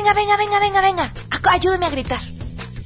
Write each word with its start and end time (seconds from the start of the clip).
venga, 0.00 0.14
venga, 0.14 0.36
venga, 0.36 0.58
venga, 0.58 0.80
venga. 0.80 1.12
Ayúdeme 1.50 1.86
a 1.86 1.90
gritar. 1.90 2.20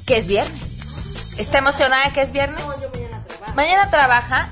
Que 0.07 0.17
es 0.17 0.27
viernes. 0.27 1.39
¿Está 1.39 1.59
emocionada 1.59 2.13
que 2.13 2.23
es 2.23 2.33
viernes? 2.33 2.61
No, 2.61 2.81
yo 2.81 2.91
mañana 2.91 3.25
trabajo. 3.27 3.55
¿Mañana 3.55 3.91
trabaja? 3.91 4.49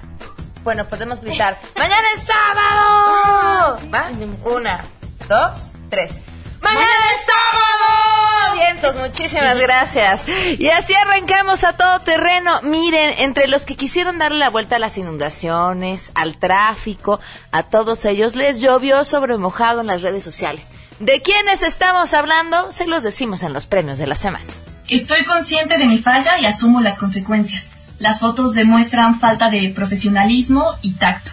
Bueno, 0.63 0.85
podemos 0.87 1.21
gritar. 1.21 1.59
¡Mañana 1.77 2.07
es 2.15 2.23
sábado! 2.23 3.79
¿Va? 3.93 4.11
Una, 4.45 4.85
dos, 5.29 5.73
tres. 5.91 6.23
¡Mañana 6.61 6.87
es 6.87 7.27
sábado! 7.27 8.55
Vientos, 8.55 8.97
muchísimas 8.97 9.59
gracias. 9.59 10.29
Y 10.59 10.69
así 10.71 10.95
arrancamos 10.95 11.65
a 11.65 11.77
todo 11.77 11.99
terreno. 12.01 12.63
Miren, 12.63 13.15
entre 13.19 13.49
los 13.49 13.65
que 13.65 13.75
quisieron 13.75 14.19
darle 14.19 14.39
la 14.39 14.51
vuelta 14.51 14.77
a 14.77 14.79
las 14.79 14.97
inundaciones, 14.99 16.13
al 16.15 16.39
tráfico, 16.39 17.19
a 17.51 17.65
todos 17.65 18.05
ellos 18.05 18.37
les 18.37 18.61
llovió 18.61 19.05
sobre 19.05 19.37
mojado 19.37 19.81
en 19.81 19.89
las 19.89 20.03
redes 20.03 20.23
sociales. 20.23 20.73
¿De 21.03 21.21
quiénes 21.21 21.63
estamos 21.63 22.15
hablando? 22.15 22.71
Se 22.71 22.87
los 22.87 23.03
decimos 23.03 23.43
en 23.43 23.53
los 23.53 23.67
premios 23.67 23.99
de 23.99 24.07
la 24.07 24.15
semana. 24.15 24.45
Estoy 24.87 25.25
consciente 25.25 25.77
de 25.77 25.87
mi 25.87 25.99
falla 25.99 26.39
y 26.39 26.47
asumo 26.47 26.81
las 26.81 27.01
consecuencias. 27.01 27.65
Las 27.99 28.21
fotos 28.21 28.55
demuestran 28.55 29.19
falta 29.19 29.51
de 29.51 29.69
profesionalismo 29.71 30.65
y 30.81 30.95
tacto. 30.95 31.33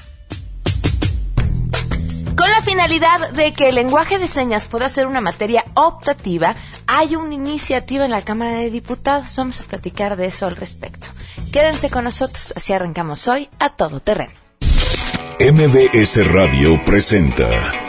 Con 2.35 2.49
la 2.49 2.63
finalidad 2.63 3.29
de 3.29 3.53
que 3.53 3.69
el 3.69 3.75
lenguaje 3.75 4.17
de 4.17 4.27
señas 4.27 4.65
pueda 4.65 4.89
ser 4.89 5.05
una 5.05 5.21
materia 5.21 5.65
optativa, 5.75 6.55
hay 6.87 7.15
una 7.15 7.35
iniciativa 7.35 8.05
en 8.05 8.11
la 8.11 8.23
Cámara 8.23 8.53
de 8.53 8.71
Diputados. 8.71 9.35
Vamos 9.35 9.61
a 9.61 9.65
platicar 9.65 10.17
de 10.17 10.25
eso 10.25 10.47
al 10.47 10.55
respecto. 10.55 11.09
Quédense 11.53 11.91
con 11.91 12.05
nosotros, 12.05 12.55
así 12.57 12.73
arrancamos 12.73 13.27
hoy 13.27 13.49
a 13.59 13.69
todo 13.75 13.99
terreno. 13.99 14.33
MBS 15.39 16.25
Radio 16.33 16.83
presenta 16.83 17.88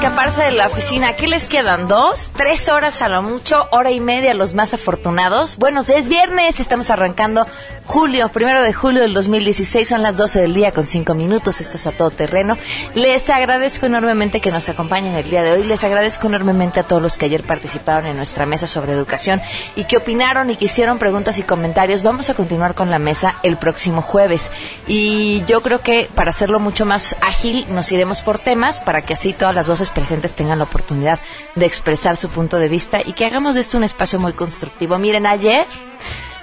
Escaparse 0.00 0.44
de 0.44 0.52
la 0.52 0.68
oficina. 0.68 1.14
¿Qué 1.14 1.26
les 1.26 1.46
quedan? 1.46 1.86
¿Dos? 1.86 2.32
¿Tres 2.34 2.70
horas 2.70 3.02
a 3.02 3.10
lo 3.10 3.22
mucho? 3.22 3.68
¿Hora 3.70 3.90
y 3.90 4.00
media 4.00 4.32
los 4.32 4.54
más 4.54 4.72
afortunados? 4.72 5.58
Bueno, 5.58 5.82
es 5.82 6.08
viernes, 6.08 6.58
estamos 6.58 6.88
arrancando 6.88 7.46
julio, 7.84 8.30
primero 8.30 8.62
de 8.62 8.72
julio 8.72 9.02
del 9.02 9.12
2016, 9.12 9.88
son 9.88 10.02
las 10.02 10.16
12 10.16 10.40
del 10.40 10.54
día 10.54 10.72
con 10.72 10.86
cinco 10.86 11.14
minutos, 11.14 11.60
esto 11.60 11.76
es 11.76 11.86
a 11.86 11.92
todo 11.92 12.10
terreno. 12.10 12.56
Les 12.94 13.28
agradezco 13.28 13.86
enormemente 13.86 14.40
que 14.40 14.50
nos 14.50 14.68
acompañen 14.70 15.16
el 15.16 15.28
día 15.28 15.42
de 15.42 15.52
hoy, 15.52 15.64
les 15.64 15.84
agradezco 15.84 16.28
enormemente 16.28 16.80
a 16.80 16.84
todos 16.84 17.02
los 17.02 17.18
que 17.18 17.26
ayer 17.26 17.42
participaron 17.42 18.06
en 18.06 18.16
nuestra 18.16 18.46
mesa 18.46 18.66
sobre 18.66 18.92
educación 18.92 19.42
y 19.76 19.84
que 19.84 19.98
opinaron 19.98 20.48
y 20.48 20.56
que 20.56 20.66
hicieron 20.66 20.98
preguntas 20.98 21.36
y 21.38 21.42
comentarios. 21.42 22.02
Vamos 22.02 22.30
a 22.30 22.34
continuar 22.34 22.74
con 22.74 22.90
la 22.90 22.98
mesa 22.98 23.34
el 23.42 23.58
próximo 23.58 24.00
jueves 24.00 24.50
y 24.86 25.44
yo 25.46 25.60
creo 25.60 25.82
que 25.82 26.08
para 26.14 26.30
hacerlo 26.30 26.58
mucho 26.58 26.86
más 26.86 27.16
ágil 27.20 27.66
nos 27.68 27.92
iremos 27.92 28.22
por 28.22 28.38
temas 28.38 28.80
para 28.80 29.02
que 29.02 29.14
así 29.14 29.32
todas 29.32 29.54
las 29.54 29.68
voces 29.68 29.89
presentes 29.90 30.32
tengan 30.32 30.58
la 30.58 30.64
oportunidad 30.64 31.20
de 31.54 31.66
expresar 31.66 32.16
su 32.16 32.28
punto 32.28 32.58
de 32.58 32.68
vista 32.68 33.00
y 33.04 33.12
que 33.12 33.26
hagamos 33.26 33.54
de 33.54 33.60
esto 33.60 33.76
un 33.76 33.84
espacio 33.84 34.18
muy 34.18 34.32
constructivo. 34.32 34.98
Miren, 34.98 35.26
ayer, 35.26 35.66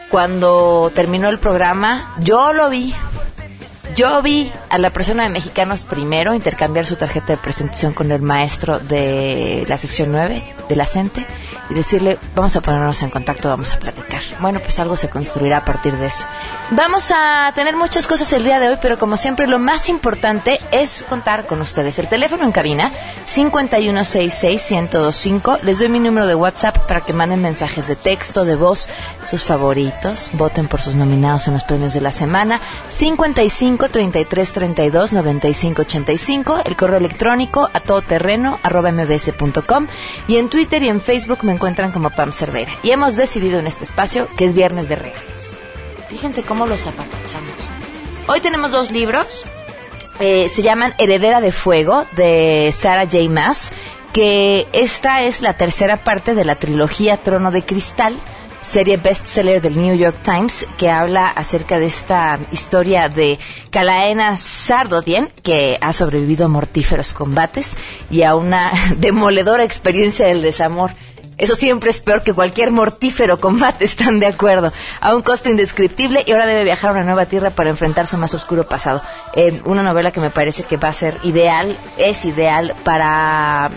cuando 0.09 0.91
terminó 0.93 1.29
el 1.29 1.39
programa, 1.39 2.15
yo 2.19 2.53
lo 2.53 2.69
vi. 2.69 2.93
Yo 3.95 4.21
vi 4.21 4.51
a 4.69 4.77
la 4.77 4.91
persona 4.91 5.23
de 5.23 5.29
Mexicanos 5.29 5.83
primero 5.83 6.33
intercambiar 6.35 6.85
su 6.85 6.95
tarjeta 6.97 7.27
de 7.33 7.37
presentación 7.37 7.93
con 7.93 8.11
el 8.11 8.21
maestro 8.21 8.79
de 8.79 9.65
la 9.67 9.77
sección 9.77 10.11
9 10.11 10.56
de 10.67 10.75
la 10.75 10.85
CENTE 10.85 11.25
y 11.69 11.73
decirle, 11.73 12.17
vamos 12.35 12.55
a 12.55 12.61
ponernos 12.61 13.01
en 13.01 13.09
contacto, 13.09 13.49
vamos 13.49 13.73
a 13.73 13.79
platicar. 13.79 14.21
Bueno, 14.39 14.59
pues 14.59 14.77
algo 14.79 14.95
se 14.95 15.09
construirá 15.09 15.57
a 15.57 15.65
partir 15.65 15.97
de 15.97 16.05
eso. 16.07 16.25
Vamos 16.71 17.11
a 17.15 17.51
tener 17.55 17.75
muchas 17.75 18.07
cosas 18.07 18.31
el 18.33 18.43
día 18.43 18.59
de 18.59 18.69
hoy, 18.69 18.77
pero 18.81 18.97
como 18.97 19.17
siempre 19.17 19.45
lo 19.47 19.59
más 19.59 19.89
importante 19.89 20.59
es 20.71 21.05
contar 21.07 21.45
con 21.45 21.61
ustedes. 21.61 21.99
El 21.99 22.07
teléfono 22.07 22.43
en 22.43 22.51
cabina, 22.51 22.91
5166125. 23.25 25.59
Les 25.63 25.77
doy 25.79 25.89
mi 25.89 25.99
número 25.99 26.27
de 26.27 26.35
WhatsApp 26.35 26.77
para 26.87 27.01
que 27.01 27.13
manden 27.13 27.41
mensajes 27.41 27.87
de 27.87 27.95
texto, 27.95 28.45
de 28.45 28.55
voz, 28.55 28.87
sus 29.29 29.43
favoritos. 29.43 30.29
Voten 30.33 30.67
por 30.67 30.81
sus 30.81 30.95
nominados 30.95 31.47
en 31.47 31.53
los 31.53 31.63
premios 31.63 31.93
de 31.93 32.01
la 32.01 32.11
semana. 32.11 32.59
55 32.89 33.89
33 33.89 34.53
32 34.53 35.13
95 35.13 35.81
85. 35.81 36.59
El 36.65 36.75
correo 36.75 36.97
electrónico 36.97 37.69
a 37.73 37.79
todoterreno 37.79 38.59
arroba 38.63 38.91
mbs.com. 38.91 39.87
Y 40.27 40.37
en 40.37 40.49
y 40.59 40.89
en 40.89 41.01
Facebook 41.01 41.43
me 41.43 41.51
encuentran 41.51 41.91
como 41.91 42.09
Pam 42.09 42.31
Cervera. 42.31 42.71
Y 42.81 42.89
hemos 42.89 43.15
decidido 43.15 43.59
en 43.59 43.67
este 43.67 43.83
espacio 43.83 44.27
que 44.35 44.45
es 44.45 44.55
viernes 44.55 44.89
de 44.89 44.95
regalos. 44.95 45.57
Fíjense 46.09 46.41
cómo 46.41 46.65
los 46.65 46.87
apapachamos. 46.87 47.53
Hoy 48.27 48.39
tenemos 48.39 48.71
dos 48.71 48.91
libros. 48.91 49.45
Eh, 50.19 50.49
se 50.49 50.63
llaman 50.63 50.95
Heredera 50.97 51.41
de 51.41 51.51
Fuego 51.51 52.05
de 52.15 52.73
Sarah 52.75 53.05
J. 53.05 53.29
Maas, 53.29 53.71
que 54.13 54.67
esta 54.73 55.21
es 55.21 55.41
la 55.41 55.53
tercera 55.53 56.03
parte 56.03 56.33
de 56.33 56.43
la 56.43 56.55
trilogía 56.55 57.17
Trono 57.17 57.51
de 57.51 57.61
Cristal, 57.61 58.15
serie 58.67 58.97
bestseller 58.97 59.61
del 59.61 59.77
New 59.77 59.95
York 59.95 60.17
Times, 60.23 60.67
que 60.77 60.89
habla 60.89 61.27
acerca 61.27 61.79
de 61.79 61.85
esta 61.85 62.37
historia 62.51 63.07
de 63.07 63.39
Calaena 63.71 64.35
Sardodien, 64.37 65.29
que 65.41 65.77
ha 65.81 65.93
sobrevivido 65.93 66.45
a 66.45 66.49
mortíferos 66.49 67.13
combates 67.13 67.77
y 68.11 68.23
a 68.23 68.35
una 68.35 68.71
demoledora 68.97 69.63
experiencia 69.63 70.27
del 70.27 70.41
desamor 70.41 70.91
eso 71.37 71.55
siempre 71.55 71.91
es 71.91 71.99
peor 71.99 72.23
que 72.23 72.33
cualquier 72.33 72.71
mortífero 72.71 73.39
combate, 73.39 73.85
están 73.85 74.19
de 74.19 74.25
acuerdo. 74.25 74.73
A 74.99 75.15
un 75.15 75.21
costo 75.21 75.49
indescriptible 75.49 76.23
y 76.25 76.31
ahora 76.31 76.47
debe 76.47 76.63
viajar 76.63 76.89
a 76.89 76.93
una 76.93 77.03
nueva 77.03 77.27
tierra 77.27 77.51
para 77.51 77.69
enfrentar 77.69 78.07
su 78.07 78.17
más 78.17 78.33
oscuro 78.33 78.67
pasado. 78.67 79.01
Eh, 79.33 79.61
una 79.65 79.83
novela 79.83 80.11
que 80.11 80.19
me 80.19 80.31
parece 80.31 80.63
que 80.63 80.77
va 80.77 80.89
a 80.89 80.93
ser 80.93 81.17
ideal, 81.23 81.77
es 81.97 82.25
ideal 82.25 82.73
para 82.83 83.69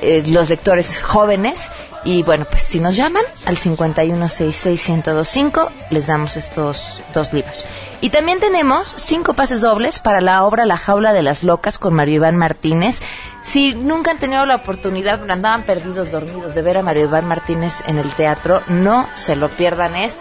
eh, 0.00 0.22
los 0.26 0.48
lectores 0.48 1.02
jóvenes 1.02 1.70
y 2.04 2.22
bueno, 2.22 2.46
pues 2.48 2.62
si 2.62 2.78
nos 2.80 2.96
llaman 2.96 3.24
al 3.44 3.56
5166125, 3.56 5.68
les 5.90 6.06
damos 6.06 6.36
estos 6.36 7.02
dos 7.12 7.32
libros. 7.32 7.66
Y 8.00 8.10
también 8.10 8.38
tenemos 8.40 8.94
cinco 8.96 9.34
pases 9.34 9.60
dobles 9.60 9.98
para 9.98 10.20
la 10.20 10.44
obra 10.44 10.66
La 10.66 10.76
jaula 10.76 11.12
de 11.12 11.22
las 11.22 11.42
locas 11.42 11.78
con 11.78 11.94
Mario 11.94 12.16
Iván 12.16 12.36
Martínez. 12.36 13.00
Si 13.42 13.74
nunca 13.74 14.12
han 14.12 14.18
tenido 14.18 14.46
la 14.46 14.56
oportunidad, 14.56 15.30
andaban 15.30 15.64
perdidos, 15.64 16.10
dormidos, 16.10 16.54
de 16.54 16.62
ver 16.62 16.78
a 16.78 16.82
Mario 16.82 17.04
Iván 17.04 17.28
Martínez 17.28 17.82
en 17.86 17.98
el 17.98 18.08
teatro, 18.10 18.62
no 18.68 19.06
se 19.14 19.36
lo 19.36 19.48
pierdan, 19.48 19.94
es 19.94 20.20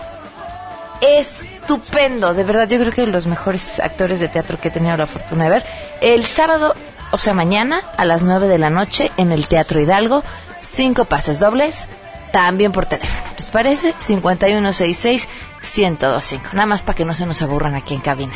estupendo, 1.01 2.33
de 2.33 2.43
verdad, 2.43 2.67
yo 2.67 2.77
creo 2.77 2.91
que 2.91 3.05
los 3.05 3.25
mejores 3.25 3.79
actores 3.79 4.19
de 4.19 4.27
teatro 4.27 4.59
que 4.59 4.67
he 4.67 4.71
tenido 4.71 4.97
la 4.97 5.07
fortuna 5.07 5.45
de 5.45 5.49
ver. 5.49 5.65
El 6.01 6.25
sábado, 6.25 6.75
o 7.11 7.17
sea, 7.17 7.33
mañana 7.33 7.83
a 7.95 8.03
las 8.03 8.23
9 8.23 8.47
de 8.47 8.57
la 8.57 8.69
noche 8.69 9.11
en 9.17 9.31
el 9.31 9.47
Teatro 9.47 9.79
Hidalgo 9.79 10.23
cinco 10.61 11.05
pases 11.05 11.39
dobles, 11.39 11.87
también 12.31 12.71
por 12.71 12.85
teléfono. 12.85 13.23
¿Les 13.37 13.49
parece? 13.49 13.93
5166-1025. 13.95 16.53
Nada 16.53 16.65
más 16.65 16.81
para 16.81 16.95
que 16.95 17.05
no 17.05 17.13
se 17.13 17.25
nos 17.25 17.41
aburran 17.41 17.75
aquí 17.75 17.93
en 17.93 18.01
cabina. 18.01 18.33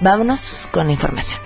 Vámonos 0.00 0.68
con 0.72 0.86
la 0.86 0.92
información. 0.92 1.40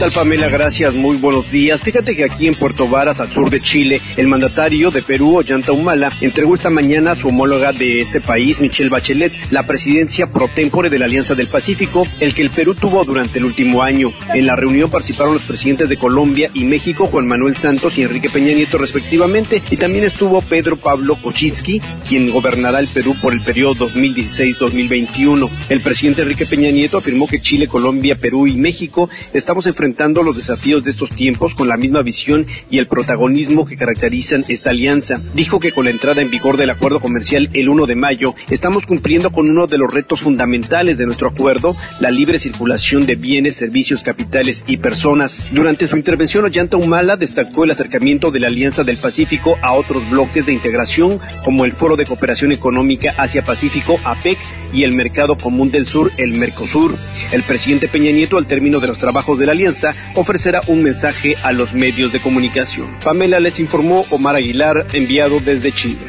Tal? 0.00 0.50
Gracias, 0.50 0.94
muy 0.94 1.16
buenos 1.18 1.50
días. 1.50 1.82
Fíjate 1.82 2.16
que 2.16 2.24
aquí 2.24 2.46
en 2.46 2.54
Puerto 2.54 2.88
Varas, 2.88 3.20
al 3.20 3.30
sur 3.30 3.50
de 3.50 3.60
Chile, 3.60 4.00
el 4.16 4.28
mandatario 4.28 4.90
de 4.90 5.02
Perú, 5.02 5.36
Ollanta 5.36 5.72
Humala, 5.72 6.10
entregó 6.22 6.54
esta 6.54 6.70
mañana 6.70 7.12
a 7.12 7.16
su 7.16 7.28
homóloga 7.28 7.72
de 7.72 8.00
este 8.00 8.20
país, 8.20 8.62
Michelle 8.62 8.88
Bachelet, 8.88 9.32
la 9.50 9.66
presidencia 9.66 10.32
pro 10.32 10.48
tempore 10.54 10.88
de 10.88 10.98
la 10.98 11.04
Alianza 11.04 11.34
del 11.34 11.48
Pacífico, 11.48 12.06
el 12.20 12.32
que 12.34 12.40
el 12.40 12.48
Perú 12.48 12.74
tuvo 12.74 13.04
durante 13.04 13.38
el 13.38 13.44
último 13.44 13.82
año. 13.82 14.10
En 14.32 14.46
la 14.46 14.56
reunión 14.56 14.88
participaron 14.88 15.34
los 15.34 15.42
presidentes 15.42 15.90
de 15.90 15.98
Colombia 15.98 16.50
y 16.54 16.64
México, 16.64 17.06
Juan 17.06 17.26
Manuel 17.26 17.58
Santos 17.58 17.98
y 17.98 18.02
Enrique 18.02 18.30
Peña 18.30 18.54
Nieto 18.54 18.78
respectivamente, 18.78 19.62
y 19.70 19.76
también 19.76 20.04
estuvo 20.04 20.40
Pedro 20.40 20.78
Pablo 20.78 21.16
Kochitsky, 21.16 21.80
quien 22.08 22.30
gobernará 22.30 22.80
el 22.80 22.88
Perú 22.88 23.16
por 23.20 23.34
el 23.34 23.42
periodo 23.42 23.90
2016-2021. 23.90 25.50
El 25.68 25.82
presidente 25.82 26.22
Enrique 26.22 26.46
Peña 26.46 26.70
Nieto 26.70 26.96
afirmó 26.96 27.26
que 27.26 27.40
Chile, 27.40 27.68
Colombia, 27.68 28.16
Perú 28.16 28.46
y 28.46 28.56
México 28.56 29.10
estamos 29.34 29.66
enfrentando 29.66 29.89
enfrentando 29.90 30.22
los 30.22 30.36
desafíos 30.36 30.84
de 30.84 30.92
estos 30.92 31.10
tiempos 31.10 31.56
con 31.56 31.66
la 31.66 31.76
misma 31.76 32.02
visión 32.02 32.46
y 32.70 32.78
el 32.78 32.86
protagonismo 32.86 33.66
que 33.66 33.76
caracterizan 33.76 34.44
esta 34.46 34.70
alianza. 34.70 35.20
Dijo 35.34 35.58
que 35.58 35.72
con 35.72 35.84
la 35.84 35.90
entrada 35.90 36.22
en 36.22 36.30
vigor 36.30 36.56
del 36.56 36.70
acuerdo 36.70 37.00
comercial 37.00 37.50
el 37.54 37.68
1 37.68 37.86
de 37.86 37.96
mayo, 37.96 38.36
estamos 38.50 38.86
cumpliendo 38.86 39.32
con 39.32 39.50
uno 39.50 39.66
de 39.66 39.78
los 39.78 39.92
retos 39.92 40.20
fundamentales 40.20 40.96
de 40.96 41.06
nuestro 41.06 41.28
acuerdo, 41.28 41.74
la 41.98 42.12
libre 42.12 42.38
circulación 42.38 43.04
de 43.04 43.16
bienes, 43.16 43.56
servicios, 43.56 44.04
capitales 44.04 44.62
y 44.68 44.76
personas. 44.76 45.48
Durante 45.50 45.88
su 45.88 45.96
intervención, 45.96 46.44
Ollanta 46.44 46.76
Humala 46.76 47.16
destacó 47.16 47.64
el 47.64 47.72
acercamiento 47.72 48.30
de 48.30 48.38
la 48.38 48.46
Alianza 48.46 48.84
del 48.84 48.96
Pacífico 48.96 49.56
a 49.60 49.72
otros 49.72 50.08
bloques 50.08 50.46
de 50.46 50.52
integración 50.52 51.18
como 51.44 51.64
el 51.64 51.72
Foro 51.72 51.96
de 51.96 52.06
Cooperación 52.06 52.52
Económica 52.52 53.12
Asia-Pacífico, 53.18 53.96
APEC, 54.04 54.38
y 54.72 54.84
el 54.84 54.92
Mercado 54.92 55.36
Común 55.36 55.70
del 55.70 55.86
Sur, 55.86 56.12
el 56.16 56.34
Mercosur. 56.38 56.94
El 57.32 57.44
presidente 57.44 57.88
Peña 57.88 58.12
Nieto, 58.12 58.38
al 58.38 58.46
término 58.46 58.80
de 58.80 58.86
los 58.86 58.98
trabajos 58.98 59.38
de 59.38 59.46
la 59.46 59.52
alianza, 59.52 59.79
ofrecerá 60.14 60.60
un 60.66 60.82
mensaje 60.82 61.36
a 61.42 61.52
los 61.52 61.72
medios 61.72 62.12
de 62.12 62.20
comunicación. 62.20 62.96
Pamela 63.02 63.40
les 63.40 63.58
informó 63.58 64.04
Omar 64.10 64.36
Aguilar, 64.36 64.86
enviado 64.92 65.40
desde 65.40 65.72
Chile. 65.72 66.06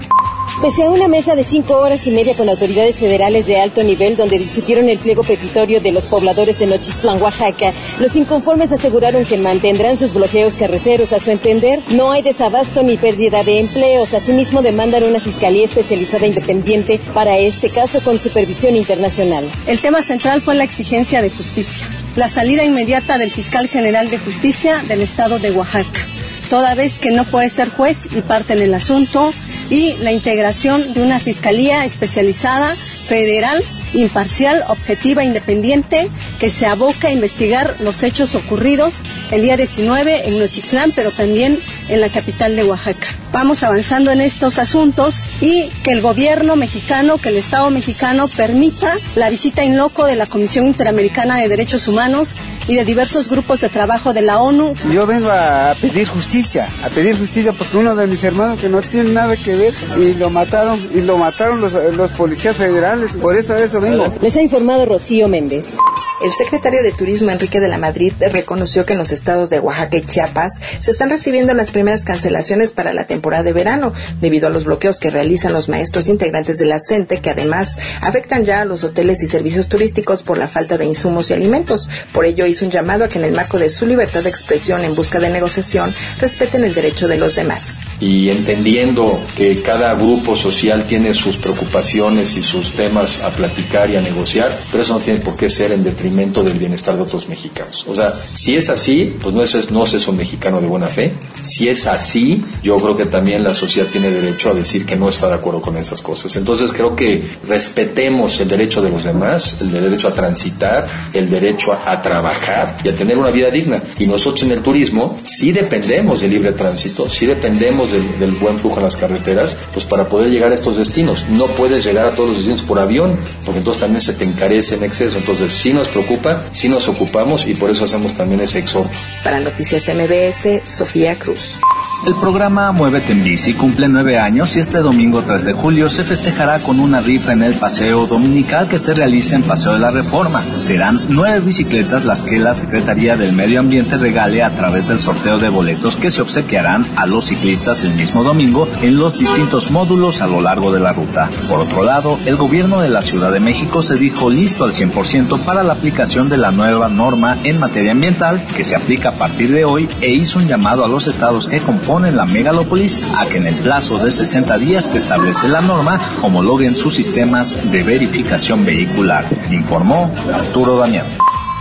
Pese 0.61 0.83
a 0.83 0.91
una 0.91 1.07
mesa 1.07 1.33
de 1.35 1.43
cinco 1.43 1.77
horas 1.77 2.05
y 2.05 2.11
media 2.11 2.35
con 2.35 2.47
autoridades 2.47 2.97
federales 2.97 3.47
de 3.47 3.59
alto 3.59 3.81
nivel 3.81 4.15
donde 4.15 4.37
discutieron 4.37 4.89
el 4.89 4.99
pliego 4.99 5.23
petitorio 5.23 5.81
de 5.81 5.91
los 5.91 6.03
pobladores 6.03 6.59
de 6.59 6.67
Nochistlán, 6.67 7.19
Oaxaca, 7.19 7.73
los 7.99 8.15
inconformes 8.15 8.71
aseguraron 8.71 9.25
que 9.25 9.37
mantendrán 9.37 9.97
sus 9.97 10.13
bloqueos 10.13 10.57
carreteros. 10.57 11.13
A 11.13 11.19
su 11.19 11.31
entender, 11.31 11.79
no 11.89 12.11
hay 12.11 12.21
desabasto 12.21 12.83
ni 12.83 12.97
pérdida 12.97 13.43
de 13.43 13.59
empleos. 13.59 14.13
Asimismo, 14.13 14.61
demandan 14.61 15.03
una 15.03 15.19
fiscalía 15.19 15.65
especializada 15.65 16.27
independiente 16.27 16.99
para 17.11 17.39
este 17.39 17.69
caso 17.69 17.99
con 18.01 18.19
supervisión 18.19 18.75
internacional. 18.75 19.49
El 19.65 19.79
tema 19.79 20.03
central 20.03 20.41
fue 20.41 20.53
la 20.53 20.63
exigencia 20.63 21.23
de 21.23 21.31
justicia, 21.31 21.87
la 22.15 22.27
salida 22.27 22.63
inmediata 22.63 23.17
del 23.17 23.31
fiscal 23.31 23.67
general 23.67 24.09
de 24.09 24.17
justicia 24.17 24.83
del 24.87 25.01
estado 25.01 25.39
de 25.39 25.51
Oaxaca, 25.51 26.05
toda 26.49 26.75
vez 26.75 26.99
que 26.99 27.11
no 27.11 27.25
puede 27.25 27.49
ser 27.49 27.69
juez 27.69 28.07
y 28.11 28.21
parte 28.21 28.53
en 28.53 28.61
el 28.61 28.73
asunto 28.73 29.33
y 29.69 29.93
la 29.99 30.11
integración 30.11 30.93
de 30.93 31.01
una 31.01 31.19
fiscalía 31.19 31.85
especializada 31.85 32.75
federal 32.75 33.63
imparcial, 33.93 34.63
objetiva, 34.67 35.23
independiente, 35.23 36.09
que 36.39 36.49
se 36.49 36.65
aboca 36.65 37.07
a 37.07 37.11
investigar 37.11 37.77
los 37.79 38.03
hechos 38.03 38.35
ocurridos 38.35 38.93
el 39.31 39.41
día 39.41 39.57
19 39.57 40.27
en 40.27 40.39
Nochixtlán, 40.39 40.91
pero 40.95 41.11
también 41.11 41.59
en 41.89 42.01
la 42.01 42.09
capital 42.09 42.55
de 42.55 42.63
Oaxaca. 42.63 43.07
Vamos 43.31 43.63
avanzando 43.63 44.11
en 44.11 44.19
estos 44.19 44.59
asuntos 44.59 45.23
y 45.39 45.69
que 45.83 45.91
el 45.91 46.01
gobierno 46.01 46.55
mexicano, 46.55 47.17
que 47.17 47.29
el 47.29 47.37
Estado 47.37 47.69
mexicano 47.69 48.27
permita 48.27 48.93
la 49.15 49.29
visita 49.29 49.63
in 49.63 49.77
loco 49.77 50.05
de 50.05 50.15
la 50.15 50.27
Comisión 50.27 50.67
Interamericana 50.67 51.37
de 51.37 51.47
Derechos 51.47 51.87
Humanos 51.87 52.35
y 52.67 52.75
de 52.75 52.85
diversos 52.85 53.29
grupos 53.29 53.61
de 53.61 53.69
trabajo 53.69 54.13
de 54.13 54.21
la 54.21 54.39
ONU. 54.39 54.75
Yo 54.91 55.05
vengo 55.05 55.29
a 55.29 55.73
pedir 55.79 56.07
justicia, 56.07 56.67
a 56.83 56.89
pedir 56.89 57.17
justicia 57.17 57.53
porque 57.53 57.77
uno 57.77 57.95
de 57.95 58.07
mis 58.07 58.23
hermanos 58.23 58.59
que 58.59 58.69
no 58.69 58.81
tiene 58.81 59.11
nada 59.11 59.35
que 59.35 59.55
ver 59.55 59.73
y 59.99 60.13
lo 60.15 60.29
mataron 60.29 60.79
y 60.93 61.01
lo 61.01 61.17
mataron 61.17 61.61
los, 61.61 61.73
los 61.73 62.11
policías 62.11 62.57
federales. 62.57 63.11
Por 63.13 63.35
eso 63.35 63.55
eso 63.55 63.81
vengo. 63.81 64.13
Les 64.21 64.35
ha 64.35 64.41
informado 64.41 64.85
Rocío 64.85 65.27
Méndez. 65.27 65.77
El 66.23 66.31
secretario 66.33 66.83
de 66.83 66.91
Turismo 66.91 67.31
Enrique 67.31 67.59
de 67.59 67.67
la 67.67 67.79
Madrid 67.79 68.13
reconoció 68.19 68.85
que 68.85 68.93
en 68.93 68.99
los 68.99 69.11
estados 69.11 69.49
de 69.49 69.59
Oaxaca 69.59 69.97
y 69.97 70.01
Chiapas 70.01 70.61
se 70.79 70.91
están 70.91 71.09
recibiendo 71.09 71.55
las 71.55 71.71
primeras 71.71 72.05
cancelaciones 72.05 72.71
para 72.71 72.93
la 72.93 73.07
temporada 73.07 73.41
de 73.41 73.53
verano 73.53 73.91
debido 74.21 74.45
a 74.45 74.51
los 74.51 74.65
bloqueos 74.65 74.99
que 74.99 75.09
realizan 75.09 75.51
los 75.51 75.67
maestros 75.67 76.07
integrantes 76.07 76.59
de 76.59 76.65
la 76.65 76.77
CENTE 76.77 77.21
que 77.21 77.31
además 77.31 77.79
afectan 78.01 78.45
ya 78.45 78.61
a 78.61 78.65
los 78.65 78.83
hoteles 78.83 79.23
y 79.23 79.27
servicios 79.27 79.67
turísticos 79.67 80.21
por 80.21 80.37
la 80.37 80.47
falta 80.47 80.77
de 80.77 80.85
insumos 80.85 81.31
y 81.31 81.33
alimentos. 81.33 81.89
Por 82.13 82.25
ello 82.25 82.45
hizo 82.45 82.65
un 82.65 82.71
llamado 82.71 83.05
a 83.05 83.09
que 83.09 83.17
en 83.17 83.25
el 83.25 83.33
marco 83.33 83.57
de 83.57 83.71
su 83.71 83.87
libertad 83.87 84.21
de 84.21 84.29
expresión 84.29 84.83
en 84.85 84.93
busca 84.93 85.19
de 85.19 85.31
negociación 85.31 85.95
respeten 86.19 86.63
el 86.63 86.75
derecho 86.75 87.07
de 87.07 87.17
los 87.17 87.33
demás. 87.33 87.79
Y 87.99 88.29
entendiendo 88.29 89.23
que 89.35 89.63
cada 89.63 89.95
grupo 89.95 90.35
social 90.35 90.85
tiene 90.85 91.15
sus 91.15 91.37
preocupaciones 91.37 92.35
y 92.35 92.43
sus 92.43 92.73
temas 92.73 93.19
a 93.21 93.31
platicar 93.31 93.89
y 93.89 93.95
a 93.95 94.01
negociar, 94.01 94.51
pero 94.69 94.83
eso 94.83 94.93
no 94.93 94.99
tiene 94.99 95.19
por 95.19 95.35
qué 95.35 95.49
ser 95.49 95.71
en 95.71 95.83
detrimento 95.83 96.10
del 96.43 96.57
bienestar 96.57 96.95
de 96.95 97.01
otros 97.01 97.27
mexicanos. 97.29 97.85
O 97.87 97.95
sea, 97.95 98.13
si 98.13 98.55
es 98.55 98.69
así, 98.69 99.15
pues 99.21 99.33
no 99.35 99.43
es, 99.43 99.71
no 99.71 99.83
es 99.83 100.07
un 100.07 100.17
mexicano 100.17 100.61
de 100.61 100.67
buena 100.67 100.87
fe. 100.87 101.11
Si 101.41 101.67
es 101.67 101.87
así, 101.87 102.43
yo 102.63 102.77
creo 102.77 102.95
que 102.95 103.05
también 103.05 103.43
la 103.43 103.53
sociedad 103.53 103.87
tiene 103.89 104.11
derecho 104.11 104.51
a 104.51 104.53
decir 104.53 104.85
que 104.85 104.95
no 104.95 105.09
está 105.09 105.27
de 105.27 105.35
acuerdo 105.35 105.61
con 105.61 105.77
esas 105.77 106.01
cosas. 106.01 106.35
Entonces 106.35 106.71
creo 106.71 106.95
que 106.95 107.23
respetemos 107.47 108.39
el 108.39 108.47
derecho 108.47 108.81
de 108.81 108.89
los 108.89 109.03
demás, 109.03 109.57
el 109.59 109.71
derecho 109.71 110.07
a 110.07 110.13
transitar, 110.13 110.87
el 111.13 111.29
derecho 111.29 111.73
a, 111.73 112.01
trabajar 112.01 112.77
y 112.83 112.89
a 112.89 112.93
tener 112.93 113.17
una 113.17 113.31
vida 113.31 113.49
digna. 113.49 113.81
Y 113.99 114.07
nosotros 114.07 114.43
en 114.43 114.51
el 114.51 114.61
turismo 114.61 115.17
sí 115.23 115.51
dependemos 115.51 116.21
del 116.21 116.31
libre 116.31 116.51
tránsito, 116.53 117.09
sí 117.09 117.25
dependemos 117.25 117.91
del, 117.91 118.19
del 118.19 118.31
buen 118.31 118.57
flujo 118.59 118.77
en 118.77 118.83
las 118.83 118.95
carreteras, 118.95 119.55
pues 119.73 119.85
para 119.85 120.07
poder 120.07 120.29
llegar 120.29 120.51
a 120.51 120.55
estos 120.55 120.77
destinos. 120.77 121.25
No 121.29 121.47
puedes 121.47 121.83
llegar 121.83 122.05
a 122.05 122.15
todos 122.15 122.29
los 122.29 122.37
destinos 122.37 122.61
por 122.63 122.79
avión, 122.79 123.17
porque 123.45 123.59
entonces 123.59 123.81
también 123.81 124.01
se 124.01 124.13
te 124.13 124.23
encarece 124.23 124.75
en 124.75 124.83
exceso. 124.83 125.17
Entonces 125.17 125.53
sí 125.53 125.73
nos 125.73 125.87
preocupa, 125.87 126.43
sí 126.51 126.69
nos 126.69 126.87
ocupamos 126.87 127.45
y 127.45 127.53
por 127.53 127.69
eso 127.69 127.85
hacemos 127.85 128.13
también 128.13 128.41
ese 128.41 128.59
exhorto. 128.59 128.91
Para 129.23 129.39
Noticias 129.39 129.89
MBS, 129.89 130.61
Sofía 130.65 131.17
Cruz. 131.17 131.30
Michaels. 131.31 131.70
El 132.05 132.15
programa 132.15 132.71
Muévete 132.71 133.11
en 133.11 133.23
Bici 133.23 133.53
cumple 133.53 133.87
nueve 133.87 134.17
años 134.17 134.55
y 134.55 134.59
este 134.59 134.79
domingo 134.79 135.21
3 135.21 135.45
de 135.45 135.53
julio 135.53 135.87
se 135.87 136.03
festejará 136.03 136.57
con 136.57 136.79
una 136.79 136.99
rifa 136.99 137.33
en 137.33 137.43
el 137.43 137.53
paseo 137.53 138.07
dominical 138.07 138.67
que 138.67 138.79
se 138.79 138.95
realiza 138.95 139.35
en 139.35 139.43
Paseo 139.43 139.73
de 139.73 139.79
la 139.79 139.91
Reforma. 139.91 140.41
Serán 140.57 141.05
nueve 141.09 141.41
bicicletas 141.41 142.03
las 142.03 142.23
que 142.23 142.39
la 142.39 142.55
Secretaría 142.55 143.17
del 143.17 143.33
Medio 143.33 143.59
Ambiente 143.59 143.97
regale 143.97 144.41
a 144.41 144.55
través 144.55 144.87
del 144.87 144.99
sorteo 144.99 145.37
de 145.37 145.49
boletos 145.49 145.95
que 145.95 146.09
se 146.09 146.23
obsequiarán 146.23 146.87
a 146.95 147.05
los 147.05 147.25
ciclistas 147.25 147.83
el 147.83 147.93
mismo 147.93 148.23
domingo 148.23 148.67
en 148.81 148.97
los 148.97 149.19
distintos 149.19 149.69
módulos 149.69 150.21
a 150.21 150.27
lo 150.27 150.41
largo 150.41 150.71
de 150.71 150.79
la 150.79 150.93
ruta. 150.93 151.29
Por 151.47 151.59
otro 151.59 151.83
lado, 151.83 152.17
el 152.25 152.35
gobierno 152.35 152.81
de 152.81 152.89
la 152.89 153.03
Ciudad 153.03 153.31
de 153.31 153.39
México 153.39 153.83
se 153.83 153.95
dijo 153.95 154.31
listo 154.31 154.63
al 154.63 154.71
100% 154.71 155.39
para 155.41 155.61
la 155.61 155.73
aplicación 155.73 156.29
de 156.29 156.37
la 156.37 156.51
nueva 156.51 156.89
norma 156.89 157.37
en 157.43 157.59
materia 157.59 157.91
ambiental 157.91 158.43
que 158.55 158.63
se 158.63 158.75
aplica 158.75 159.09
a 159.09 159.17
partir 159.19 159.51
de 159.51 159.65
hoy 159.65 159.87
e 160.01 160.09
hizo 160.09 160.39
un 160.39 160.47
llamado 160.47 160.83
a 160.83 160.87
los 160.87 161.05
estados 161.07 161.47
que 161.47 161.59
componen 161.71 162.17
la 162.17 162.25
megalópolis 162.25 162.99
a 163.17 163.25
que 163.25 163.37
en 163.37 163.47
el 163.47 163.55
plazo 163.55 163.97
de 163.97 164.11
60 164.11 164.57
días 164.57 164.89
que 164.89 164.97
establece 164.97 165.47
la 165.47 165.61
norma 165.61 165.97
homologuen 166.21 166.75
sus 166.75 166.93
sistemas 166.93 167.71
de 167.71 167.81
verificación 167.81 168.65
vehicular, 168.65 169.25
informó 169.49 170.13
Arturo 170.33 170.77
Damián. 170.77 171.05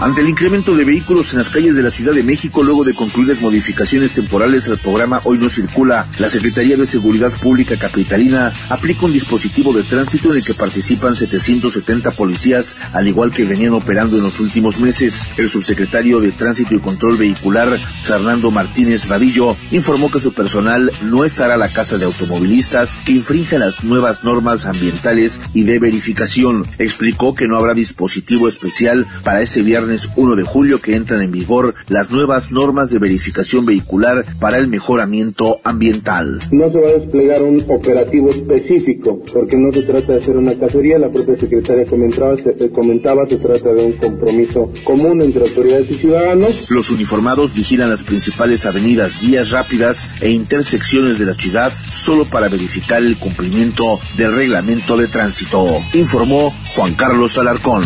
Ante 0.01 0.23
el 0.23 0.31
incremento 0.31 0.75
de 0.75 0.87
vehículos 0.87 1.35
en 1.35 1.41
las 1.41 1.51
calles 1.51 1.77
de 1.77 1.83
la 1.83 1.91
Ciudad 1.91 2.15
de 2.15 2.23
México, 2.23 2.63
luego 2.63 2.85
de 2.85 2.95
concluidas 2.95 3.43
modificaciones 3.43 4.13
temporales 4.13 4.67
al 4.67 4.79
programa 4.79 5.21
Hoy 5.25 5.37
no 5.37 5.51
circula, 5.51 6.07
la 6.19 6.31
Secretaría 6.31 6.79
de 6.79 6.87
Seguridad 6.87 7.31
Pública 7.33 7.79
Capitalina 7.79 8.51
aplica 8.71 9.05
un 9.05 9.13
dispositivo 9.13 9.75
de 9.75 9.83
tránsito 9.83 10.31
en 10.31 10.39
el 10.39 10.45
que 10.45 10.55
participan 10.55 11.17
770 11.17 12.13
policías, 12.13 12.79
al 12.95 13.09
igual 13.09 13.31
que 13.31 13.45
venían 13.45 13.75
operando 13.75 14.17
en 14.17 14.23
los 14.23 14.41
últimos 14.41 14.81
meses. 14.81 15.29
El 15.37 15.51
subsecretario 15.51 16.19
de 16.19 16.33
Tránsito 16.33 16.75
y 16.75 16.81
Control 16.81 17.19
Vehicular, 17.19 17.79
Fernando 17.79 18.51
Martínez 18.51 19.07
Vadillo, 19.07 19.55
informó 19.71 20.11
que 20.11 20.21
su 20.21 20.33
personal 20.33 20.91
no 21.03 21.27
estará 21.27 21.57
a 21.57 21.59
la 21.59 21.69
casa 21.69 21.99
de 21.99 22.07
automovilistas 22.07 22.97
que 23.05 23.13
infrinjan 23.13 23.61
las 23.61 23.85
nuevas 23.85 24.25
normas 24.25 24.65
ambientales 24.65 25.43
y 25.53 25.65
de 25.65 25.79
verificación. 25.79 26.65
Explicó 26.79 27.35
que 27.35 27.47
no 27.47 27.59
habrá 27.59 27.75
dispositivo 27.75 28.49
especial 28.49 29.07
para 29.25 29.43
este 29.43 29.61
viernes 29.61 29.90
1 30.17 30.37
de 30.37 30.45
julio 30.45 30.81
que 30.81 30.97
entran 30.97 31.23
en 31.23 31.33
vigor 31.33 31.75
las 31.89 32.11
nuevas 32.11 32.51
normas 32.51 32.91
de 32.91 32.99
verificación 32.99 33.67
vehicular 33.67 34.25
para 34.39 34.59
el 34.59 34.69
mejoramiento 34.69 35.61
ambiental. 35.65 36.39
No 36.53 36.69
se 36.69 36.81
va 36.81 36.89
a 36.89 36.93
desplegar 36.93 37.43
un 37.43 37.63
operativo 37.69 38.31
específico 38.31 39.21
porque 39.33 39.57
no 39.57 39.73
se 39.73 39.83
trata 39.83 40.13
de 40.13 40.19
hacer 40.19 40.37
una 40.37 40.55
cacería, 40.55 40.99
la 40.99 41.11
propia 41.11 41.37
secretaria 41.37 41.87
comentaba 41.87 42.37
se, 42.37 42.71
comentaba, 42.71 43.27
se 43.29 43.37
trata 43.37 43.73
de 43.73 43.85
un 43.85 43.93
compromiso 43.93 44.73
común 44.85 45.21
entre 45.23 45.43
autoridades 45.43 45.91
y 45.91 45.95
ciudadanos. 45.95 46.71
Los 46.71 46.91
uniformados 46.91 47.55
vigilan 47.55 47.91
las 47.91 48.03
principales 48.03 48.67
avenidas, 48.67 49.21
vías 49.21 49.51
rápidas 49.51 50.11
e 50.21 50.31
intersecciones 50.31 51.19
de 51.19 51.27
la 51.27 51.35
ciudad 51.35 51.73
solo 51.95 52.29
para 52.29 52.49
verificar 52.49 53.03
el 53.03 53.17
cumplimiento 53.17 53.99
del 54.17 54.35
reglamento 54.35 54.97
de 54.97 55.09
tránsito, 55.09 55.83
informó 55.95 56.55
Juan 56.75 56.95
Carlos 56.95 57.39
Alarcón. 57.39 57.83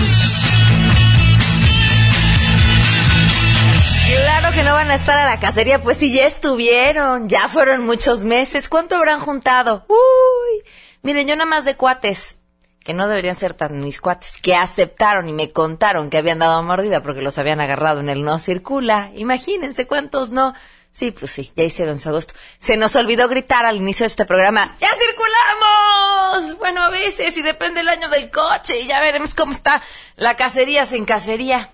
Que 4.55 4.63
no 4.63 4.75
van 4.75 4.91
a 4.91 4.95
estar 4.95 5.19
a 5.19 5.27
la 5.27 5.41
cacería, 5.41 5.83
pues 5.83 5.97
sí, 5.97 6.13
ya 6.13 6.27
estuvieron, 6.27 7.29
ya 7.29 7.49
fueron 7.49 7.85
muchos 7.85 8.25
meses. 8.25 8.69
¿Cuánto 8.69 8.95
habrán 8.95 9.19
juntado? 9.19 9.85
Uy, 9.89 10.63
miren, 11.03 11.27
yo 11.27 11.35
nada 11.35 11.49
más 11.49 11.65
de 11.65 11.75
cuates, 11.75 12.37
que 12.85 12.95
no 12.95 13.09
deberían 13.09 13.35
ser 13.35 13.55
tan 13.55 13.81
mis 13.81 14.01
cuates, 14.01 14.41
que 14.41 14.55
aceptaron 14.55 15.29
y 15.29 15.33
me 15.33 15.51
contaron 15.51 16.09
que 16.09 16.19
habían 16.19 16.39
dado 16.39 16.63
mordida 16.63 17.03
porque 17.03 17.21
los 17.21 17.37
habían 17.39 17.61
agarrado 17.61 17.99
en 17.99 18.09
el 18.09 18.23
no 18.23 18.39
circula. 18.39 19.11
Imagínense 19.17 19.89
cuántos 19.89 20.31
no. 20.31 20.55
Sí, 20.93 21.11
pues 21.11 21.33
sí, 21.33 21.51
ya 21.57 21.65
hicieron 21.65 21.99
su 21.99 22.11
agosto. 22.11 22.35
Se 22.61 22.77
nos 22.77 22.95
olvidó 22.95 23.29
gritar 23.29 23.67
al 23.67 23.79
inicio 23.79 24.05
de 24.05 24.09
este 24.09 24.25
programa, 24.25 24.77
¡ya 24.81 24.91
circulamos! 24.95 26.59
Bueno, 26.59 26.83
a 26.83 26.91
veces, 26.91 27.37
y 27.37 27.43
depende 27.43 27.81
el 27.81 27.89
año 27.89 28.09
del 28.09 28.31
coche, 28.31 28.83
y 28.83 28.87
ya 28.87 29.01
veremos 29.01 29.35
cómo 29.35 29.51
está 29.51 29.83
la 30.15 30.37
cacería 30.37 30.87
sin 30.87 31.07
cacería. 31.07 31.71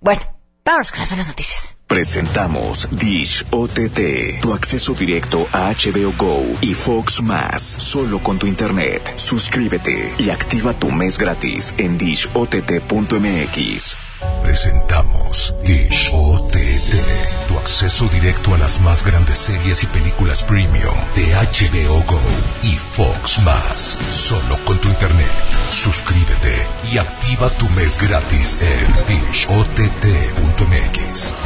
Bueno, 0.00 0.22
Vamos 0.64 0.92
con 0.92 1.00
las 1.00 1.08
buenas 1.08 1.26
noticias. 1.26 1.76
Presentamos 1.92 2.88
Dish 2.90 3.44
OTT, 3.50 4.40
tu 4.40 4.54
acceso 4.54 4.94
directo 4.94 5.46
a 5.52 5.70
HBO 5.72 6.10
Go 6.16 6.42
y 6.62 6.72
Fox 6.72 7.20
Más, 7.20 7.62
solo 7.62 8.18
con 8.20 8.38
tu 8.38 8.46
internet. 8.46 9.12
Suscríbete 9.14 10.14
y 10.18 10.30
activa 10.30 10.72
tu 10.72 10.90
mes 10.90 11.18
gratis 11.18 11.74
en 11.76 11.98
dishott.mx. 11.98 14.11
Presentamos 14.42 15.54
Dish 15.62 16.10
OTT, 16.12 17.48
tu 17.48 17.58
acceso 17.58 18.08
directo 18.08 18.54
a 18.54 18.58
las 18.58 18.80
más 18.80 19.04
grandes 19.04 19.38
series 19.38 19.82
y 19.82 19.86
películas 19.86 20.42
premium 20.42 20.96
de 21.14 21.34
HBO 21.34 22.02
Go 22.04 22.20
y 22.62 22.74
Fox 22.76 23.38
Más, 23.40 23.98
solo 24.10 24.58
con 24.64 24.78
tu 24.78 24.88
internet. 24.88 25.30
Suscríbete 25.70 26.66
y 26.92 26.98
activa 26.98 27.48
tu 27.50 27.68
mes 27.70 27.98
gratis 27.98 28.58
en 28.60 29.06
dishott.mx. 29.06 29.62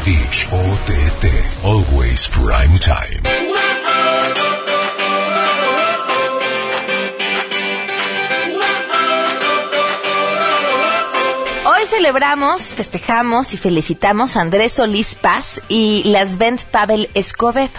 Dish 0.04 0.48
OTT, 0.50 1.26
always 1.64 2.28
prime 2.28 2.78
time. 2.78 3.75
Celebramos, 11.96 12.62
festejamos 12.62 13.54
y 13.54 13.56
felicitamos 13.56 14.36
a 14.36 14.42
Andrés 14.42 14.74
Solís 14.74 15.14
Paz 15.14 15.62
y 15.66 16.02
Lasvent 16.04 16.60
Pavel 16.64 17.08
Escobedo. 17.14 17.70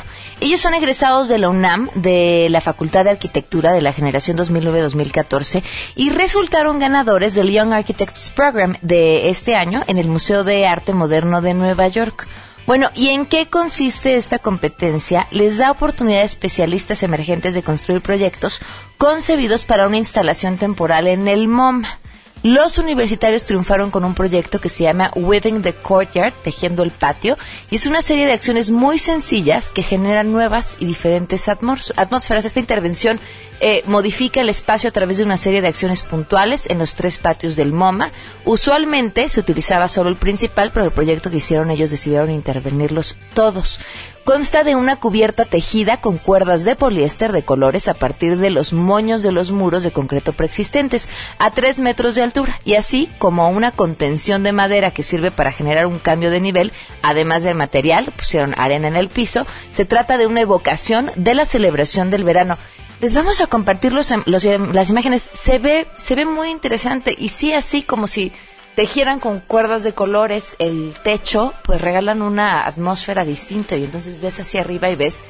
Ellos 0.42 0.60
son 0.60 0.74
egresados 0.74 1.30
de 1.30 1.38
la 1.38 1.50
UNAM, 1.50 1.92
de 1.94 2.48
la 2.50 2.60
Facultad 2.60 3.04
de 3.04 3.12
Arquitectura 3.12 3.74
de 3.74 3.84
la 3.84 3.94
generación 3.94 4.36
2009-2014 4.36 5.62
y 5.96 6.10
resultaron 6.10 6.80
ganadores 6.80 7.36
del 7.36 7.52
Young 7.52 7.74
Architects 7.74 8.32
Program 8.32 8.76
de 8.82 9.30
este 9.30 9.56
año 9.56 9.84
en 9.86 10.00
el 10.00 10.08
Museo 10.08 10.44
de 10.44 10.66
Arte 10.66 10.94
Moderno 10.94 11.42
de 11.42 11.54
Nueva 11.54 11.88
York. 11.88 12.28
Bueno, 12.66 12.90
¿y 12.96 13.10
en 13.10 13.28
qué 13.28 13.46
consiste 13.46 14.16
esta 14.16 14.40
competencia? 14.40 15.28
Les 15.30 15.58
da 15.58 15.70
oportunidad 15.70 16.22
a 16.22 16.26
especialistas 16.26 17.04
emergentes 17.04 17.54
de 17.54 17.62
construir 17.62 18.02
proyectos 18.02 18.62
concebidos 18.98 19.66
para 19.66 19.86
una 19.86 19.98
instalación 19.98 20.58
temporal 20.58 21.06
en 21.06 21.28
el 21.28 21.48
MoMA. 21.48 22.00
Los 22.44 22.78
universitarios 22.78 23.46
triunfaron 23.46 23.92
con 23.92 24.06
un 24.06 24.14
proyecto 24.14 24.62
que 24.62 24.70
se 24.70 24.84
llama 24.84 25.12
Weaving 25.16 25.62
the 25.62 25.74
Courtyard, 25.74 26.34
tejiendo 26.44 26.84
el 26.84 26.92
patio, 26.92 27.38
y 27.72 27.76
es 27.76 27.86
una 27.86 28.02
serie 28.02 28.26
de 28.26 28.34
acciones 28.34 28.70
muy 28.70 29.00
sencillas 29.00 29.72
que 29.72 29.84
generan 29.84 30.32
nuevas 30.32 30.78
y 30.80 30.86
diferentes 30.86 31.50
atmósferas. 31.50 32.46
Esta 32.46 32.60
intervención 32.60 33.20
eh, 33.60 33.84
modifica 33.88 34.42
el 34.42 34.50
espacio 34.50 34.90
a 34.90 34.94
través 34.94 35.18
de 35.18 35.24
una 35.24 35.38
serie 35.38 35.62
de 35.62 35.68
acciones 35.68 36.04
puntuales 36.04 36.70
en 36.70 36.78
los 36.78 36.96
tres 36.96 37.18
patios 37.18 37.56
del 37.56 37.74
MoMA. 37.74 38.12
Usualmente 38.46 39.30
se 39.30 39.40
utilizaba 39.40 39.88
solo 39.88 40.10
el 40.10 40.16
principal, 40.16 40.72
pero 40.72 40.86
el 40.86 40.92
proyecto 40.92 41.32
que 41.32 41.38
hicieron 41.38 41.72
ellos 41.72 41.90
decidieron 41.90 42.30
intervenirlos 42.30 43.18
todos. 43.34 43.80
Consta 44.28 44.66
de 44.66 44.76
una 44.76 44.98
cubierta 44.98 45.46
tejida 45.46 46.02
con 46.02 46.18
cuerdas 46.18 46.66
de 46.66 46.76
poliéster 46.76 47.32
de 47.32 47.44
colores 47.44 47.88
a 47.88 47.94
partir 47.94 48.38
de 48.38 48.50
los 48.50 48.74
moños 48.74 49.24
de 49.24 49.32
los 49.32 49.52
muros 49.54 49.84
de 49.84 49.92
concreto 49.92 50.34
preexistentes 50.34 51.08
a 51.40 51.50
3 51.52 51.80
metros 51.80 52.14
de 52.14 52.24
altura 52.24 52.60
y 52.66 52.74
así 52.74 53.10
como 53.20 53.50
una 53.50 53.72
contención 53.72 54.44
de 54.44 54.52
madera 54.52 54.92
que 54.92 55.02
sirve 55.02 55.32
para 55.32 55.54
generar 55.54 55.86
un 55.86 55.98
cambio 55.98 56.30
de 56.30 56.42
nivel, 56.42 56.74
además 57.04 57.44
del 57.44 57.56
material, 57.56 58.12
pusieron 58.18 58.54
arena 58.60 58.90
en 58.90 58.98
el 58.98 59.08
piso, 59.08 59.48
se 59.72 59.86
trata 59.86 60.18
de 60.18 60.28
una 60.28 60.42
evocación 60.42 61.10
de 61.16 61.34
la 61.34 61.46
celebración 61.46 62.10
del 62.10 62.26
verano. 62.26 62.58
Les 63.00 63.14
vamos 63.14 63.40
a 63.40 63.48
compartir 63.48 63.94
los, 63.94 64.12
los- 64.26 64.44
las 64.44 64.90
imágenes. 64.90 65.30
Se 65.32 65.58
ve, 65.58 65.88
se 65.98 66.16
ve 66.16 66.26
muy 66.26 66.50
interesante 66.50 67.16
y 67.18 67.30
sí 67.30 67.54
así 67.54 67.82
como 67.82 68.08
si 68.08 68.34
tejieran 68.78 69.20
con 69.20 69.40
cuerdas 69.40 69.82
de 69.82 69.94
colores 69.94 70.56
el 70.60 70.94
techo, 71.04 71.52
pues 71.64 71.82
regalan 71.82 72.22
una 72.22 72.68
atmósfera 72.68 73.26
distinta 73.26 73.76
y 73.76 73.86
entonces 73.86 74.22
ves 74.22 74.40
hacia 74.40 74.62
arriba 74.62 74.88
y 74.92 74.96
ves 74.96 75.24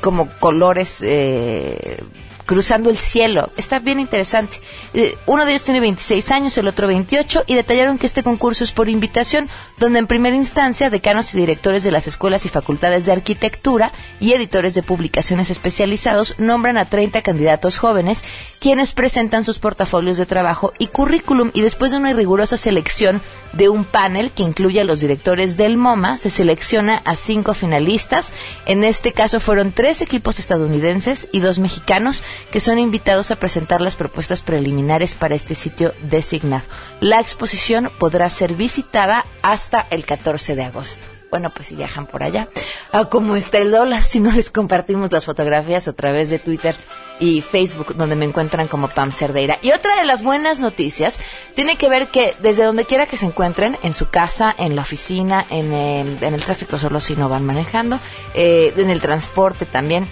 como 0.00 0.28
colores 0.38 1.00
eh, 1.02 2.00
cruzando 2.46 2.90
el 2.90 2.96
cielo. 2.96 3.50
Está 3.56 3.78
bien 3.78 4.00
interesante. 4.00 4.60
Eh, 4.94 5.16
uno 5.26 5.44
de 5.44 5.52
ellos 5.52 5.64
tiene 5.64 5.80
26 5.80 6.30
años, 6.30 6.58
el 6.58 6.68
otro 6.68 6.86
28 6.86 7.44
y 7.46 7.54
detallaron 7.54 7.98
que 7.98 8.06
este 8.06 8.22
concurso 8.22 8.64
es 8.64 8.72
por 8.72 8.88
invitación, 8.88 9.48
donde 9.78 9.98
en 9.98 10.06
primera 10.06 10.36
instancia 10.36 10.90
decanos 10.90 11.34
y 11.34 11.38
directores 11.38 11.82
de 11.82 11.90
las 11.90 12.06
escuelas 12.06 12.44
y 12.46 12.48
facultades 12.48 13.06
de 13.06 13.12
arquitectura 13.12 13.92
y 14.20 14.32
editores 14.32 14.74
de 14.74 14.82
publicaciones 14.82 15.50
especializados 15.50 16.38
nombran 16.38 16.76
a 16.78 16.84
30 16.84 17.22
candidatos 17.22 17.78
jóvenes 17.78 18.22
quienes 18.60 18.92
presentan 18.92 19.42
sus 19.44 19.58
portafolios 19.58 20.18
de 20.18 20.26
trabajo 20.26 20.72
y 20.78 20.86
currículum 20.86 21.50
y 21.52 21.62
después 21.62 21.90
de 21.90 21.96
una 21.96 22.12
rigurosa 22.12 22.56
selección 22.56 23.20
de 23.54 23.68
un 23.68 23.84
panel 23.84 24.30
que 24.30 24.42
incluye 24.42 24.80
a 24.80 24.84
los 24.84 25.00
directores 25.00 25.56
del 25.56 25.76
MoMA, 25.76 26.16
se 26.16 26.30
selecciona 26.30 27.02
a 27.04 27.16
cinco 27.16 27.54
finalistas. 27.54 28.32
En 28.66 28.84
este 28.84 29.12
caso 29.12 29.40
fueron 29.40 29.72
tres 29.72 30.00
equipos 30.00 30.38
estadounidenses 30.38 31.28
y 31.32 31.40
dos 31.40 31.58
mexicanos 31.58 32.22
que 32.50 32.60
son 32.60 32.78
invitados 32.78 33.30
a 33.30 33.36
presentar 33.36 33.80
las 33.80 33.96
propuestas 33.96 34.42
preliminares 34.42 35.14
para 35.14 35.34
este 35.34 35.54
sitio 35.54 35.92
designado. 36.02 36.64
La 37.00 37.20
exposición 37.20 37.90
podrá 37.98 38.28
ser 38.30 38.54
visitada 38.54 39.24
hasta 39.42 39.86
el 39.90 40.04
14 40.04 40.54
de 40.56 40.64
agosto. 40.64 41.06
Bueno, 41.30 41.48
pues 41.48 41.68
si 41.68 41.76
viajan 41.76 42.06
por 42.06 42.22
allá. 42.22 42.48
Ah, 42.92 43.06
¿Cómo 43.06 43.36
está 43.36 43.56
el 43.56 43.70
dólar? 43.70 44.04
Si 44.04 44.20
no 44.20 44.30
les 44.32 44.50
compartimos 44.50 45.10
las 45.10 45.24
fotografías 45.24 45.88
a 45.88 45.94
través 45.94 46.28
de 46.28 46.38
Twitter 46.38 46.76
y 47.20 47.40
Facebook, 47.40 47.94
donde 47.96 48.16
me 48.16 48.26
encuentran 48.26 48.68
como 48.68 48.88
Pam 48.88 49.12
Cerdeira. 49.12 49.58
Y 49.62 49.70
otra 49.70 49.96
de 49.96 50.04
las 50.04 50.22
buenas 50.22 50.58
noticias 50.58 51.20
tiene 51.54 51.76
que 51.76 51.88
ver 51.88 52.08
que 52.08 52.34
desde 52.42 52.64
donde 52.64 52.84
quiera 52.84 53.06
que 53.06 53.16
se 53.16 53.24
encuentren, 53.24 53.78
en 53.82 53.94
su 53.94 54.10
casa, 54.10 54.54
en 54.58 54.76
la 54.76 54.82
oficina, 54.82 55.46
en, 55.48 55.72
el- 55.72 56.22
en 56.22 56.34
el 56.34 56.40
tráfico 56.44 56.78
solo 56.78 57.00
si 57.00 57.16
no 57.16 57.30
van 57.30 57.46
manejando, 57.46 57.98
eh, 58.34 58.74
en 58.76 58.90
el 58.90 59.00
transporte 59.00 59.64
también, 59.64 60.06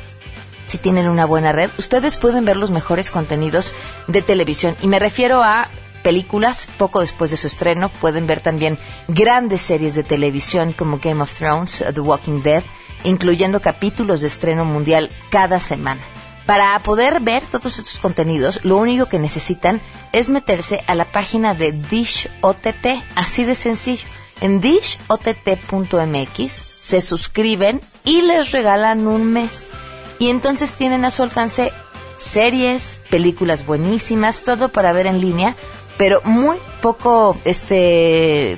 si 0.70 0.78
tienen 0.78 1.08
una 1.08 1.26
buena 1.26 1.50
red, 1.50 1.68
ustedes 1.78 2.16
pueden 2.16 2.44
ver 2.44 2.56
los 2.56 2.70
mejores 2.70 3.10
contenidos 3.10 3.74
de 4.06 4.22
televisión. 4.22 4.76
Y 4.80 4.86
me 4.86 5.00
refiero 5.00 5.42
a 5.42 5.68
películas 6.04 6.68
poco 6.78 7.00
después 7.00 7.32
de 7.32 7.36
su 7.36 7.48
estreno. 7.48 7.88
Pueden 7.88 8.28
ver 8.28 8.38
también 8.38 8.78
grandes 9.08 9.62
series 9.62 9.96
de 9.96 10.04
televisión 10.04 10.72
como 10.72 10.98
Game 10.98 11.20
of 11.22 11.34
Thrones, 11.34 11.84
The 11.92 12.00
Walking 12.00 12.42
Dead, 12.42 12.62
incluyendo 13.02 13.60
capítulos 13.60 14.20
de 14.20 14.28
estreno 14.28 14.64
mundial 14.64 15.10
cada 15.30 15.58
semana. 15.58 16.00
Para 16.46 16.78
poder 16.78 17.18
ver 17.18 17.42
todos 17.50 17.78
estos 17.80 17.98
contenidos, 17.98 18.60
lo 18.62 18.76
único 18.76 19.06
que 19.06 19.18
necesitan 19.18 19.80
es 20.12 20.30
meterse 20.30 20.84
a 20.86 20.94
la 20.94 21.04
página 21.04 21.52
de 21.52 21.72
Dish 21.72 22.30
OTT, 22.42 23.02
así 23.16 23.42
de 23.44 23.56
sencillo. 23.56 24.06
En 24.40 24.60
dishott.mx 24.60 26.52
se 26.52 27.00
suscriben 27.00 27.80
y 28.04 28.22
les 28.22 28.52
regalan 28.52 29.08
un 29.08 29.32
mes. 29.32 29.72
Y 30.20 30.30
entonces 30.30 30.74
tienen 30.74 31.04
a 31.04 31.10
su 31.10 31.24
alcance 31.24 31.72
series, 32.16 33.00
películas 33.10 33.66
buenísimas, 33.66 34.44
todo 34.44 34.68
para 34.68 34.92
ver 34.92 35.06
en 35.06 35.20
línea, 35.20 35.56
pero 35.96 36.20
muy 36.22 36.58
poco 36.80 37.36
este 37.44 38.56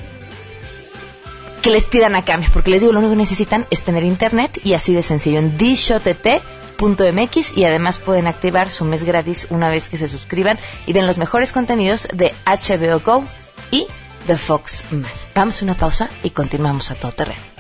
que 1.62 1.70
les 1.70 1.86
pidan 1.86 2.16
a 2.16 2.24
cambio, 2.24 2.50
porque 2.52 2.70
les 2.70 2.80
digo, 2.80 2.92
lo 2.92 2.98
único 2.98 3.12
que 3.12 3.18
necesitan 3.18 3.66
es 3.70 3.84
tener 3.84 4.02
internet 4.02 4.58
y 4.64 4.74
así 4.74 4.92
de 4.92 5.04
sencillo 5.04 5.38
en 5.38 5.56
dishott.mx 5.56 7.56
y 7.56 7.64
además 7.64 7.98
pueden 7.98 8.26
activar 8.26 8.68
su 8.68 8.84
mes 8.84 9.04
gratis 9.04 9.46
una 9.48 9.70
vez 9.70 9.88
que 9.88 9.96
se 9.96 10.08
suscriban 10.08 10.58
y 10.88 10.92
ven 10.92 11.06
los 11.06 11.18
mejores 11.18 11.52
contenidos 11.52 12.08
de 12.12 12.34
HBO 12.44 12.98
Go 12.98 13.24
y 13.70 13.86
de 14.26 14.36
Fox 14.36 14.86
más. 14.90 15.28
Vamos 15.36 15.62
a 15.62 15.64
una 15.64 15.76
pausa 15.76 16.10
y 16.24 16.30
continuamos 16.30 16.90
a 16.90 16.96
todo 16.96 17.12
terreno. 17.12 17.51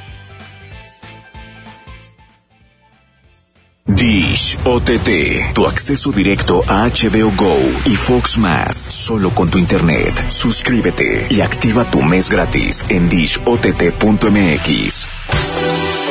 Dish 3.84 4.56
OTT, 4.64 5.54
tu 5.54 5.66
acceso 5.66 6.12
directo 6.12 6.62
a 6.68 6.86
HBO 6.86 7.32
Go 7.36 7.56
y 7.84 7.96
Fox 7.96 8.38
Más, 8.38 8.76
solo 8.76 9.30
con 9.30 9.50
tu 9.50 9.58
internet. 9.58 10.14
Suscríbete 10.28 11.26
y 11.28 11.40
activa 11.40 11.82
tu 11.84 12.00
mes 12.00 12.30
gratis 12.30 12.84
en 12.88 13.08
dishott.mx. 13.08 15.08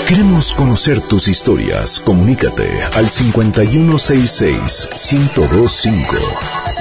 Queremos 0.06 0.52
conocer 0.52 1.00
tus 1.00 1.30
historias. 1.30 2.02
Comunícate 2.02 2.70
al 2.94 3.08
5166-1025. 3.08 6.04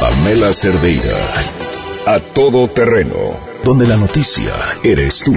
Pamela 0.01 0.53
Cerdeira. 0.53 1.25
A 2.07 2.19
todo 2.19 2.67
terreno. 2.67 3.15
Donde 3.63 3.87
la 3.87 3.97
noticia 3.97 4.53
eres 4.83 5.21
tú. 5.21 5.37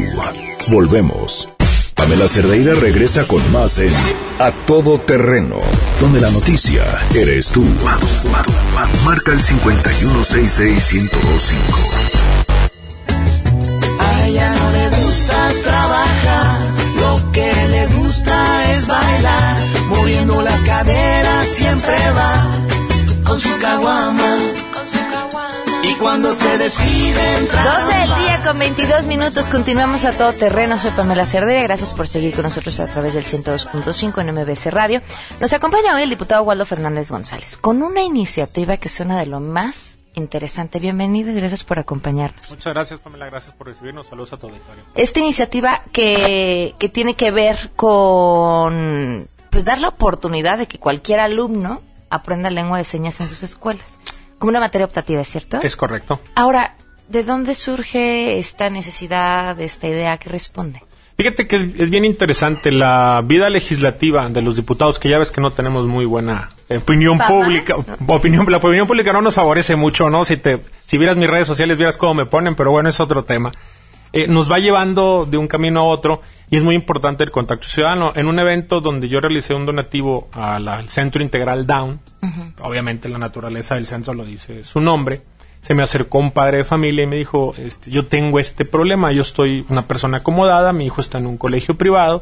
Volvemos. 0.70 1.53
Pamela 1.96 2.28
Cerdeira 2.28 2.74
regresa 2.74 3.28
con 3.28 3.52
más 3.52 3.78
en 3.80 3.94
A 4.40 4.52
Todo 4.66 5.00
Terreno, 5.00 5.58
donde 6.00 6.20
la 6.20 6.32
noticia 6.32 6.84
eres 7.14 7.52
tú. 7.52 7.64
Marca 9.06 9.32
el 9.32 9.40
5166125. 9.40 11.54
A 14.00 14.26
ella 14.28 14.56
no 14.56 14.72
le 14.72 14.90
gusta 14.90 15.52
trabajar, 15.64 16.58
lo 17.00 17.32
que 17.32 17.54
le 17.70 17.86
gusta 17.98 18.74
es 18.74 18.88
bailar, 18.88 19.64
moviendo 19.90 20.42
las 20.42 20.64
caderas 20.64 21.48
siempre 21.48 21.94
va 22.12 22.48
con 23.24 23.40
su 23.40 23.56
caguama. 23.60 24.38
Cuando 26.04 26.34
se 26.34 26.58
decide 26.58 27.38
entrar. 27.38 27.64
12 27.64 27.98
del 27.98 28.16
día 28.16 28.42
con 28.44 28.60
22 28.60 29.06
minutos. 29.08 29.48
Continuamos 29.48 30.04
a 30.04 30.12
todo 30.12 30.34
terreno. 30.34 30.78
Soy 30.78 30.92
Pamela 30.92 31.26
Cerdera. 31.26 31.64
Gracias 31.64 31.94
por 31.94 32.10
seguir 32.10 32.34
con 32.36 32.44
nosotros 32.44 32.78
a 32.82 32.88
través 32.88 33.14
del 33.14 33.24
102.5 33.24 34.20
en 34.20 34.36
MBC 34.36 34.66
Radio. 34.66 35.02
Nos 35.40 35.54
acompaña 35.54 35.96
hoy 35.96 36.04
el 36.04 36.10
diputado 36.10 36.44
Waldo 36.44 36.66
Fernández 36.66 37.10
González 37.10 37.56
con 37.56 37.82
una 37.82 38.04
iniciativa 38.04 38.76
que 38.76 38.90
suena 38.90 39.18
de 39.18 39.28
lo 39.28 39.40
más 39.40 39.98
interesante. 40.14 40.80
Bienvenido 40.80 41.32
y 41.32 41.36
gracias 41.36 41.64
por 41.64 41.80
acompañarnos. 41.80 42.50
Muchas 42.50 42.74
gracias, 42.74 43.00
Pamela. 43.00 43.28
Gracias 43.28 43.56
por 43.56 43.68
recibirnos. 43.68 44.06
Saludos 44.08 44.34
a 44.34 44.38
todo 44.38 44.52
el 44.52 44.58
Esta 44.96 45.20
iniciativa 45.20 45.84
que, 45.94 46.76
que 46.80 46.90
tiene 46.90 47.16
que 47.16 47.32
ver 47.32 47.72
con 47.78 49.26
pues 49.52 49.64
dar 49.64 49.80
la 49.80 49.88
oportunidad 49.88 50.58
de 50.58 50.68
que 50.68 50.80
cualquier 50.80 51.22
alumno 51.22 51.82
aprenda 52.10 52.50
lengua 52.50 52.78
de 52.78 52.84
señas 52.84 53.20
en 53.22 53.28
sus 53.30 53.42
escuelas. 53.42 54.00
Como 54.40 54.50
una 54.50 54.60
materia 54.60 54.86
optativa, 54.86 55.22
¿es 55.22 55.28
cierto? 55.30 55.60
Es 55.62 55.76
correcto. 55.76 56.20
Ahora, 56.36 56.76
¿de 57.10 57.24
dónde 57.24 57.56
surge 57.56 58.38
esta 58.38 58.70
necesidad, 58.70 59.60
esta 59.60 59.88
idea 59.88 60.18
que 60.18 60.30
responde? 60.30 60.84
Fíjate 61.16 61.48
que 61.48 61.56
es, 61.58 61.90
bien 61.92 62.06
interesante 62.06 62.72
la 62.72 63.22
vida 63.24 63.50
legislativa 63.50 64.28
de 64.30 64.42
los 64.42 64.56
diputados, 64.56 64.98
que 64.98 65.10
ya 65.10 65.20
ves 65.20 65.32
que 65.32 65.42
no 65.42 65.52
tenemos 65.52 65.86
muy 65.86 66.06
buena 66.06 66.50
opinión 66.70 67.20
pública. 67.20 67.76
Opinión, 68.08 68.50
la 68.50 68.58
opinión 68.58 68.88
pública 68.88 69.14
no 69.14 69.22
nos 69.22 69.36
favorece 69.36 69.76
mucho, 69.76 70.10
¿no? 70.10 70.26
Si, 70.26 70.38
te, 70.38 70.60
si 70.84 70.98
vieras 70.98 71.16
mis 71.16 71.30
redes 71.30 71.46
sociales, 71.46 71.78
vieras 71.78 71.98
cómo 71.98 72.16
me 72.16 72.26
ponen, 72.26 72.56
pero 72.56 72.72
bueno, 72.72 72.90
es 72.90 73.00
otro 73.00 73.24
tema. 73.24 73.52
Eh, 74.16 74.28
nos 74.28 74.52
va 74.52 74.60
llevando 74.60 75.26
de 75.26 75.38
un 75.38 75.48
camino 75.48 75.80
a 75.80 75.84
otro 75.86 76.22
y 76.52 76.58
es 76.58 76.64
muy 76.64 76.76
importante 76.76 77.24
el 77.24 77.32
contacto 77.32 77.68
ciudadano. 77.68 78.14
En 78.16 78.28
un 78.28 78.38
evento 78.38 78.80
donde 78.80 79.10
yo 79.10 79.20
realicé 79.20 79.56
un 79.56 79.66
donativo 79.66 80.30
al 80.34 80.88
Centro 80.88 81.24
Integral 81.24 81.66
Down, 81.66 82.00
obviamente 82.62 83.10
la 83.10 83.18
naturaleza 83.18 83.74
del 83.74 83.88
centro 83.88 84.14
lo 84.14 84.24
dice 84.24 84.64
su 84.64 84.80
nombre, 84.80 85.24
se 85.62 85.74
me 85.74 85.82
acercó 85.82 86.20
un 86.20 86.30
padre 86.30 86.58
de 86.58 86.64
familia 86.64 87.06
y 87.06 87.08
me 87.08 87.16
dijo, 87.16 87.56
este, 87.58 87.90
yo 87.90 88.06
tengo 88.06 88.38
este 88.38 88.66
problema, 88.66 89.12
yo 89.12 89.24
estoy 89.24 89.66
una 89.70 89.88
persona 89.88 90.18
acomodada, 90.18 90.74
mi 90.74 90.86
hijo 90.86 91.02
está 91.02 91.18
en 91.18 91.26
un 91.26 91.38
colegio 91.38 91.76
privado 91.76 92.22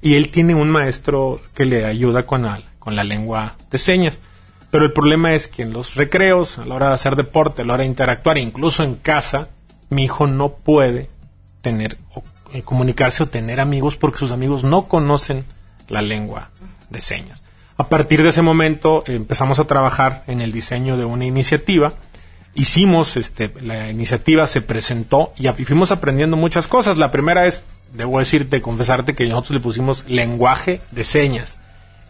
y 0.00 0.14
él 0.14 0.28
tiene 0.28 0.54
un 0.54 0.70
maestro 0.70 1.40
que 1.54 1.64
le 1.64 1.86
ayuda 1.86 2.24
con 2.24 2.42
la, 2.42 2.60
con 2.78 2.94
la 2.94 3.02
lengua 3.02 3.56
de 3.68 3.78
señas. 3.78 4.20
Pero 4.70 4.84
el 4.84 4.92
problema 4.92 5.34
es 5.34 5.48
que 5.48 5.62
en 5.62 5.72
los 5.72 5.96
recreos, 5.96 6.58
a 6.58 6.64
la 6.66 6.76
hora 6.76 6.88
de 6.88 6.94
hacer 6.94 7.16
deporte, 7.16 7.62
a 7.62 7.64
la 7.64 7.74
hora 7.74 7.82
de 7.82 7.88
interactuar, 7.88 8.38
incluso 8.38 8.84
en 8.84 8.94
casa, 8.94 9.48
mi 9.90 10.04
hijo 10.04 10.28
no 10.28 10.54
puede 10.54 11.08
tener 11.62 11.96
o 12.14 12.22
eh, 12.52 12.62
comunicarse 12.62 13.22
o 13.22 13.28
tener 13.28 13.60
amigos 13.60 13.96
porque 13.96 14.18
sus 14.18 14.32
amigos 14.32 14.64
no 14.64 14.88
conocen 14.88 15.46
la 15.88 16.02
lengua 16.02 16.50
de 16.90 17.00
señas. 17.00 17.42
A 17.78 17.88
partir 17.88 18.22
de 18.22 18.28
ese 18.28 18.42
momento 18.42 19.02
empezamos 19.06 19.58
a 19.58 19.64
trabajar 19.64 20.24
en 20.26 20.40
el 20.40 20.52
diseño 20.52 20.96
de 20.96 21.04
una 21.04 21.24
iniciativa. 21.24 21.94
Hicimos, 22.54 23.16
este, 23.16 23.50
la 23.62 23.90
iniciativa 23.90 24.46
se 24.46 24.60
presentó 24.60 25.32
y 25.38 25.48
fuimos 25.64 25.90
aprendiendo 25.90 26.36
muchas 26.36 26.68
cosas. 26.68 26.98
La 26.98 27.10
primera 27.10 27.46
es, 27.46 27.62
debo 27.94 28.18
decirte, 28.18 28.60
confesarte 28.60 29.14
que 29.14 29.26
nosotros 29.26 29.54
le 29.54 29.60
pusimos 29.60 30.04
lenguaje 30.06 30.80
de 30.90 31.04
señas 31.04 31.58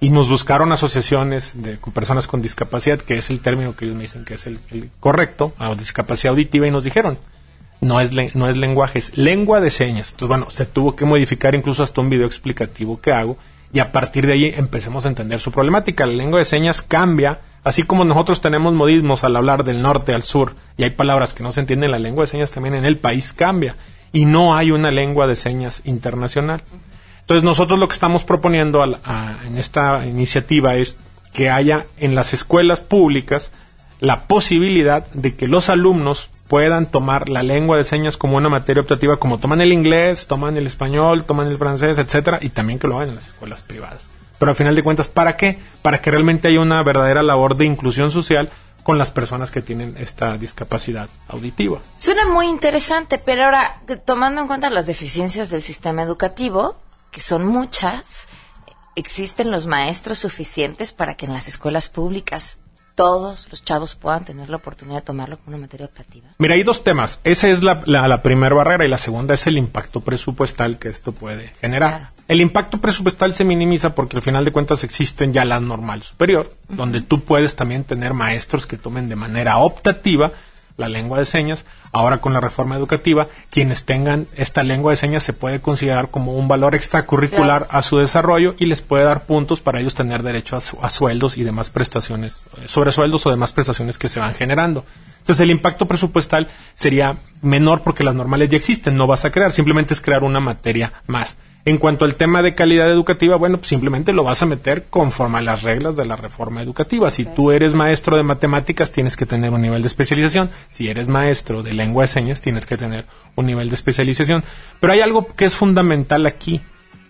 y 0.00 0.10
nos 0.10 0.28
buscaron 0.28 0.72
asociaciones 0.72 1.52
de 1.54 1.76
con 1.76 1.92
personas 1.92 2.26
con 2.26 2.42
discapacidad, 2.42 2.98
que 2.98 3.14
es 3.14 3.30
el 3.30 3.38
término 3.38 3.76
que 3.76 3.84
ellos 3.84 3.96
me 3.96 4.02
dicen 4.02 4.24
que 4.24 4.34
es 4.34 4.48
el, 4.48 4.58
el 4.72 4.90
correcto, 4.98 5.54
a 5.58 5.72
discapacidad 5.76 6.32
auditiva, 6.32 6.66
y 6.66 6.72
nos 6.72 6.82
dijeron, 6.82 7.18
no 7.82 8.00
es, 8.00 8.12
no 8.34 8.48
es 8.48 8.56
lenguaje, 8.56 9.00
es 9.00 9.16
lengua 9.18 9.60
de 9.60 9.70
señas. 9.70 10.12
Entonces, 10.12 10.28
bueno, 10.28 10.50
se 10.50 10.66
tuvo 10.66 10.96
que 10.96 11.04
modificar 11.04 11.54
incluso 11.54 11.82
hasta 11.82 12.00
un 12.00 12.08
video 12.08 12.26
explicativo 12.26 13.00
que 13.00 13.12
hago 13.12 13.36
y 13.72 13.80
a 13.80 13.90
partir 13.90 14.26
de 14.26 14.34
ahí 14.34 14.52
empecemos 14.56 15.04
a 15.04 15.08
entender 15.08 15.40
su 15.40 15.50
problemática. 15.50 16.06
La 16.06 16.14
lengua 16.14 16.38
de 16.38 16.44
señas 16.44 16.80
cambia, 16.80 17.40
así 17.64 17.82
como 17.82 18.04
nosotros 18.04 18.40
tenemos 18.40 18.72
modismos 18.72 19.24
al 19.24 19.34
hablar 19.34 19.64
del 19.64 19.82
norte 19.82 20.14
al 20.14 20.22
sur 20.22 20.54
y 20.76 20.84
hay 20.84 20.90
palabras 20.90 21.34
que 21.34 21.42
no 21.42 21.50
se 21.50 21.60
entienden, 21.60 21.90
la 21.90 21.98
lengua 21.98 22.22
de 22.22 22.28
señas 22.28 22.52
también 22.52 22.76
en 22.76 22.84
el 22.84 22.98
país 22.98 23.32
cambia 23.32 23.74
y 24.12 24.26
no 24.26 24.56
hay 24.56 24.70
una 24.70 24.92
lengua 24.92 25.26
de 25.26 25.34
señas 25.34 25.82
internacional. 25.84 26.62
Entonces 27.20 27.42
nosotros 27.42 27.80
lo 27.80 27.88
que 27.88 27.94
estamos 27.94 28.22
proponiendo 28.22 28.84
en 28.84 29.58
esta 29.58 30.06
iniciativa 30.06 30.76
es 30.76 30.96
que 31.32 31.50
haya 31.50 31.86
en 31.96 32.14
las 32.14 32.32
escuelas 32.32 32.80
públicas 32.80 33.50
la 33.98 34.28
posibilidad 34.28 35.06
de 35.14 35.34
que 35.34 35.48
los 35.48 35.68
alumnos 35.68 36.30
puedan 36.52 36.84
tomar 36.84 37.30
la 37.30 37.42
lengua 37.42 37.78
de 37.78 37.84
señas 37.84 38.18
como 38.18 38.36
una 38.36 38.50
materia 38.50 38.82
optativa, 38.82 39.16
como 39.16 39.38
toman 39.38 39.62
el 39.62 39.72
inglés, 39.72 40.26
toman 40.26 40.54
el 40.58 40.66
español, 40.66 41.24
toman 41.24 41.48
el 41.48 41.56
francés, 41.56 41.96
etcétera, 41.96 42.40
y 42.42 42.50
también 42.50 42.78
que 42.78 42.86
lo 42.86 42.96
hagan 42.96 43.08
en 43.08 43.14
las 43.14 43.28
escuelas 43.28 43.62
privadas. 43.62 44.10
Pero 44.38 44.50
al 44.50 44.56
final 44.56 44.76
de 44.76 44.82
cuentas, 44.82 45.08
¿para 45.08 45.38
qué? 45.38 45.58
Para 45.80 46.02
que 46.02 46.10
realmente 46.10 46.48
haya 46.48 46.60
una 46.60 46.82
verdadera 46.82 47.22
labor 47.22 47.56
de 47.56 47.64
inclusión 47.64 48.10
social 48.10 48.50
con 48.82 48.98
las 48.98 49.10
personas 49.10 49.50
que 49.50 49.62
tienen 49.62 49.94
esta 49.98 50.36
discapacidad 50.36 51.08
auditiva. 51.26 51.78
Suena 51.96 52.26
muy 52.26 52.48
interesante, 52.48 53.16
pero 53.16 53.44
ahora, 53.44 53.80
tomando 54.04 54.42
en 54.42 54.46
cuenta 54.46 54.68
las 54.68 54.86
deficiencias 54.86 55.48
del 55.48 55.62
sistema 55.62 56.02
educativo, 56.02 56.76
que 57.12 57.20
son 57.20 57.46
muchas, 57.46 58.28
¿existen 58.94 59.50
los 59.50 59.66
maestros 59.66 60.18
suficientes 60.18 60.92
para 60.92 61.14
que 61.14 61.24
en 61.24 61.32
las 61.32 61.48
escuelas 61.48 61.88
públicas 61.88 62.60
todos 62.94 63.48
los 63.50 63.64
chavos 63.64 63.94
puedan 63.94 64.24
tener 64.24 64.48
la 64.48 64.56
oportunidad 64.56 64.98
de 64.98 65.06
tomarlo 65.06 65.38
como 65.38 65.56
una 65.56 65.62
materia 65.62 65.86
optativa? 65.86 66.28
Mira, 66.38 66.54
hay 66.54 66.62
dos 66.62 66.82
temas. 66.82 67.20
Esa 67.24 67.48
es 67.48 67.62
la, 67.62 67.82
la, 67.86 68.22
primera 68.22 68.54
barrera 68.54 68.84
y 68.84 68.88
la 68.88 68.98
segunda 68.98 69.34
es 69.34 69.46
el 69.46 69.58
impacto 69.58 70.00
presupuestal 70.00 70.78
que 70.78 70.88
esto 70.88 71.12
puede 71.12 71.52
generar. 71.60 72.10
El 72.28 72.40
impacto 72.40 72.80
presupuestal 72.80 73.32
se 73.34 73.44
minimiza 73.44 73.94
porque 73.94 74.16
al 74.16 74.22
final 74.22 74.44
de 74.44 74.52
cuentas 74.52 74.84
existen 74.84 75.32
ya 75.32 75.44
la 75.44 75.60
normal 75.60 76.02
superior, 76.02 76.52
donde 76.68 77.00
tú 77.00 77.20
puedes 77.20 77.56
también 77.56 77.84
tener 77.84 78.14
maestros 78.14 78.66
que 78.66 78.76
tomen 78.76 79.08
de 79.08 79.16
manera 79.16 79.58
optativa 79.58 80.32
la 80.76 80.88
lengua 80.88 81.18
de 81.18 81.26
señas. 81.26 81.66
Ahora 81.92 82.18
con 82.18 82.32
la 82.32 82.40
reforma 82.40 82.76
educativa, 82.76 83.26
quienes 83.50 83.84
tengan 83.84 84.26
esta 84.36 84.62
lengua 84.62 84.92
de 84.92 84.96
señas 84.96 85.22
se 85.22 85.32
puede 85.32 85.60
considerar 85.60 86.10
como 86.10 86.34
un 86.34 86.48
valor 86.48 86.74
extracurricular 86.74 87.66
a 87.70 87.82
su 87.82 87.98
desarrollo 87.98 88.54
y 88.58 88.66
les 88.66 88.80
puede 88.80 89.04
dar 89.04 89.24
puntos 89.24 89.60
para 89.60 89.80
ellos 89.80 89.94
tener 89.94 90.22
derecho 90.22 90.56
a, 90.56 90.90
sueldos 90.90 91.36
y 91.36 91.44
demás 91.44 91.70
prestaciones, 91.70 92.46
eh, 92.58 92.68
sobre 92.68 92.92
sueldos 92.92 93.26
o 93.26 93.30
demás 93.30 93.52
prestaciones 93.52 93.98
que 93.98 94.08
se 94.08 94.20
van 94.20 94.34
generando. 94.34 94.84
Entonces 95.18 95.42
el 95.42 95.50
impacto 95.50 95.86
presupuestal 95.86 96.48
sería 96.74 97.18
menor 97.42 97.82
porque 97.82 98.04
las 98.04 98.14
normales 98.14 98.48
ya 98.48 98.56
existen, 98.56 98.96
no 98.96 99.06
vas 99.06 99.24
a 99.24 99.30
crear, 99.30 99.52
simplemente 99.52 99.94
es 99.94 100.00
crear 100.00 100.24
una 100.24 100.40
materia 100.40 100.92
más. 101.06 101.36
En 101.64 101.78
cuanto 101.78 102.04
al 102.04 102.16
tema 102.16 102.42
de 102.42 102.56
calidad 102.56 102.90
educativa, 102.90 103.36
bueno, 103.36 103.58
pues 103.58 103.68
simplemente 103.68 104.12
lo 104.12 104.24
vas 104.24 104.42
a 104.42 104.46
meter 104.46 104.86
conforme 104.90 105.38
a 105.38 105.42
las 105.42 105.62
reglas 105.62 105.96
de 105.96 106.04
la 106.04 106.16
reforma 106.16 106.60
educativa. 106.60 107.08
Si 107.10 107.24
tú 107.24 107.52
eres 107.52 107.72
maestro 107.72 108.16
de 108.16 108.24
matemáticas, 108.24 108.90
tienes 108.90 109.16
que 109.16 109.26
tener 109.26 109.50
un 109.50 109.62
nivel 109.62 109.82
de 109.82 109.86
especialización. 109.86 110.50
Si 110.70 110.88
eres 110.88 111.06
maestro 111.06 111.62
de 111.62 111.72
lengua 111.72 112.02
de 112.02 112.08
señas, 112.08 112.40
tienes 112.40 112.66
que 112.66 112.76
tener 112.76 113.06
un 113.36 113.46
nivel 113.46 113.68
de 113.68 113.76
especialización. 113.76 114.42
Pero 114.80 114.92
hay 114.92 115.02
algo 115.02 115.26
que 115.26 115.44
es 115.44 115.54
fundamental 115.54 116.26
aquí 116.26 116.60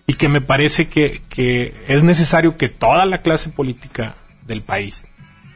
y 0.05 0.13
que 0.13 0.29
me 0.29 0.41
parece 0.41 0.87
que, 0.87 1.23
que 1.29 1.73
es 1.87 2.03
necesario 2.03 2.55
que 2.55 2.69
toda 2.69 3.07
la 3.07 3.23
clase 3.23 3.49
política 3.49 4.13
del 4.45 4.61
país 4.61 5.05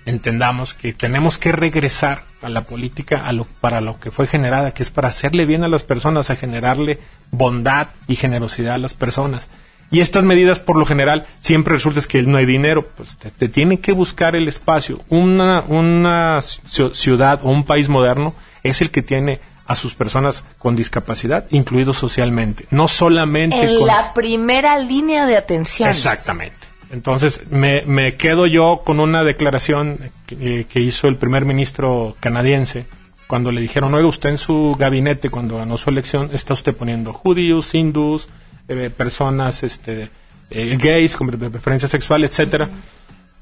entendamos 0.08 0.74
que 0.74 0.94
tenemos 0.94 1.38
que 1.38 1.52
regresar 1.52 2.24
a 2.42 2.50
la 2.50 2.64
política 2.64 3.28
a 3.28 3.34
lo, 3.34 3.46
para 3.62 3.82
lo 3.82 4.00
que 4.00 4.10
fue 4.10 4.26
generada, 4.26 4.74
que 4.74 4.84
es 4.84 4.90
para 4.90 5.10
hacerle 5.10 5.46
bien 5.46 5.64
a 5.64 5.68
las 5.68 5.84
personas, 5.84 6.30
a 6.30 6.36
generarle 6.36 7.00
bondad 7.32 7.90
y 8.08 8.16
generosidad 8.16 8.76
a 8.76 8.80
las 8.80 8.94
personas. 8.94 9.48
Y 9.90 10.02
estas 10.02 10.24
medidas, 10.24 10.60
por 10.60 10.76
lo 10.78 10.86
general, 10.86 11.26
siempre 11.40 11.74
resulta 11.74 12.02
que 12.02 12.22
no 12.24 12.38
hay 12.38 12.46
dinero, 12.46 12.86
pues 12.96 13.18
te, 13.18 13.48
tiene 13.48 13.80
que 13.80 13.94
buscar 13.94 14.36
el 14.36 14.48
espacio. 14.48 15.02
Una, 15.08 15.62
una 15.62 16.42
ciudad 16.42 17.40
o 17.44 17.50
un 17.50 17.64
país 17.64 17.88
moderno 17.88 18.34
es 18.64 18.82
el 18.82 18.92
que 18.92 19.02
tiene 19.02 19.40
a 19.66 19.76
sus 19.76 19.96
personas 19.96 20.44
con 20.58 20.76
discapacidad, 20.76 21.46
incluidos 21.50 21.98
socialmente, 21.98 22.66
no 22.70 22.88
solamente 22.88 23.62
en 23.62 23.86
la 23.86 24.14
primera 24.14 24.80
línea 24.80 25.26
de 25.26 25.38
atención. 25.38 25.90
Exactamente. 25.90 26.67
Entonces, 26.92 27.44
me, 27.52 27.82
me 27.86 28.16
quedo 28.16 28.48
yo 28.48 28.82
con 28.86 29.00
una 29.00 29.24
declaración 29.24 30.00
que, 30.26 30.66
hizo 30.76 31.08
el 31.08 31.18
primer 31.18 31.46
ministro 31.46 32.16
canadiense 32.20 32.86
cuando 33.28 33.52
le 33.52 33.60
dijeron, 33.60 33.94
oiga, 33.94 34.08
usted 34.08 34.30
en 34.30 34.38
su 34.38 34.76
gabinete, 34.80 35.30
cuando 35.30 35.58
ganó 35.58 35.78
su 35.78 35.90
elección, 35.90 36.30
está 36.32 36.54
usted 36.54 36.74
poniendo 36.74 37.12
judíos, 37.12 37.76
hindús, 37.76 38.30
eh, 38.70 38.90
personas 38.96 39.64
este, 39.64 40.10
eh, 40.50 40.78
gays 40.80 41.18
con 41.18 41.28
preferencia 41.28 41.90
sexual, 41.90 42.24
etcétera. 42.24 42.70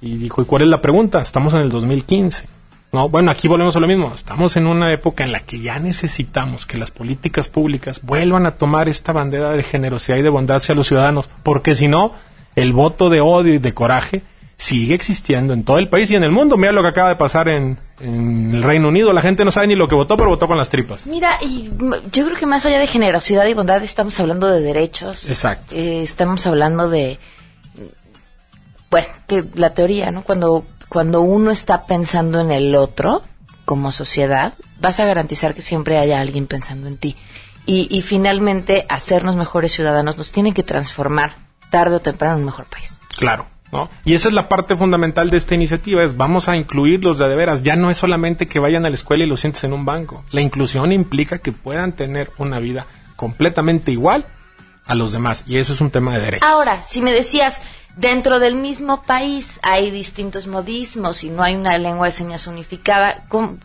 Y 0.02 0.18
dijo, 0.18 0.42
¿y 0.42 0.46
cuál 0.46 0.64
es 0.64 0.68
la 0.70 0.82
pregunta? 0.82 1.22
Estamos 1.22 1.54
en 1.54 1.62
el 1.62 1.70
2015. 1.70 2.48
No, 2.92 3.10
bueno, 3.10 3.30
aquí 3.30 3.48
volvemos 3.48 3.76
a 3.76 3.80
lo 3.80 3.88
mismo. 3.88 4.14
Estamos 4.16 4.56
en 4.58 4.68
una 4.68 4.92
época 4.92 5.24
en 5.24 5.32
la 5.32 5.42
que 5.42 5.60
ya 5.60 5.80
necesitamos 5.80 6.66
que 6.66 6.78
las 6.78 6.92
políticas 6.92 7.48
públicas 7.48 8.02
vuelvan 8.02 8.46
a 8.46 8.56
tomar 8.56 8.88
esta 8.88 9.12
bandera 9.12 9.52
de 9.52 9.64
generosidad 9.64 10.18
y 10.18 10.22
de 10.22 10.30
bondad 10.30 10.58
hacia 10.58 10.76
los 10.76 10.88
ciudadanos, 10.88 11.30
porque 11.44 11.76
si 11.76 11.88
no, 11.88 12.14
el 12.56 12.74
voto 12.74 13.10
de 13.10 13.22
odio 13.22 13.54
y 13.54 13.58
de 13.58 13.74
coraje 13.74 14.24
sigue 14.58 14.94
existiendo 14.94 15.54
en 15.54 15.64
todo 15.64 15.80
el 15.80 15.90
país 15.90 16.10
y 16.12 16.16
en 16.16 16.24
el 16.24 16.32
mundo. 16.32 16.58
Mira 16.58 16.72
lo 16.72 16.82
que 16.82 16.90
acaba 16.90 17.10
de 17.10 17.16
pasar 17.16 17.50
en, 17.50 17.78
el 18.00 18.64
Reino 18.64 18.88
Unido. 18.88 19.14
La 19.14 19.22
gente 19.22 19.44
no 19.44 19.52
sabe 19.52 19.68
ni 19.68 19.76
lo 19.76 19.88
que 19.88 19.96
votó, 19.96 20.18
pero 20.18 20.30
votó 20.30 20.48
con 20.48 20.58
las 20.58 20.70
tripas. 20.70 21.06
Mira, 21.08 21.38
y 21.42 21.70
yo 22.12 22.26
creo 22.26 22.38
que 22.38 22.46
más 22.46 22.66
allá 22.66 22.80
de 22.80 22.88
generosidad 22.88 23.46
y 23.46 23.54
bondad, 23.54 23.84
estamos 23.84 24.20
hablando 24.20 24.48
de 24.48 24.62
derechos. 24.62 25.30
Exacto. 25.30 25.76
Eh, 25.76 26.04
estamos 26.04 26.46
hablando 26.48 26.90
de. 26.90 27.20
Bueno, 28.90 29.08
que 29.28 29.44
la 29.56 29.74
teoría, 29.74 30.12
¿no? 30.12 30.24
Cuando, 30.24 30.66
cuando 30.88 31.22
uno 31.22 31.52
está 31.52 31.86
pensando 31.86 32.40
en 32.40 32.52
el 32.52 32.76
otro 32.76 33.22
como 33.66 33.92
sociedad, 33.92 34.54
vas 34.80 35.00
a 35.00 35.06
garantizar 35.06 35.54
que 35.54 35.62
siempre 35.62 35.98
haya 35.98 36.22
alguien 36.22 36.48
pensando 36.48 36.88
en 36.88 36.98
ti. 36.98 37.16
Y, 37.66 37.88
y 37.90 38.02
finalmente, 38.04 38.86
hacernos 38.90 39.36
mejores 39.36 39.74
ciudadanos 39.74 40.18
nos 40.18 40.32
tiene 40.32 40.54
que 40.54 40.64
transformar 40.64 41.45
tarde 41.76 41.96
o 41.96 42.00
temprano 42.00 42.36
en 42.36 42.40
un 42.42 42.46
mejor 42.46 42.66
país. 42.68 43.02
Claro. 43.18 43.46
¿No? 43.72 43.90
Y 44.06 44.14
esa 44.14 44.28
es 44.30 44.34
la 44.34 44.48
parte 44.48 44.78
fundamental 44.78 45.30
de 45.30 45.38
esta 45.38 45.56
iniciativa, 45.56 46.04
es 46.04 46.16
vamos 46.16 46.48
a 46.48 46.56
incluirlos 46.56 47.18
de, 47.18 47.28
de 47.28 47.36
veras. 47.36 47.62
Ya 47.64 47.76
no 47.76 47.90
es 47.90 47.98
solamente 47.98 48.48
que 48.48 48.60
vayan 48.60 48.86
a 48.86 48.90
la 48.90 48.96
escuela 48.96 49.24
y 49.26 49.28
los 49.28 49.42
sientes 49.42 49.64
en 49.66 49.74
un 49.74 49.84
banco. 49.84 50.24
La 50.32 50.40
inclusión 50.40 50.92
implica 50.94 51.40
que 51.40 51.52
puedan 51.52 51.92
tener 51.92 52.32
una 52.38 52.60
vida 52.60 52.86
completamente 53.18 53.92
igual 53.92 54.26
a 54.86 54.96
los 54.96 55.12
demás. 55.12 55.44
Y 55.48 55.58
eso 55.58 55.74
es 55.74 55.82
un 55.82 55.90
tema 55.92 56.14
de 56.16 56.22
derecho. 56.22 56.46
Ahora, 56.46 56.84
si 56.84 57.02
me 57.02 57.12
decías, 57.12 57.64
dentro 57.98 58.40
del 58.40 58.56
mismo 58.56 59.02
país 59.04 59.60
hay 59.64 59.92
distintos 59.92 60.48
modismos 60.48 61.24
y 61.26 61.30
no 61.30 61.44
hay 61.44 61.56
una 61.56 61.78
lengua 61.78 62.06
de 62.06 62.12
señas 62.14 62.48
unificada, 62.48 63.26
¿cómo- 63.28 63.58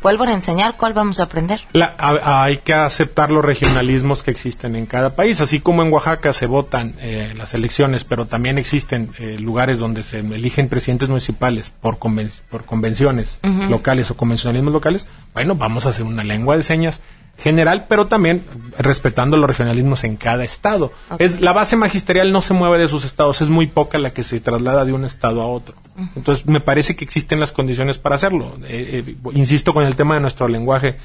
¿cuál 0.00 0.18
van 0.18 0.28
a 0.28 0.34
enseñar? 0.34 0.76
¿Cuál 0.76 0.92
vamos 0.92 1.18
a 1.20 1.24
aprender? 1.24 1.60
La- 1.72 1.94
a- 1.98 2.44
hay 2.44 2.58
que 2.58 2.74
aceptar 2.74 3.30
los 3.30 3.44
regionalismos 3.44 4.22
que 4.22 4.30
existen 4.30 4.76
en 4.76 4.86
cada 4.86 5.14
país, 5.14 5.40
así 5.40 5.60
como 5.60 5.82
en 5.82 5.92
Oaxaca 5.92 6.32
se 6.32 6.46
votan 6.46 6.94
eh, 7.00 7.32
las 7.36 7.54
elecciones, 7.54 8.04
pero 8.04 8.26
también 8.26 8.58
existen 8.58 9.10
eh, 9.18 9.38
lugares 9.40 9.78
donde 9.78 10.02
se 10.02 10.20
eligen 10.20 10.68
presidentes 10.68 11.08
municipales 11.08 11.72
por, 11.80 11.98
conven- 11.98 12.32
por 12.50 12.64
convenciones 12.64 13.40
locales 13.68 14.10
o 14.10 14.16
convencionalismos 14.16 14.72
locales. 14.72 15.06
Bueno, 15.34 15.54
vamos 15.54 15.86
a 15.86 15.90
hacer 15.90 16.04
una 16.04 16.22
lengua 16.24 16.56
de 16.56 16.62
señas 16.62 17.00
general, 17.42 17.86
pero 17.88 18.06
también 18.06 18.44
respetando 18.78 19.36
los 19.36 19.48
regionalismos 19.48 20.04
en 20.04 20.16
cada 20.16 20.44
estado. 20.44 20.92
Es 21.18 21.40
la 21.40 21.52
base 21.52 21.76
magisterial 21.76 22.32
no 22.32 22.40
se 22.40 22.54
mueve 22.54 22.78
de 22.78 22.88
sus 22.88 23.04
estados, 23.04 23.42
es 23.42 23.48
muy 23.48 23.66
poca 23.66 23.98
la 23.98 24.10
que 24.10 24.22
se 24.22 24.40
traslada 24.40 24.84
de 24.84 24.92
un 24.92 25.04
estado 25.04 25.42
a 25.42 25.46
otro. 25.46 25.74
Entonces, 26.16 26.46
me 26.46 26.60
parece 26.60 26.96
que 26.96 27.04
existen 27.04 27.40
las 27.40 27.52
condiciones 27.52 27.98
para 27.98 28.14
hacerlo. 28.14 28.56
Eh, 28.64 29.04
eh, 29.06 29.16
insisto 29.34 29.74
con 29.74 29.84
el 29.84 29.96
tema 29.96 30.14
de 30.14 30.20
nuestro 30.20 30.48
lenguaje. 30.48 30.96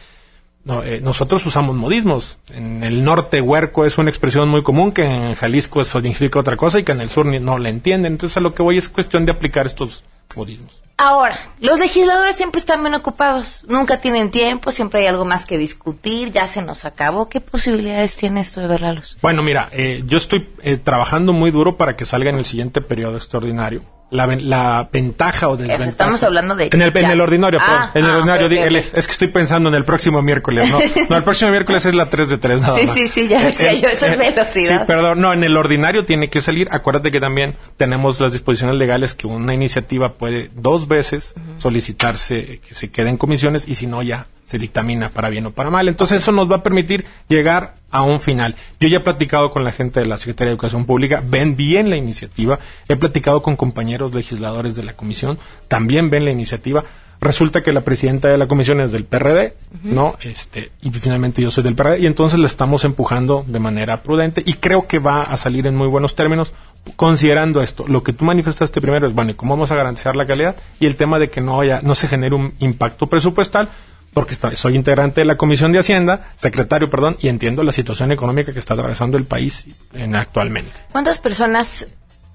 No, 0.64 0.84
eh, 0.84 1.00
nosotros 1.02 1.46
usamos 1.46 1.76
modismos. 1.76 2.40
En 2.52 2.84
el 2.84 3.04
norte, 3.04 3.42
huerco 3.42 3.86
es 3.86 3.98
una 3.98 4.10
expresión 4.10 4.50
muy 4.50 4.64
común 4.64 4.92
que 4.92 5.06
en 5.06 5.36
Jalisco 5.36 5.82
eso 5.82 6.02
significa 6.02 6.40
otra 6.40 6.58
cosa 6.58 6.80
y 6.80 6.84
que 6.84 6.92
en 6.92 7.02
el 7.02 7.10
sur 7.10 7.26
no 7.26 7.58
la 7.58 7.70
entienden. 7.70 8.14
Entonces, 8.14 8.38
a 8.38 8.42
lo 8.42 8.54
que 8.54 8.64
voy 8.64 8.78
es 8.78 8.90
cuestión 8.90 9.26
de 9.26 9.32
aplicar 9.32 9.66
estos 9.66 10.04
modismos. 10.36 10.82
Ahora, 11.00 11.38
los 11.60 11.78
legisladores 11.80 12.36
siempre 12.36 12.60
están 12.60 12.82
bien 12.82 12.96
ocupados, 12.96 13.66
nunca 13.70 14.02
tienen 14.02 14.32
tiempo, 14.32 14.72
siempre 14.72 15.02
hay 15.02 15.06
algo 15.06 15.26
más 15.26 15.46
que 15.46 15.56
discutir, 15.60 16.32
ya 16.32 16.48
se 16.48 16.64
nos 16.64 16.86
acabó. 16.86 17.30
¿Qué 17.30 17.40
posibilidades 17.40 18.18
tiene 18.18 18.40
esto 18.40 18.62
de 18.62 18.68
ver 18.68 18.82
la 18.82 18.94
luz? 18.94 19.16
Bueno, 19.22 19.44
mira, 19.44 19.70
eh, 19.74 20.04
yo 20.08 20.18
estoy 20.18 20.50
eh, 20.64 20.78
trabajando 20.78 21.34
muy 21.34 21.52
duro 21.52 21.78
para 21.78 21.96
que 21.96 22.06
salga 22.06 22.32
en 22.32 22.40
el 22.40 22.46
siguiente 22.46 22.82
periodo 22.82 23.16
extraordinario. 23.18 23.84
La, 24.10 24.26
ven- 24.26 24.50
la 24.50 24.88
ventaja 24.90 25.50
o 25.50 25.58
desventaja. 25.58 25.90
Estamos 25.90 26.24
hablando 26.24 26.56
de... 26.56 26.70
En 26.72 26.82
el, 26.82 26.96
en 26.96 27.02
ya. 27.04 27.12
el 27.12 27.20
ordinario, 27.20 27.60
Ah, 27.62 27.90
perdón. 27.92 27.92
En 27.94 28.06
el 28.06 28.10
ah, 28.10 28.18
ordinario, 28.20 28.46
ok, 28.48 28.52
di- 28.54 28.58
ok, 28.60 28.66
el- 28.68 28.76
ok. 28.78 28.86
es 28.94 29.06
que 29.06 29.12
estoy 29.12 29.28
pensando 29.28 29.68
en 29.68 29.76
el 29.76 29.84
próximo 29.84 30.22
miércoles, 30.22 30.72
¿no? 30.72 30.80
No, 31.10 31.18
el 31.18 31.24
próximo 31.26 31.52
miércoles 31.52 31.86
es 31.86 31.94
la 31.94 32.06
3 32.10 32.30
de 32.30 32.38
3, 32.38 32.62
nada 32.62 32.76
Sí, 32.80 32.86
más. 32.88 32.96
sí, 32.96 33.08
sí, 33.10 33.28
ya 33.28 33.44
decía 33.44 33.74
yo, 33.74 33.90
eso 33.90 34.06
es 34.06 34.14
Sí, 34.14 34.18
velocidad. 34.18 34.86
perdón, 34.88 35.20
no, 35.20 35.34
en 35.34 35.44
el 35.44 35.58
ordinario 35.58 36.06
tiene 36.06 36.30
que 36.30 36.40
salir. 36.40 36.70
Acuérdate 36.72 37.12
que 37.12 37.20
también 37.20 37.56
tenemos 37.76 38.22
las 38.22 38.32
disposiciones 38.32 38.78
legales 38.78 39.14
que 39.14 39.28
una 39.28 39.54
iniciativa 39.54 40.14
puede 40.18 40.50
dos 40.56 40.88
veces 40.88 41.34
solicitarse 41.58 42.40
eh, 42.40 42.60
que 42.60 42.74
se 42.74 42.90
quede 42.90 43.10
en 43.10 43.18
comisiones 43.18 43.68
y 43.68 43.76
si 43.76 43.88
no 43.88 44.02
ya 44.02 44.28
se 44.48 44.58
dictamina 44.58 45.10
para 45.10 45.30
bien 45.30 45.46
o 45.46 45.52
para 45.52 45.70
mal. 45.70 45.88
Entonces 45.88 46.22
eso 46.22 46.32
nos 46.32 46.50
va 46.50 46.58
a 46.58 46.64
permitir 46.64 47.06
llegar 47.28 47.76
a 47.92 48.02
un 48.02 48.20
final. 48.20 48.56
Yo 48.80 48.88
ya 48.88 48.98
he 48.98 49.02
platicado 49.02 49.52
con 49.52 49.64
la 49.64 49.72
gente 49.72 50.00
de 50.00 50.06
la 50.06 50.18
Secretaría 50.18 50.50
de 50.50 50.54
Educación 50.54 50.86
Pública, 50.86 51.22
ven 51.26 51.56
bien 51.56 51.90
la 51.90 51.98
iniciativa, 51.98 52.60
he 52.88 52.96
platicado 52.96 53.42
con 53.42 53.56
compañeros 53.56 54.14
legisladores 54.14 54.76
de 54.76 54.84
la 54.84 54.94
comisión, 54.94 55.38
también 55.68 56.10
ven 56.10 56.26
la 56.26 56.32
iniciativa. 56.32 56.84
Resulta 57.20 57.64
que 57.64 57.74
la 57.74 57.82
presidenta 57.82 58.28
de 58.28 58.38
la 58.38 58.48
comisión 58.48 58.80
es 58.80 58.92
del 58.92 59.04
PRD, 59.04 59.56
¿no? 59.82 60.16
Este, 60.22 60.70
y 60.84 60.92
finalmente 60.92 61.42
yo 61.42 61.50
soy 61.50 61.64
del 61.64 61.74
PRD, 61.74 62.00
y 62.00 62.06
entonces 62.06 62.38
la 62.38 62.46
estamos 62.46 62.86
empujando 62.86 63.44
de 63.48 63.60
manera 63.60 64.04
prudente 64.04 64.44
y 64.46 64.54
creo 64.54 64.86
que 64.86 65.00
va 65.00 65.24
a 65.24 65.36
salir 65.36 65.66
en 65.66 65.76
muy 65.76 65.88
buenos 65.88 66.14
términos, 66.14 66.54
considerando 66.96 67.62
esto. 67.62 67.86
Lo 67.88 68.04
que 68.04 68.14
tú 68.14 68.26
manifestaste 68.26 68.82
primero 68.82 69.08
es, 69.08 69.14
bueno, 69.14 69.32
¿y 69.32 69.34
cómo 69.34 69.54
vamos 69.56 69.72
a 69.72 69.76
garantizar 69.76 70.16
la 70.16 70.26
calidad? 70.26 70.56
Y 70.80 70.86
el 70.86 70.96
tema 70.96 71.20
de 71.20 71.30
que 71.30 71.42
no 71.42 71.60
haya, 71.60 71.82
no 71.84 71.96
se 71.96 72.08
genere 72.08 72.36
un 72.36 72.54
impacto 72.60 73.08
presupuestal, 73.08 73.70
porque 74.14 74.36
soy 74.56 74.76
integrante 74.76 75.22
de 75.22 75.26
la 75.26 75.38
Comisión 75.38 75.72
de 75.72 75.80
Hacienda, 75.80 76.30
secretario, 76.38 76.90
perdón, 76.90 77.18
y 77.20 77.28
entiendo 77.28 77.64
la 77.64 77.72
situación 77.72 78.12
económica 78.12 78.52
que 78.54 78.60
está 78.60 78.74
atravesando 78.74 79.18
el 79.18 79.26
país 79.26 79.68
en, 79.94 80.16
actualmente. 80.16 80.72
¿Cuántas 80.92 81.20
personas 81.20 81.88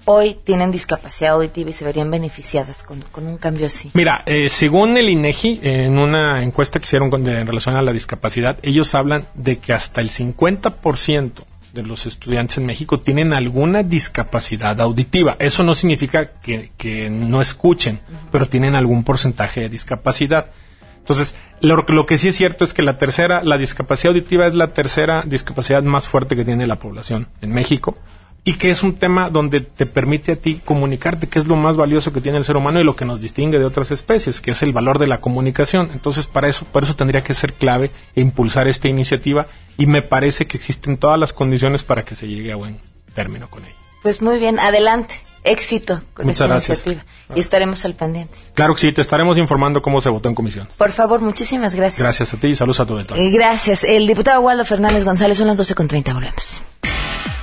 hoy 0.05 0.37
tienen 0.43 0.69
discapacidad 0.71 1.33
auditiva 1.33 1.69
y 1.69 1.73
se 1.73 1.83
verían 1.85 2.09
beneficiadas 2.11 2.83
con, 2.83 3.01
con 3.11 3.25
un 3.27 3.37
cambio 3.37 3.67
así? 3.67 3.89
Mira, 3.95 4.23
eh, 4.25 4.47
según 4.49 4.95
el 4.97 5.09
INEGI, 5.09 5.59
en 5.63 5.97
una 5.97 6.41
encuesta 6.43 6.79
que 6.79 6.85
hicieron 6.85 7.09
con- 7.09 7.23
de- 7.23 7.39
en 7.39 7.47
relación 7.47 7.75
a 7.75 7.81
la 7.81 7.91
discapacidad, 7.91 8.57
ellos 8.63 8.95
hablan 8.95 9.25
de 9.33 9.57
que 9.59 9.73
hasta 9.73 9.99
el 10.01 10.09
50% 10.09 11.43
de 11.73 11.83
los 11.83 12.05
estudiantes 12.05 12.57
en 12.59 12.67
México 12.67 12.99
tienen 12.99 13.33
alguna 13.33 13.81
discapacidad 13.81 14.79
auditiva. 14.79 15.35
Eso 15.39 15.63
no 15.63 15.73
significa 15.73 16.33
que, 16.39 16.71
que 16.77 17.09
no 17.09 17.41
escuchen, 17.41 17.99
pero 18.31 18.47
tienen 18.47 18.75
algún 18.75 19.03
porcentaje 19.03 19.61
de 19.61 19.69
discapacidad. 19.69 20.51
Entonces, 20.99 21.35
lo, 21.61 21.83
lo 21.87 22.05
que 22.05 22.17
sí 22.17 22.29
es 22.29 22.37
cierto 22.37 22.63
es 22.63 22.73
que 22.73 22.83
la 22.83 22.97
tercera, 22.97 23.43
la 23.43 23.57
discapacidad 23.57 24.11
auditiva 24.11 24.45
es 24.45 24.53
la 24.53 24.67
tercera 24.67 25.23
discapacidad 25.25 25.81
más 25.81 26.07
fuerte 26.07 26.35
que 26.35 26.45
tiene 26.45 26.67
la 26.67 26.77
población 26.77 27.27
en 27.41 27.51
México 27.51 27.97
y 28.45 28.55
que 28.55 28.69
es 28.69 28.83
un 28.83 28.95
tema 28.95 29.29
donde 29.29 29.61
te 29.61 29.85
permite 29.85 30.33
a 30.33 30.35
ti 30.35 30.59
comunicarte, 30.63 31.27
que 31.27 31.39
es 31.39 31.47
lo 31.47 31.55
más 31.55 31.77
valioso 31.77 32.11
que 32.11 32.19
tiene 32.21 32.37
el 32.37 32.43
ser 32.43 32.57
humano 32.57 32.81
y 32.81 32.83
lo 32.83 32.95
que 32.95 33.05
nos 33.05 33.21
distingue 33.21 33.57
de 33.57 33.65
otras 33.65 33.91
especies, 33.91 34.41
que 34.41 34.51
es 34.51 34.61
el 34.63 34.73
valor 34.73 34.99
de 34.99 35.07
la 35.07 35.19
comunicación. 35.19 35.91
Entonces, 35.93 36.27
para 36.27 36.49
eso, 36.49 36.65
por 36.65 36.83
eso 36.83 36.95
tendría 36.95 37.21
que 37.21 37.33
ser 37.33 37.53
clave 37.53 37.91
e 38.15 38.21
impulsar 38.21 38.67
esta 38.67 38.89
iniciativa 38.89 39.45
y 39.77 39.85
me 39.85 40.01
parece 40.01 40.45
que 40.45 40.57
existen 40.57 40.97
todas 40.97 41.19
las 41.19 41.31
condiciones 41.31 41.83
para 41.83 42.03
que 42.03 42.15
se 42.15 42.27
llegue 42.27 42.51
a 42.51 42.57
buen 42.57 42.79
término 43.15 43.49
con 43.49 43.63
ella. 43.63 43.75
Pues 44.01 44.21
muy 44.21 44.37
bien, 44.37 44.59
adelante, 44.59 45.15
éxito 45.45 46.01
con 46.13 46.25
Muchas 46.25 46.41
esta 46.41 46.47
gracias. 46.47 46.85
iniciativa 46.85 47.11
y 47.35 47.39
estaremos 47.39 47.85
al 47.85 47.93
pendiente. 47.95 48.33
Claro 48.53 48.75
que 48.75 48.81
sí, 48.81 48.91
te 48.91 48.99
estaremos 48.99 49.37
informando 49.37 49.81
cómo 49.81 50.01
se 50.01 50.09
votó 50.09 50.27
en 50.27 50.35
comisión. 50.35 50.67
Por 50.77 50.91
favor, 50.91 51.21
muchísimas 51.21 51.75
gracias. 51.75 52.01
Gracias 52.01 52.33
a 52.33 52.37
ti 52.37 52.47
y 52.47 52.55
saludos 52.55 52.81
a 52.81 52.85
tu 52.85 53.01
todo. 53.05 53.17
Eh, 53.17 53.29
gracias. 53.29 53.85
El 53.85 54.05
diputado 54.05 54.41
Waldo 54.41 54.65
Fernández 54.65 55.05
González 55.05 55.37
son 55.37 55.47
las 55.47 55.57
12.30, 55.57 56.13
volvemos. 56.13 56.61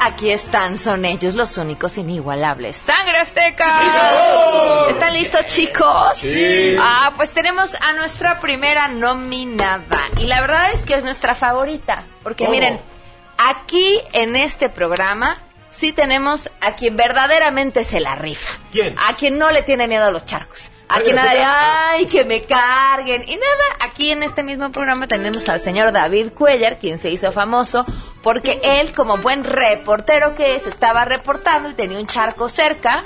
Aquí 0.00 0.30
están, 0.30 0.78
son 0.78 1.04
ellos 1.04 1.34
los 1.34 1.56
únicos 1.58 1.98
inigualables. 1.98 2.76
¡Sangre 2.76 3.18
Azteca! 3.20 3.64
Sí. 3.64 4.90
¿Están 4.90 5.12
listos, 5.14 5.46
chicos? 5.46 6.16
Sí. 6.16 6.76
Ah, 6.80 7.12
pues 7.16 7.32
tenemos 7.32 7.74
a 7.74 7.92
nuestra 7.94 8.40
primera 8.40 8.88
nominada. 8.88 10.00
Y 10.20 10.26
la 10.26 10.40
verdad 10.40 10.72
es 10.72 10.84
que 10.84 10.94
es 10.94 11.04
nuestra 11.04 11.34
favorita. 11.34 12.04
Porque 12.22 12.44
¿Cómo? 12.44 12.54
miren, 12.54 12.80
aquí 13.38 14.00
en 14.12 14.36
este 14.36 14.68
programa 14.68 15.36
sí 15.74 15.92
tenemos 15.92 16.50
a 16.60 16.76
quien 16.76 16.96
verdaderamente 16.96 17.84
se 17.84 18.00
la 18.00 18.14
rifa. 18.14 18.58
¿Quién? 18.70 18.94
A 18.98 19.14
quien 19.16 19.38
no 19.38 19.50
le 19.50 19.62
tiene 19.62 19.88
miedo 19.88 20.04
a 20.04 20.10
los 20.10 20.24
charcos. 20.24 20.70
A 20.88 21.00
quien 21.00 21.16
nada 21.16 21.32
de, 21.32 21.42
ay, 21.42 22.06
que 22.06 22.24
me 22.24 22.42
carguen. 22.42 23.22
Y 23.26 23.36
nada, 23.36 23.64
aquí 23.80 24.10
en 24.10 24.22
este 24.22 24.42
mismo 24.42 24.70
programa 24.70 25.08
tenemos 25.08 25.48
al 25.48 25.60
señor 25.60 25.92
David 25.92 26.32
Cuellar, 26.32 26.78
quien 26.78 26.98
se 26.98 27.10
hizo 27.10 27.32
famoso 27.32 27.84
porque 28.22 28.60
él, 28.62 28.92
como 28.94 29.18
buen 29.18 29.44
reportero 29.44 30.36
que 30.36 30.56
es, 30.56 30.66
estaba 30.66 31.04
reportando 31.04 31.70
y 31.70 31.74
tenía 31.74 31.98
un 31.98 32.06
charco 32.06 32.48
cerca 32.48 33.02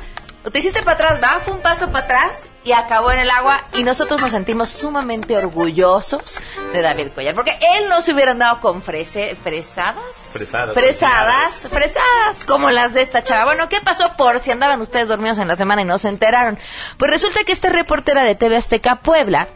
te 0.50 0.60
hiciste 0.60 0.82
para 0.82 0.94
atrás, 0.94 1.20
va, 1.22 1.40
fue 1.40 1.54
un 1.54 1.60
paso 1.60 1.90
para 1.90 2.04
atrás 2.04 2.48
y 2.64 2.72
acabó 2.72 3.10
en 3.12 3.18
el 3.18 3.30
agua 3.30 3.64
y 3.74 3.82
nosotros 3.82 4.20
nos 4.20 4.30
sentimos 4.30 4.70
sumamente 4.70 5.36
orgullosos 5.36 6.40
de 6.72 6.82
David 6.82 7.08
Cuellar, 7.14 7.34
porque 7.34 7.58
él 7.76 7.88
no 7.88 8.02
se 8.02 8.12
hubiera 8.12 8.32
andado 8.32 8.60
con 8.60 8.82
frese, 8.82 9.34
fresadas. 9.36 10.30
Fresadas. 10.32 10.74
Fresadas, 10.74 11.68
fresadas, 11.70 12.44
como 12.46 12.70
las 12.70 12.94
de 12.94 13.02
esta 13.02 13.22
chava. 13.22 13.46
Bueno, 13.46 13.68
¿qué 13.68 13.80
pasó 13.80 14.12
por 14.16 14.38
si 14.38 14.50
andaban 14.50 14.80
ustedes 14.80 15.08
dormidos 15.08 15.38
en 15.38 15.48
la 15.48 15.56
semana 15.56 15.82
y 15.82 15.84
no 15.84 15.98
se 15.98 16.08
enteraron? 16.08 16.58
Pues 16.98 17.10
resulta 17.10 17.44
que 17.44 17.52
esta 17.52 17.70
reportera 17.70 18.22
de 18.22 18.34
TV 18.34 18.56
Azteca 18.56 18.96
Puebla, 18.96 19.48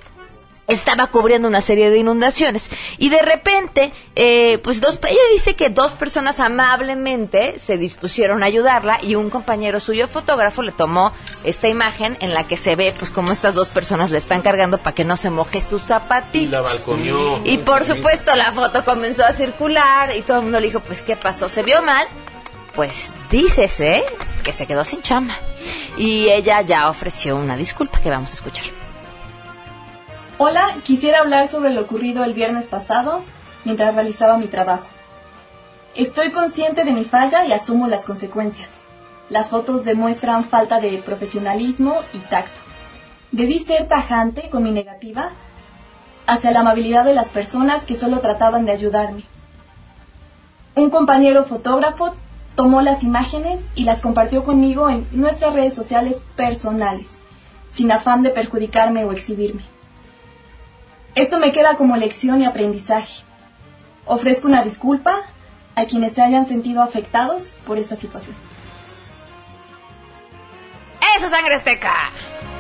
estaba 0.69 1.09
cubriendo 1.09 1.49
una 1.49 1.61
serie 1.61 1.91
de 1.91 1.99
inundaciones 1.99 2.71
y 2.99 3.09
de 3.09 3.21
repente, 3.21 3.93
eh, 4.15 4.59
pues 4.59 4.81
dos, 4.81 4.99
ella 5.09 5.21
dice 5.33 5.55
que 5.55 5.71
dos 5.71 5.93
personas 5.93 6.41
amablemente 6.41 7.59
se 7.59 7.77
dispusieron 7.77 8.43
a 8.43 8.47
ayudarla 8.47 8.99
y 9.03 9.15
un 9.15 9.31
compañero 9.31 9.81
suyo 9.81 10.09
fotógrafo 10.09 10.63
le 10.63 10.73
tomó 10.73 11.13
esta 11.45 11.69
imagen 11.69 12.17
en 12.21 12.33
la 12.33 12.45
que 12.45 12.57
se 12.57 12.77
ve 12.77 12.95
pues 12.97 13.11
como 13.11 13.33
estas 13.33 13.55
dos 13.55 13.69
personas 13.69 14.11
le 14.11 14.19
están 14.19 14.43
cargando 14.43 14.79
para 14.79 14.95
que 14.95 15.05
no 15.05 15.17
se 15.17 15.31
moje 15.31 15.61
su 15.61 15.79
zapatito. 15.79 16.39
Y 16.39 16.47
la 16.47 16.61
balconió. 16.61 17.41
Y 17.45 17.59
por 17.59 17.85
supuesto 17.85 18.35
la 18.37 18.53
foto 18.53 18.85
comenzó 18.85 19.25
a 19.25 19.33
circular 19.33 20.17
y 20.17 20.23
todo 20.23 20.39
el 20.39 20.43
mundo 20.45 20.61
le 20.61 20.67
dijo 20.67 20.81
pues 20.81 21.03
qué 21.03 21.17
pasó, 21.17 21.49
se 21.49 21.63
vio 21.63 21.83
mal. 21.83 22.07
Pues 22.75 23.11
dícese 23.31 24.05
que 24.43 24.53
se 24.53 24.67
quedó 24.67 24.85
sin 24.85 25.03
chama. 25.03 25.37
Y 25.99 26.29
ella 26.29 26.63
ya 26.63 26.89
ofreció 26.89 27.37
una 27.37 27.57
disculpa 27.57 28.01
que 28.01 28.09
vamos 28.09 28.31
a 28.31 28.35
escuchar. 28.35 28.82
Hola, 30.45 30.79
quisiera 30.83 31.21
hablar 31.21 31.47
sobre 31.47 31.71
lo 31.71 31.83
ocurrido 31.83 32.25
el 32.25 32.35
viernes 32.35 32.67
pasado 32.67 33.23
mientras 33.65 33.95
realizaba 33.95 34.39
mi 34.39 34.49
trabajo. 34.49 34.89
Estoy 35.95 36.33
consciente 36.33 36.83
de 36.83 36.91
mi 36.91 37.05
falla 37.05 37.47
y 37.47 37.53
asumo 37.53 37.87
las 37.87 38.05
consecuencias. 38.05 38.69
Las 39.29 39.51
fotos 39.51 39.85
demuestran 39.85 40.45
falta 40.45 40.81
de 40.81 40.99
profesionalismo 40.99 41.95
y 42.13 42.19
tacto. 42.19 42.59
Debí 43.31 43.61
ser 43.61 43.87
tajante 43.87 44.51
con 44.51 44.65
mi 44.65 44.73
negativa 44.73 45.31
hacia 46.27 46.51
la 46.51 46.59
amabilidad 46.59 47.05
de 47.05 47.15
las 47.15 47.29
personas 47.29 47.85
que 47.85 47.95
solo 47.95 48.19
trataban 48.19 48.65
de 48.65 48.73
ayudarme. 48.73 49.23
Un 50.75 50.91
compañero 50.91 51.45
fotógrafo 51.45 52.17
tomó 52.57 52.83
las 52.83 53.05
imágenes 53.05 53.61
y 53.77 53.85
las 53.85 54.01
compartió 54.01 54.43
conmigo 54.43 54.91
en 54.91 55.07
nuestras 55.13 55.53
redes 55.53 55.75
sociales 55.75 56.25
personales, 56.35 57.07
sin 57.73 57.93
afán 57.93 58.25
de 58.25 58.31
perjudicarme 58.31 59.05
o 59.05 59.13
exhibirme. 59.13 59.72
Esto 61.15 61.39
me 61.39 61.53
queda 61.53 61.77
como 61.77 61.97
lección 61.97 62.41
y 62.41 62.47
aprendizaje. 62.47 63.23
Ofrezco 64.07 64.49
una 64.49 64.63
disculpa 64.63 65.21
a 65.75 65.85
quienes 65.85 66.13
se 66.13 66.23
hayan 66.23 66.47
sentido 66.47 66.83
afectados 66.83 67.57
por 67.67 67.79
esta 67.79 67.97
situación. 67.97 68.35
¡Eso, 71.17 71.29
sangre 71.29 71.55
azteca! 71.55 72.11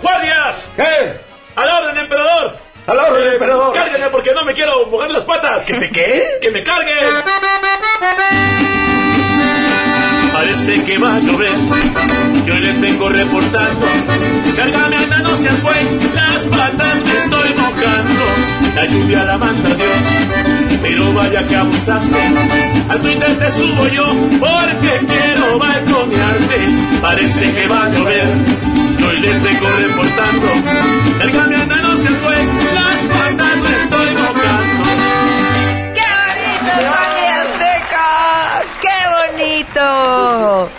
¡Guardias! 0.02 0.68
¿Qué? 0.76 1.20
¡Al 1.56 1.68
orden, 1.68 1.96
emperador! 1.96 2.58
¡Al 2.86 2.98
orden, 2.98 3.32
emperador! 3.32 3.74
¡Cárguenme 3.74 4.08
porque 4.08 4.34
no 4.34 4.44
me 4.44 4.52
quiero 4.52 4.86
mojar 4.86 5.10
las 5.10 5.24
patas! 5.24 5.64
¿Que 5.64 5.74
te 5.74 5.90
qué? 5.90 6.38
¡Que 6.40 6.50
me 6.50 6.62
carguen! 6.62 7.06
Parece 10.32 10.84
que 10.84 10.98
va 10.98 11.16
a 11.16 11.20
llover, 11.20 11.52
yo 12.46 12.54
les 12.54 12.80
vengo 12.80 13.08
reportando. 13.08 13.86
Cárgame, 14.56 14.96
anda, 14.96 15.18
no 15.18 15.36
seas 15.36 15.62
güey, 15.62 15.84
las 16.14 16.42
patas 16.56 16.96
me 17.04 17.18
estoy 17.18 17.54
mojando. 17.54 18.24
La 18.74 18.84
lluvia 18.86 19.24
la 19.24 19.38
manda 19.38 19.74
Dios, 19.74 20.02
pero 20.82 21.12
vaya 21.12 21.46
que 21.46 21.56
abusaste. 21.56 22.20
Al 22.88 23.00
Twitter 23.00 23.38
te 23.38 23.50
subo 23.52 23.88
yo, 23.88 24.06
porque 24.40 25.06
quiero 25.06 25.58
balconearte. 25.58 26.58
Parece 27.00 27.52
que 27.54 27.68
va 27.68 27.84
a 27.84 27.88
llover, 27.90 28.28
yo 28.98 29.12
les 29.12 29.42
vengo 29.42 29.68
reportando. 29.78 30.46
Cárgame, 31.18 31.56
anda, 31.56 31.76
no 31.76 31.96
seas 31.96 32.22
güey, 32.22 32.46
las 32.74 32.98
patas 33.16 33.56
me 33.56 33.72
estoy 33.82 34.10
mojando. 34.14 34.84
¡Qué 35.94 36.08
bonito, 36.20 36.72
azteca! 37.02 38.08
¡Qué 38.82 38.96
bonito! 39.16 40.70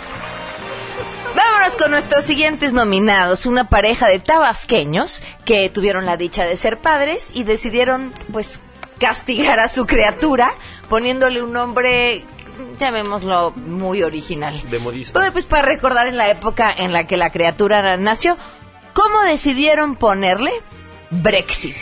Con 1.78 1.90
nuestros 1.90 2.24
siguientes 2.24 2.72
nominados, 2.72 3.46
una 3.46 3.68
pareja 3.68 4.08
de 4.08 4.18
tabasqueños 4.18 5.22
que 5.44 5.68
tuvieron 5.70 6.06
la 6.06 6.16
dicha 6.16 6.44
de 6.44 6.56
ser 6.56 6.78
padres 6.78 7.30
y 7.34 7.42
decidieron, 7.42 8.12
pues, 8.32 8.60
castigar 8.98 9.58
a 9.58 9.68
su 9.68 9.84
criatura 9.84 10.54
poniéndole 10.88 11.42
un 11.42 11.52
nombre, 11.52 12.24
llamémoslo, 12.78 13.50
muy 13.52 14.02
original. 14.02 14.58
De 14.70 14.78
modismo. 14.78 15.20
Pues, 15.32 15.46
para 15.46 15.62
recordar 15.66 16.06
en 16.06 16.16
la 16.16 16.30
época 16.30 16.72
en 16.76 16.92
la 16.92 17.06
que 17.06 17.16
la 17.16 17.30
criatura 17.30 17.96
nació, 17.96 18.38
¿cómo 18.92 19.22
decidieron 19.22 19.96
ponerle? 19.96 20.52
Brexit. 21.10 21.76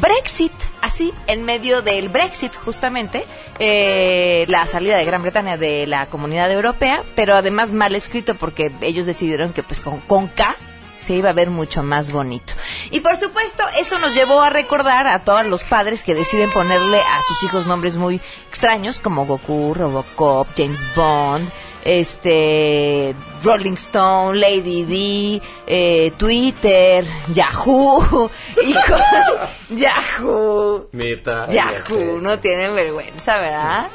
Brexit, 0.00 0.52
así, 0.80 1.12
en 1.26 1.44
medio 1.44 1.82
del 1.82 2.08
Brexit, 2.08 2.54
justamente, 2.54 3.24
eh, 3.58 4.44
la 4.48 4.66
salida 4.66 4.96
de 4.96 5.04
Gran 5.04 5.22
Bretaña 5.22 5.56
de 5.56 5.86
la 5.86 6.06
comunidad 6.06 6.50
europea, 6.50 7.02
pero 7.14 7.34
además 7.34 7.72
mal 7.72 7.94
escrito 7.94 8.34
porque 8.34 8.70
ellos 8.80 9.06
decidieron 9.06 9.52
que 9.52 9.62
pues 9.62 9.80
con, 9.80 10.00
con 10.00 10.28
K 10.28 10.56
se 10.94 11.14
iba 11.14 11.30
a 11.30 11.32
ver 11.32 11.50
mucho 11.50 11.82
más 11.82 12.12
bonito. 12.12 12.54
Y 12.90 13.00
por 13.00 13.16
supuesto, 13.16 13.64
eso 13.78 13.98
nos 13.98 14.14
llevó 14.14 14.40
a 14.42 14.50
recordar 14.50 15.06
a 15.06 15.24
todos 15.24 15.46
los 15.46 15.62
padres 15.64 16.02
que 16.04 16.14
deciden 16.14 16.50
ponerle 16.50 17.00
a 17.00 17.20
sus 17.22 17.42
hijos 17.44 17.66
nombres 17.66 17.96
muy 17.96 18.20
extraños, 18.48 19.00
como 19.00 19.26
Goku, 19.26 19.74
Robocop, 19.74 20.46
James 20.56 20.80
Bond, 20.94 21.50
este 21.84 23.14
Rolling 23.42 23.74
Stone, 23.74 24.38
Lady 24.38 24.84
D, 24.84 25.42
eh, 25.66 26.12
Twitter, 26.16 27.04
Yahoo, 27.32 28.30
hijo, 28.64 28.94
Yahoo, 29.70 30.88
Meta. 30.92 31.48
Yahoo, 31.50 32.20
no 32.20 32.38
tienen 32.38 32.74
vergüenza, 32.74 33.38
¿verdad? 33.38 33.86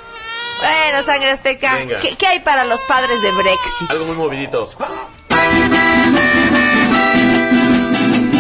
Bueno, 0.61 1.03
sangre 1.03 1.31
azteca, 1.31 1.75
Venga. 1.75 1.99
¿qué, 2.01 2.15
qué 2.17 2.27
hay 2.27 2.39
para 2.41 2.65
los 2.65 2.81
padres 2.81 3.21
de 3.21 3.31
Brexit? 3.31 3.89
Algo 3.89 4.05
muy 4.07 4.15
movidito. 4.17 4.69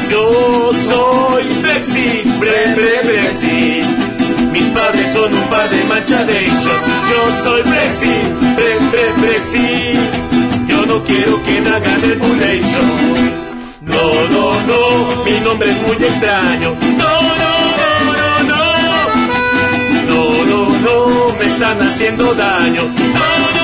Yo 0.09 0.71
soy 0.73 1.43
Brexit, 1.61 2.25
bre, 2.39 2.73
bre, 2.75 3.01
Brexit. 3.03 3.85
Mis 4.51 4.67
padres 4.69 5.11
son 5.13 5.33
un 5.33 5.47
par 5.49 5.69
de 5.69 5.83
manchadation. 5.85 6.77
Yo 7.09 7.43
soy 7.43 7.61
Brexit, 7.63 8.29
bre, 8.55 8.77
bre, 8.91 9.13
Brexit. 9.21 9.99
Yo 10.67 10.85
no 10.85 11.03
quiero 11.03 11.41
que 11.43 11.61
me 11.61 11.69
hagan 11.69 12.01
regulation. 12.01 12.89
No, 13.81 14.27
no, 14.29 14.45
no, 14.69 15.23
mi 15.25 15.39
nombre 15.39 15.71
es 15.71 15.81
muy 15.81 15.97
extraño. 16.03 16.75
No, 16.97 17.21
no, 17.41 17.53
no, 17.79 18.43
no, 18.51 18.63
no. 18.87 18.99
No, 20.09 20.45
no, 20.45 20.79
no, 20.79 21.35
me 21.37 21.45
están 21.45 21.81
haciendo 21.81 22.33
daño. 22.35 22.83
No, 22.83 23.53
no, 23.55 23.58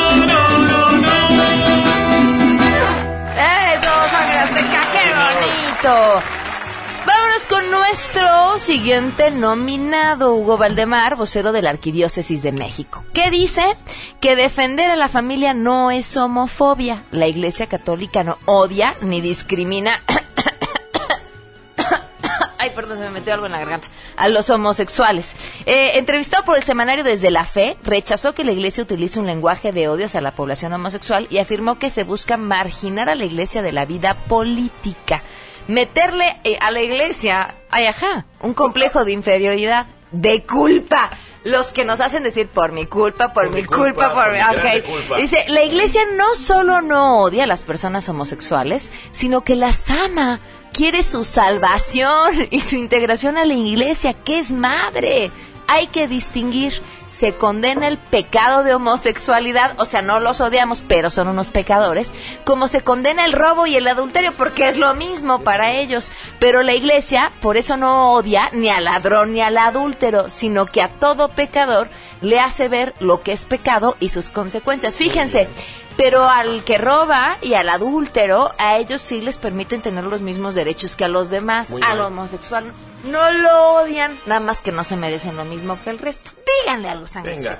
Vámonos 5.85 7.45
con 7.47 7.69
nuestro 7.69 8.57
siguiente 8.57 9.29
nominado, 9.29 10.33
Hugo 10.33 10.57
Valdemar, 10.57 11.15
vocero 11.15 11.51
de 11.51 11.61
la 11.61 11.69
Arquidiócesis 11.69 12.41
de 12.41 12.51
México. 12.51 13.03
¿Qué 13.13 13.29
dice? 13.29 13.77
Que 14.19 14.35
defender 14.35 14.89
a 14.89 14.95
la 14.95 15.09
familia 15.09 15.53
no 15.53 15.91
es 15.91 16.17
homofobia. 16.17 17.03
La 17.11 17.27
Iglesia 17.27 17.67
Católica 17.67 18.23
no 18.23 18.39
odia 18.45 18.95
ni 19.01 19.21
discrimina. 19.21 20.01
Ay, 22.57 22.71
perdón, 22.73 22.97
se 22.97 23.03
me 23.03 23.11
metió 23.11 23.35
algo 23.35 23.45
en 23.45 23.51
la 23.51 23.59
garganta. 23.59 23.87
A 24.17 24.27
los 24.27 24.49
homosexuales. 24.49 25.35
Eh, 25.67 25.99
entrevistado 25.99 26.43
por 26.45 26.57
el 26.57 26.63
semanario 26.63 27.03
Desde 27.03 27.29
la 27.29 27.45
Fe, 27.45 27.77
rechazó 27.83 28.33
que 28.33 28.43
la 28.43 28.53
iglesia 28.53 28.81
utilice 28.81 29.19
un 29.19 29.27
lenguaje 29.27 29.71
de 29.71 29.87
odio 29.87 30.07
hacia 30.07 30.21
la 30.21 30.31
población 30.31 30.73
homosexual 30.73 31.27
y 31.29 31.37
afirmó 31.37 31.77
que 31.77 31.91
se 31.91 32.03
busca 32.03 32.37
marginar 32.37 33.07
a 33.07 33.13
la 33.13 33.25
iglesia 33.25 33.61
de 33.61 33.71
la 33.71 33.85
vida 33.85 34.15
política. 34.15 35.21
Meterle 35.67 36.37
eh, 36.43 36.57
a 36.61 36.71
la 36.71 36.81
iglesia, 36.81 37.55
ay, 37.69 37.85
ajá, 37.85 38.25
un 38.41 38.53
complejo 38.53 39.03
de 39.03 39.11
inferioridad, 39.11 39.87
de 40.11 40.43
culpa. 40.43 41.09
Los 41.43 41.67
que 41.67 41.85
nos 41.85 42.01
hacen 42.01 42.23
decir 42.23 42.47
por 42.47 42.71
mi 42.71 42.87
culpa, 42.87 43.31
por, 43.31 43.51
mi, 43.51 43.63
culpa, 43.63 44.13
por 44.13 44.31
mi. 44.31 44.81
culpa. 44.81 45.17
Dice, 45.17 45.45
la 45.47 45.63
iglesia 45.63 46.01
no 46.15 46.33
solo 46.33 46.81
no 46.81 47.21
odia 47.21 47.43
a 47.43 47.47
las 47.47 47.63
personas 47.63 48.09
homosexuales, 48.09 48.91
sino 49.11 49.41
que 49.41 49.55
las 49.55 49.91
ama. 49.91 50.39
Quiere 50.73 51.03
su 51.03 51.23
salvación 51.23 52.47
y 52.49 52.61
su 52.61 52.75
integración 52.75 53.37
a 53.37 53.45
la 53.45 53.53
iglesia, 53.53 54.13
que 54.13 54.39
es 54.39 54.51
madre. 54.51 55.29
Hay 55.67 55.87
que 55.87 56.07
distinguir. 56.07 56.81
Se 57.15 57.33
condena 57.33 57.87
el 57.87 57.97
pecado 57.97 58.63
de 58.63 58.73
homosexualidad, 58.73 59.79
o 59.79 59.85
sea, 59.85 60.01
no 60.01 60.19
los 60.19 60.41
odiamos, 60.41 60.83
pero 60.85 61.09
son 61.09 61.29
unos 61.29 61.49
pecadores, 61.49 62.13
como 62.43 62.67
se 62.67 62.81
condena 62.81 63.25
el 63.25 63.31
robo 63.31 63.67
y 63.67 63.75
el 63.77 63.87
adulterio, 63.87 64.35
porque 64.35 64.67
es 64.67 64.77
lo 64.77 64.93
mismo 64.95 65.39
para 65.39 65.71
ellos. 65.71 66.11
Pero 66.39 66.61
la 66.61 66.73
iglesia, 66.73 67.31
por 67.41 67.55
eso 67.55 67.77
no 67.77 68.11
odia 68.11 68.49
ni 68.51 68.69
al 68.69 68.83
ladrón 68.83 69.31
ni 69.31 69.41
al 69.41 69.57
adúltero, 69.57 70.29
sino 70.29 70.65
que 70.65 70.81
a 70.81 70.89
todo 70.89 71.29
pecador 71.29 71.87
le 72.21 72.39
hace 72.39 72.67
ver 72.67 72.93
lo 72.99 73.23
que 73.23 73.31
es 73.31 73.45
pecado 73.45 73.95
y 74.01 74.09
sus 74.09 74.29
consecuencias. 74.29 74.97
Fíjense, 74.97 75.47
pero 75.95 76.27
al 76.27 76.65
que 76.65 76.77
roba 76.77 77.37
y 77.41 77.53
al 77.53 77.69
adúltero, 77.69 78.51
a 78.57 78.77
ellos 78.77 79.01
sí 79.01 79.21
les 79.21 79.37
permiten 79.37 79.81
tener 79.81 80.03
los 80.03 80.19
mismos 80.19 80.53
derechos 80.53 80.97
que 80.97 81.05
a 81.05 81.09
los 81.09 81.29
demás. 81.29 81.69
Al 81.81 82.01
homosexual 82.01 82.73
no 83.05 83.31
lo 83.31 83.73
odian, 83.75 84.17
nada 84.25 84.39
más 84.39 84.59
que 84.59 84.71
no 84.71 84.83
se 84.83 84.95
merecen 84.95 85.35
lo 85.37 85.45
mismo 85.45 85.77
que 85.83 85.89
el 85.91 85.99
resto. 85.99 86.31
Díganle 86.63 86.89
a 86.89 86.95
los 86.95 87.15
ángeles. 87.15 87.43
Venga. 87.43 87.59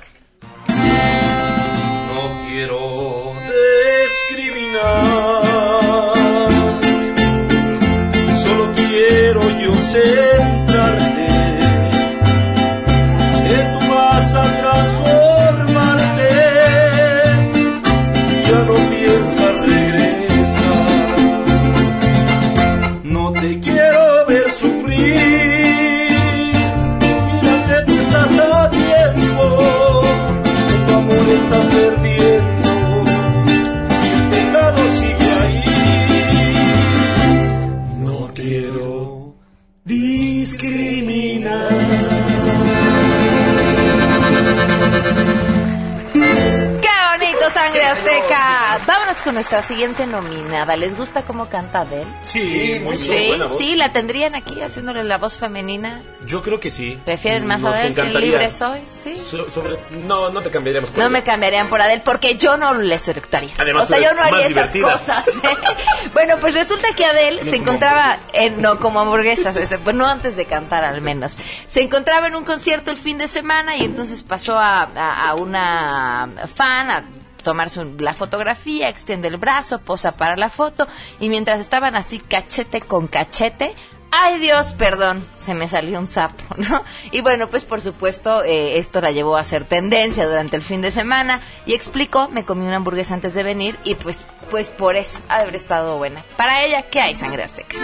No 2.14 2.46
quiero 2.48 3.34
discriminar, 4.28 4.84
solo 8.44 8.72
quiero 8.74 9.42
yo 9.60 9.74
centrarte. 9.76 10.35
Vámonos 49.16 49.22
con 49.24 49.34
nuestra 49.36 49.62
siguiente 49.62 50.06
nominada. 50.08 50.76
¿Les 50.76 50.96
gusta 50.98 51.22
cómo 51.24 51.48
canta 51.48 51.82
Adele? 51.82 52.06
Sí, 52.26 52.80
muy 52.84 52.98
Sí, 52.98 53.28
buena 53.30 53.46
voz. 53.46 53.58
sí, 53.58 53.76
la 53.76 53.92
tendrían 53.92 54.36
aquí 54.36 54.62
haciéndole 54.62 55.04
la 55.04 55.18
voz 55.18 55.36
femenina. 55.38 56.02
Yo 56.28 56.42
creo 56.42 56.60
que 56.60 56.70
sí. 56.70 57.00
¿Prefieren 57.06 57.46
más 57.48 57.62
Nos 57.62 57.74
Adele 57.76 57.94
que. 57.96 58.04
Libre 58.20 58.52
Soy? 58.52 58.80
Sí. 58.92 59.16
So- 59.16 59.50
sobre, 59.50 59.78
no, 60.06 60.30
no 60.30 60.42
te 60.42 60.50
cambiaríamos 60.52 60.90
por 60.90 60.98
No 61.00 61.06
ella. 61.06 61.10
me 61.12 61.24
cambiarían 61.24 61.68
por 61.70 61.82
Adele 61.82 62.02
porque 62.04 62.36
yo 62.38 62.58
no 62.58 62.74
les 62.76 63.08
electaría. 63.08 63.54
Además, 63.58 63.84
o 63.84 63.88
sea, 63.88 64.00
yo 64.00 64.14
no 64.16 64.22
haría 64.22 64.48
esas 64.48 64.74
divertida. 64.74 64.92
cosas. 64.92 65.28
¿eh? 65.28 65.58
bueno, 66.14 66.36
pues 66.42 66.54
resulta 66.54 66.90
que 66.96 67.06
Adele 67.06 67.44
No 67.44 67.50
se 67.52 67.58
encontraba 67.58 68.18
en 68.34 68.62
no 68.62 68.80
como 68.80 69.00
hamburguesas, 69.00 69.56
ese, 69.56 69.78
pues 69.80 69.96
no 69.96 70.06
antes 70.08 70.36
de 70.36 70.46
cantar 70.46 70.84
al 70.84 71.02
menos. 71.02 71.38
Se 71.70 71.82
encontraba 71.82 72.28
en 72.28 72.36
un 72.36 72.44
concierto 72.44 72.92
el 72.92 72.98
fin 72.98 73.18
de 73.18 73.28
semana 73.28 73.78
y 73.78 73.84
entonces 73.86 74.24
pasó 74.24 74.60
a, 74.60 74.84
a- 74.84 75.30
a 75.30 75.36
una 75.36 76.30
fan 76.54 76.90
a 76.92 77.04
tomarse 77.46 77.80
un- 77.80 77.96
la 78.00 78.12
fotografía, 78.12 78.90
extiende 78.90 79.30
el 79.30 79.38
brazo, 79.38 79.80
posa 79.80 80.12
para 80.18 80.36
la 80.36 80.50
foto 80.50 80.86
y 81.22 81.30
mientras 81.30 81.62
estaban 81.62 81.96
así 81.96 82.20
cachete 82.20 82.82
con 82.82 83.08
cachete, 83.08 83.74
Ay 84.18 84.40
Dios, 84.40 84.72
perdón, 84.74 85.28
se 85.36 85.54
me 85.56 85.68
salió 85.68 86.00
un 86.00 86.08
sapo, 86.08 86.42
¿no? 86.58 86.84
Y 87.12 87.20
bueno, 87.20 87.48
pues 87.48 87.66
por 87.66 87.82
supuesto 87.82 88.44
eh, 88.46 88.78
esto 88.78 89.02
la 89.02 89.12
llevó 89.12 89.36
a 89.36 89.44
ser 89.44 89.66
tendencia 89.66 90.26
durante 90.26 90.56
el 90.56 90.62
fin 90.62 90.82
de 90.82 90.92
semana 90.92 91.42
y 91.66 91.74
explicó, 91.74 92.30
me 92.30 92.46
comí 92.46 92.66
una 92.66 92.78
hamburguesa 92.78 93.14
antes 93.14 93.34
de 93.34 93.44
venir 93.44 93.78
y 93.84 93.96
pues, 93.96 94.24
pues 94.50 94.70
por 94.70 94.96
eso 94.96 95.20
haber 95.28 95.56
estado 95.56 95.98
buena. 95.98 96.24
Para 96.38 96.64
ella, 96.64 96.84
¿qué 96.90 97.02
hay 97.02 97.14
sangre 97.16 97.44
azteca? 97.44 97.76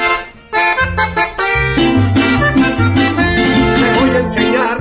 Enseñar 4.21 4.77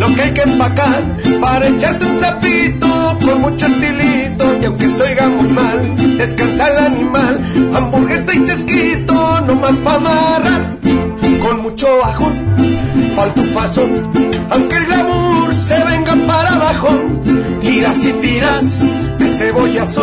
lo 0.00 0.14
que 0.14 0.22
hay 0.22 0.32
que 0.32 0.42
empacar 0.42 1.02
para 1.40 1.68
echarte 1.68 2.04
un 2.04 2.18
zapito 2.18 3.18
con 3.24 3.40
mucho 3.40 3.66
estilito. 3.66 4.58
Y 4.60 4.64
aunque 4.64 4.88
se 4.88 5.02
oiga 5.02 5.28
muy 5.28 5.48
mal, 5.48 6.16
descansa 6.18 6.68
el 6.68 6.78
animal. 6.78 7.40
Hamburguesa 7.74 8.34
y 8.34 8.44
chesquito, 8.44 9.40
nomás 9.42 9.76
pa' 9.84 9.94
amarrar. 9.94 10.76
Con 11.40 11.62
mucho 11.62 11.86
ajo, 12.04 12.32
pa'l. 13.16 13.32
Aunque 14.50 14.76
el 14.76 14.86
glamour 14.86 15.54
se 15.54 15.84
venga 15.84 16.14
para 16.26 16.54
abajo, 16.56 16.88
tiras 17.60 18.04
y 18.04 18.12
tiras 18.14 18.84
de 19.18 19.28
cebollazo. 19.38 20.02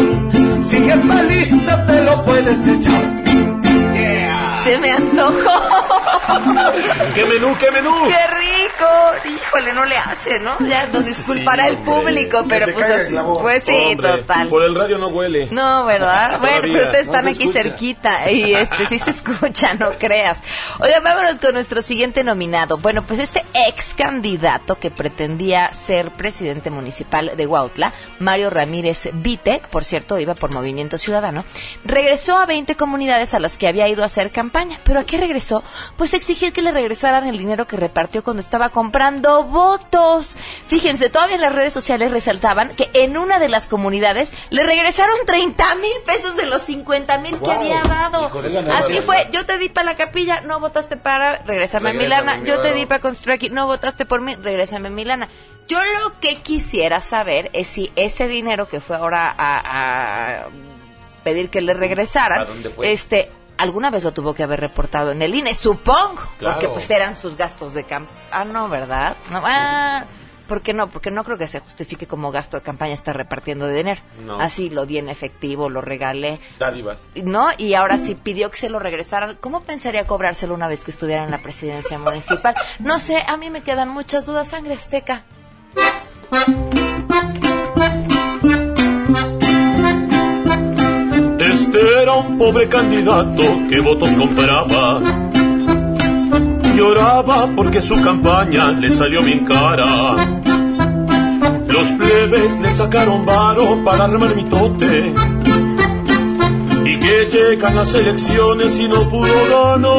Si 0.62 0.86
ya 0.86 0.93
está 0.93 1.23
lista, 1.23 1.86
te 1.86 2.04
lo 2.04 2.23
puedes 2.23 2.67
echar. 2.67 3.27
Se 4.67 4.77
me 4.80 4.91
antojó. 4.91 5.34
¿Qué 7.15 7.25
menú, 7.25 7.56
qué 7.60 7.71
menú? 7.71 7.93
¡Qué 8.08 8.27
rico! 8.27 8.88
Híjole, 9.25 9.73
no 9.73 9.86
le 9.86 9.97
hace, 9.97 10.39
¿no? 10.39 10.56
Ya 10.67 10.86
nos 10.88 11.06
disculpará 11.06 11.63
Sí, 11.63 11.69
el 11.69 11.75
hombre. 11.77 11.93
público, 11.93 12.45
pero 12.47 12.65
se 12.65 12.71
pues 12.73 12.89
así. 12.89 13.15
Pues 13.41 13.63
sí, 13.63 13.71
Hombre, 13.91 14.10
total. 14.17 14.47
Por 14.49 14.63
el 14.63 14.75
radio 14.75 14.97
no 14.97 15.08
huele. 15.08 15.47
No, 15.51 15.86
¿verdad? 15.86 16.39
Bueno, 16.47 16.58
Todavía. 16.58 16.73
pero 16.73 16.84
ustedes 16.86 17.06
están 17.08 17.27
aquí 17.27 17.43
escucha. 17.43 17.62
cerquita 17.63 18.32
y 18.32 18.53
este 18.53 18.86
sí 18.88 18.99
se 18.99 19.10
escucha, 19.12 19.73
no 19.75 19.91
creas. 19.97 20.43
Oigan, 20.80 21.03
vámonos 21.03 21.39
con 21.39 21.53
nuestro 21.53 21.82
siguiente 21.82 22.23
nominado. 22.23 22.77
Bueno, 22.77 23.03
pues 23.03 23.19
este 23.19 23.43
ex 23.67 23.93
candidato 23.95 24.80
que 24.80 24.91
pretendía 24.91 25.73
ser 25.73 26.12
presidente 26.12 26.69
municipal 26.69 27.32
de 27.36 27.47
Huautla, 27.47 27.93
Mario 28.19 28.49
Ramírez 28.49 29.10
Vite, 29.13 29.62
por 29.71 29.86
cierto, 29.86 30.19
iba 30.19 30.36
por 30.36 30.53
Movimiento 30.53 30.97
Ciudadano, 30.97 31.45
regresó 31.86 32.38
a 32.38 32.45
20 32.45 32.75
comunidades 32.75 33.34
a 33.34 33.39
las 33.39 33.58
que 33.58 33.67
había 33.67 33.88
ido 33.88 34.03
a 34.03 34.08
hacer 34.08 34.32
campaña. 34.32 34.57
¿Pero 34.84 35.00
a 35.00 35.04
qué 35.04 35.17
regresó? 35.17 35.63
Pues 35.98 36.13
a 36.13 36.17
exigir 36.17 36.54
que 36.54 36.62
le 36.62 36.72
regresaran 36.72 37.28
el 37.28 37.38
dinero 37.38 37.67
que 37.67 37.78
repartió 37.78 38.24
cuando 38.24 38.41
estaba 38.41 38.70
comprando 38.70 39.43
votos. 39.43 40.38
Fíjense, 40.67 41.10
todavía 41.10 41.36
en 41.36 41.41
las 41.41 41.54
redes 41.54 41.74
sociales 41.74 42.12
resaltaban 42.12 42.70
que 42.76 42.89
en 42.93 43.17
una 43.17 43.39
de 43.39 43.50
las 43.50 43.67
comunidades 43.67 44.34
le 44.50 44.63
regresaron 44.63 45.17
30 45.26 45.76
mil 45.76 45.91
pesos 46.06 46.36
de 46.36 46.46
los 46.46 46.62
50 46.63 47.17
mil 47.20 47.39
que 47.39 47.52
había 47.52 47.82
dado. 47.82 48.32
Así 48.74 49.02
fue, 49.02 49.28
yo 49.32 49.46
te 49.46 49.58
di 49.58 49.70
para 49.70 49.91
la 49.91 49.96
capilla, 49.96 50.41
no 50.41 50.60
votaste 50.60 50.98
para, 50.98 51.39
regresarme 51.39 51.91
a 51.91 51.93
Milana. 51.93 52.38
mi 52.38 52.48
Yo 52.48 52.60
te 52.60 52.74
di 52.74 52.86
para 52.86 53.02
construir 53.02 53.36
aquí, 53.36 53.50
no 53.50 53.67
votaste 53.67 54.06
por 54.06 54.22
mí, 54.22 54.36
regresame 54.36 54.88
a 54.88 54.91
Milana. 54.91 55.30
Yo 55.67 55.80
lo 56.02 56.20
que 56.20 56.38
quisiera 56.38 57.02
saber 57.02 57.50
es 57.54 57.67
si 57.67 57.91
ese 57.96 58.28
dinero 58.28 58.67
que 58.70 58.80
fue 58.80 58.96
ahora 58.96 59.34
a, 59.38 60.43
a 60.43 60.46
pedir 61.24 61.50
que 61.50 61.60
le 61.60 61.74
regresaran, 61.74 62.39
¿A 62.41 62.46
dónde 62.46 62.70
fue? 62.70 62.91
este 62.91 63.30
alguna 63.58 63.89
vez 63.89 64.04
lo 64.04 64.12
tuvo 64.12 64.34
que 64.34 64.43
haber 64.43 64.60
reportado 64.60 65.12
en 65.12 65.22
el 65.22 65.34
INE, 65.36 65.54
supongo, 65.54 66.22
Claro. 66.38 66.56
porque 66.56 66.70
pues 66.70 66.89
eran 66.89 67.15
sus 67.15 67.38
gastos 67.38 67.74
de 67.74 67.84
campaña. 67.84 68.17
Ah, 68.32 68.46
no, 68.46 68.70
¿verdad? 68.70 69.15
No, 69.32 69.41
ah, 69.43 70.06
¿por 70.48 70.62
qué 70.62 70.74
no? 70.74 70.88
Porque 70.88 71.12
no 71.12 71.24
creo 71.24 71.38
que 71.38 71.48
se 71.48 71.60
justifique 71.60 72.08
como 72.08 72.32
gasto 72.32 72.58
de 72.58 72.63
campaña 72.63 72.93
estar 72.93 73.15
repartiendo 73.17 73.67
dinero. 73.67 74.02
No. 74.26 74.39
Así 74.39 74.70
lo 74.70 74.86
di 74.86 74.98
en 74.98 75.10
efectivo, 75.10 75.70
lo 75.70 75.82
regalé. 75.82 76.39
Dádivas. 76.60 77.06
¿No? 77.15 77.50
Y 77.58 77.74
ahora 77.74 77.98
sí 77.98 78.15
pidió 78.15 78.50
que 78.52 78.58
se 78.58 78.70
lo 78.70 78.80
regresaran. 78.80 79.38
¿Cómo 79.41 79.62
pensaría 79.63 80.08
cobrárselo 80.08 80.54
una 80.54 80.67
vez 80.67 80.84
que 80.86 80.91
estuviera 80.91 81.24
en 81.24 81.32
la 81.32 81.39
presidencia 81.39 81.98
municipal? 82.00 82.56
No 82.80 83.00
sé, 83.00 83.24
a 83.28 83.36
mí 83.38 83.50
me 83.50 83.62
quedan 83.62 83.89
muchas 83.89 84.26
dudas, 84.26 84.48
sangre 84.50 84.74
azteca. 84.76 85.24
Este 91.67 92.01
era 92.01 92.13
un 92.13 92.38
pobre 92.38 92.69
candidato 92.69 93.43
que 93.69 93.82
votos 93.82 94.10
compraba. 94.13 95.01
Lloraba 96.73 97.49
porque 97.53 97.82
su 97.82 98.01
campaña 98.01 98.71
le 98.71 98.89
salió 98.89 99.21
bien 99.21 99.43
cara. 99.43 100.15
Los 101.67 101.91
plebes 101.91 102.62
le 102.62 102.71
sacaron 102.71 103.25
varo 103.25 103.84
para 103.84 104.06
armar 104.06 104.34
mitote. 104.34 105.13
Y 106.86 106.99
que 106.99 107.25
llegan 107.30 107.75
las 107.75 107.93
elecciones 107.93 108.80
y 108.80 108.88
no 108.88 109.10
pudo 109.10 109.27
ganar. 109.49 109.89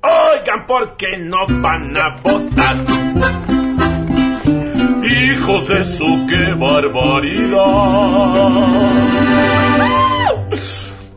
Oigan, 0.00 0.66
¿por 0.66 0.96
qué 0.96 1.18
no 1.18 1.46
van 1.46 1.94
a 1.98 2.16
votar? 2.22 3.51
De 5.72 5.84
su, 5.86 6.26
qué 6.28 6.54
barbaridad. 6.54 7.60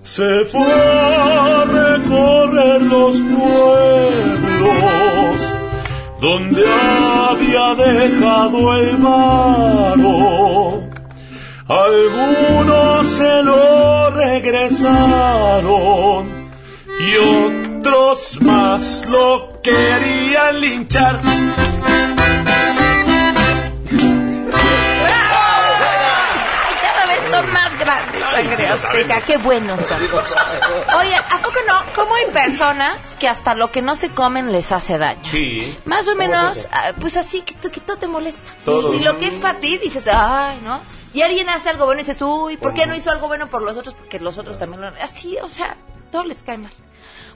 Se 0.01 0.45
fue 0.45 0.73
a 0.73 1.65
recorrer 1.65 2.81
los 2.83 3.15
pueblos 3.17 4.55
donde 6.21 6.63
había 6.65 7.75
dejado 7.75 8.77
el 8.77 8.95
varo. 8.97 10.83
Algunos 11.67 13.07
se 13.07 13.43
lo 13.43 14.09
regresaron 14.11 15.65
y 16.99 17.17
otros 17.17 18.39
más 18.41 19.03
lo 19.09 19.59
querían 19.61 20.61
linchar. 20.61 21.19
Sangre 28.41 28.67
azteca. 28.67 29.21
Qué 29.21 29.37
buenos 29.37 29.79
son. 29.81 30.01
Oye, 30.99 31.15
¿a 31.15 31.37
poco 31.41 31.59
no? 31.67 31.81
¿Cómo 31.95 32.15
hay 32.15 32.25
personas 32.27 33.15
que 33.19 33.27
hasta 33.27 33.55
lo 33.55 33.71
que 33.71 33.81
no 33.81 33.95
se 33.95 34.09
comen 34.09 34.51
les 34.51 34.71
hace 34.71 34.97
daño? 34.97 35.29
Sí. 35.31 35.77
Más 35.85 36.07
o 36.07 36.11
¿Cómo 36.11 36.23
es 36.23 36.29
menos, 36.29 36.67
ah, 36.71 36.93
pues 36.99 37.17
así, 37.17 37.41
que, 37.41 37.55
que 37.55 37.79
todo 37.81 37.97
te 37.97 38.07
molesta. 38.07 38.43
Todo. 38.63 38.93
Y, 38.93 38.97
y 38.97 38.99
lo 38.99 39.17
que 39.17 39.27
es 39.27 39.35
para 39.35 39.59
ti, 39.59 39.77
dices, 39.77 40.07
ay, 40.07 40.59
¿no? 40.63 40.81
Y 41.13 41.21
alguien 41.21 41.49
hace 41.49 41.69
algo 41.69 41.85
bueno 41.85 42.01
y 42.01 42.03
dices, 42.03 42.21
uy, 42.21 42.57
¿por 42.57 42.73
qué 42.73 42.85
no 42.85 42.95
hizo 42.95 43.09
algo 43.09 43.27
bueno 43.27 43.47
por 43.47 43.61
los 43.61 43.77
otros? 43.77 43.95
Porque 43.95 44.19
los 44.19 44.37
otros 44.37 44.59
también 44.59 44.81
lo... 44.81 44.87
Así, 45.01 45.37
o 45.41 45.47
sea, 45.47 45.77
todo 46.11 46.25
les 46.25 46.43
cae 46.43 46.57
mal. 46.57 46.73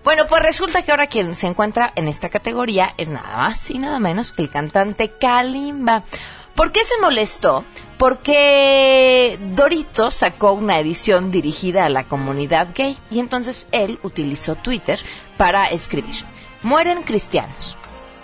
Bueno, 0.04 0.28
pues 0.28 0.41
resulta 0.43 0.82
que 0.82 0.91
ahora 0.91 1.08
quien 1.08 1.34
se 1.34 1.47
encuentra 1.47 1.91
en 1.95 2.08
esta 2.08 2.30
categoría 2.30 2.93
es 2.97 3.10
nada 3.10 3.38
más 3.38 3.70
y 3.70 3.78
nada 3.78 4.00
menos 4.00 4.32
que 4.32 4.41
el 4.41 4.50
cantante 4.50 5.12
Kalimba. 5.20 6.04
¿Por 6.56 6.72
qué 6.72 6.84
se 6.84 7.00
molestó? 7.02 7.64
Porque 7.97 9.38
Dorito 9.41 10.10
sacó 10.10 10.54
una 10.54 10.80
edición 10.80 11.32
dirigida 11.32 11.86
a 11.86 11.89
la 11.89 12.06
comunidad 12.06 12.70
gay 12.74 12.97
y 13.12 13.20
entonces 13.20 13.68
él 13.72 14.00
utilizó 14.04 14.56
Twitter 14.56 15.00
para 15.38 15.66
escribir, 15.66 16.16
mueren 16.64 17.04
cristianos, 17.04 17.76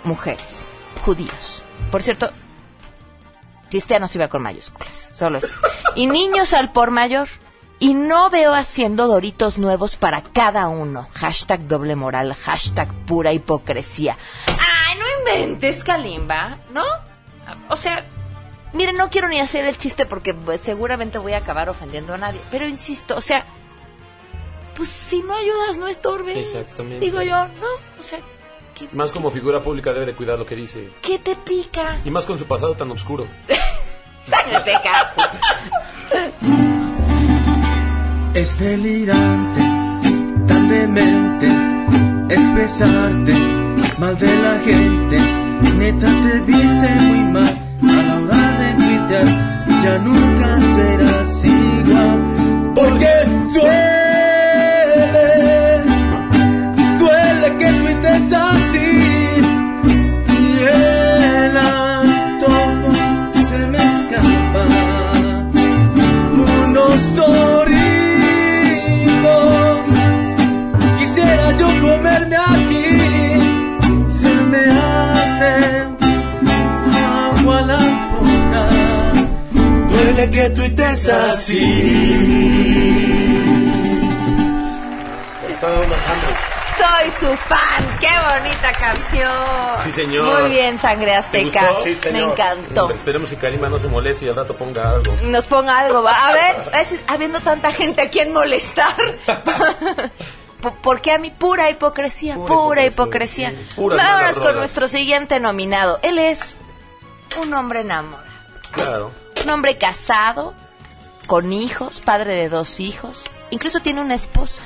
mujeres, 0.04 0.66
judíos. 1.04 1.62
Por 1.90 2.02
cierto, 2.02 2.30
cristianos 3.68 4.14
iba 4.16 4.28
con 4.28 4.42
mayúsculas, 4.42 5.10
solo 5.12 5.38
eso. 5.38 5.54
Y 5.94 6.06
niños 6.06 6.54
al 6.54 6.72
por 6.72 6.90
mayor. 6.90 7.28
Y 7.78 7.92
no 7.92 8.30
veo 8.30 8.54
haciendo 8.54 9.06
doritos 9.06 9.58
nuevos 9.58 9.96
para 9.96 10.22
cada 10.22 10.68
uno. 10.68 11.08
Hashtag 11.12 11.68
doble 11.68 11.94
moral, 11.94 12.34
hashtag 12.34 12.88
pura 13.04 13.34
hipocresía. 13.34 14.16
Ay, 14.46 14.98
no 14.98 15.04
inventes, 15.20 15.84
Kalimba, 15.84 16.58
¿no? 16.70 16.84
O 17.68 17.76
sea, 17.76 18.06
miren, 18.72 18.96
no 18.96 19.10
quiero 19.10 19.28
ni 19.28 19.40
hacer 19.40 19.64
el 19.64 19.78
chiste 19.78 20.06
porque 20.06 20.34
pues, 20.34 20.60
seguramente 20.60 21.18
voy 21.18 21.32
a 21.32 21.38
acabar 21.38 21.68
ofendiendo 21.68 22.14
a 22.14 22.18
nadie. 22.18 22.40
Pero 22.50 22.66
insisto, 22.66 23.16
o 23.16 23.20
sea, 23.20 23.44
pues 24.74 24.88
si 24.88 25.20
no 25.20 25.34
ayudas, 25.34 25.78
no 25.78 25.88
estorbes. 25.88 26.36
Exactamente. 26.36 27.04
Digo 27.04 27.22
yo, 27.22 27.46
¿no? 27.46 27.98
O 27.98 28.02
sea, 28.02 28.20
¿qué, 28.74 28.88
Más 28.92 29.10
como 29.10 29.30
figura 29.30 29.62
pública 29.62 29.92
debe 29.92 30.06
de 30.06 30.14
cuidar 30.14 30.38
lo 30.38 30.46
que 30.46 30.54
dice. 30.54 30.90
qué 31.02 31.18
te 31.18 31.34
pica? 31.36 32.00
Y 32.04 32.10
más 32.10 32.24
con 32.24 32.38
su 32.38 32.44
pasado 32.46 32.74
tan 32.76 32.90
oscuro. 32.90 33.26
Peca. 34.64 35.14
Es 38.34 38.58
delirante, 38.58 39.60
tan 40.46 40.68
demente, 40.68 41.46
expresarte 42.34 43.34
mal 43.98 44.18
de 44.18 44.36
la 44.36 44.58
gente. 44.60 45.18
Neta 45.76 46.06
te 46.06 46.40
viste 46.40 46.88
muy 47.00 47.24
mal 47.32 47.48
a 47.82 48.02
la 48.02 48.20
hora 48.20 48.55
Ya 49.08 49.98
nunca 49.98 50.58
serás 50.60 51.44
igual. 51.44 52.72
Porque 52.74 53.08
duele, 53.54 53.95
Duele 80.26 80.30
que 80.30 80.50
tuites 80.50 81.08
así 81.08 82.66
Soy 86.78 87.10
su 87.18 87.36
fan. 87.36 87.84
Qué 88.00 88.08
bonita 88.08 88.72
canción. 88.72 89.30
Sí, 89.84 89.92
señor. 89.92 90.40
Muy 90.42 90.50
bien, 90.50 90.78
sangre 90.78 91.06
¿Te 91.12 91.14
azteca. 91.16 91.68
gustó? 91.70 91.82
Sí, 91.84 91.98
Me 92.12 92.20
encantó. 92.22 92.90
Esperemos 92.90 93.30
que 93.30 93.36
Karima 93.36 93.68
no 93.68 93.78
se 93.78 93.88
moleste 93.88 94.26
y 94.26 94.28
al 94.28 94.36
rato 94.36 94.54
ponga 94.56 94.90
algo. 94.90 95.14
Nos 95.24 95.46
ponga 95.46 95.78
algo. 95.78 96.02
va. 96.02 96.28
A 96.28 96.32
ver, 96.32 96.56
es- 96.82 97.00
habiendo 97.08 97.40
tanta 97.40 97.72
gente 97.72 98.02
a 98.02 98.10
quien 98.10 98.32
molestar. 98.32 98.92
Po- 100.60 100.74
Porque 100.82 101.12
a 101.12 101.18
mí 101.18 101.30
pura 101.30 101.70
hipocresía, 101.70 102.36
pura, 102.36 102.84
hipocresía. 102.84 103.54
Puras 103.74 103.98
Vámonos 103.98 104.38
con 104.38 104.56
nuestro 104.56 104.88
siguiente 104.88 105.40
nominado. 105.40 105.98
Él 106.02 106.18
es 106.18 106.58
un 107.42 107.52
hombre 107.54 107.80
enamorado. 107.80 108.24
Claro. 108.72 109.25
Un 109.46 109.50
hombre 109.50 109.78
casado, 109.78 110.54
con 111.28 111.52
hijos, 111.52 112.00
padre 112.00 112.34
de 112.34 112.48
dos 112.48 112.80
hijos. 112.80 113.22
Incluso 113.50 113.78
tiene 113.78 114.00
una 114.00 114.16
esposa. 114.16 114.64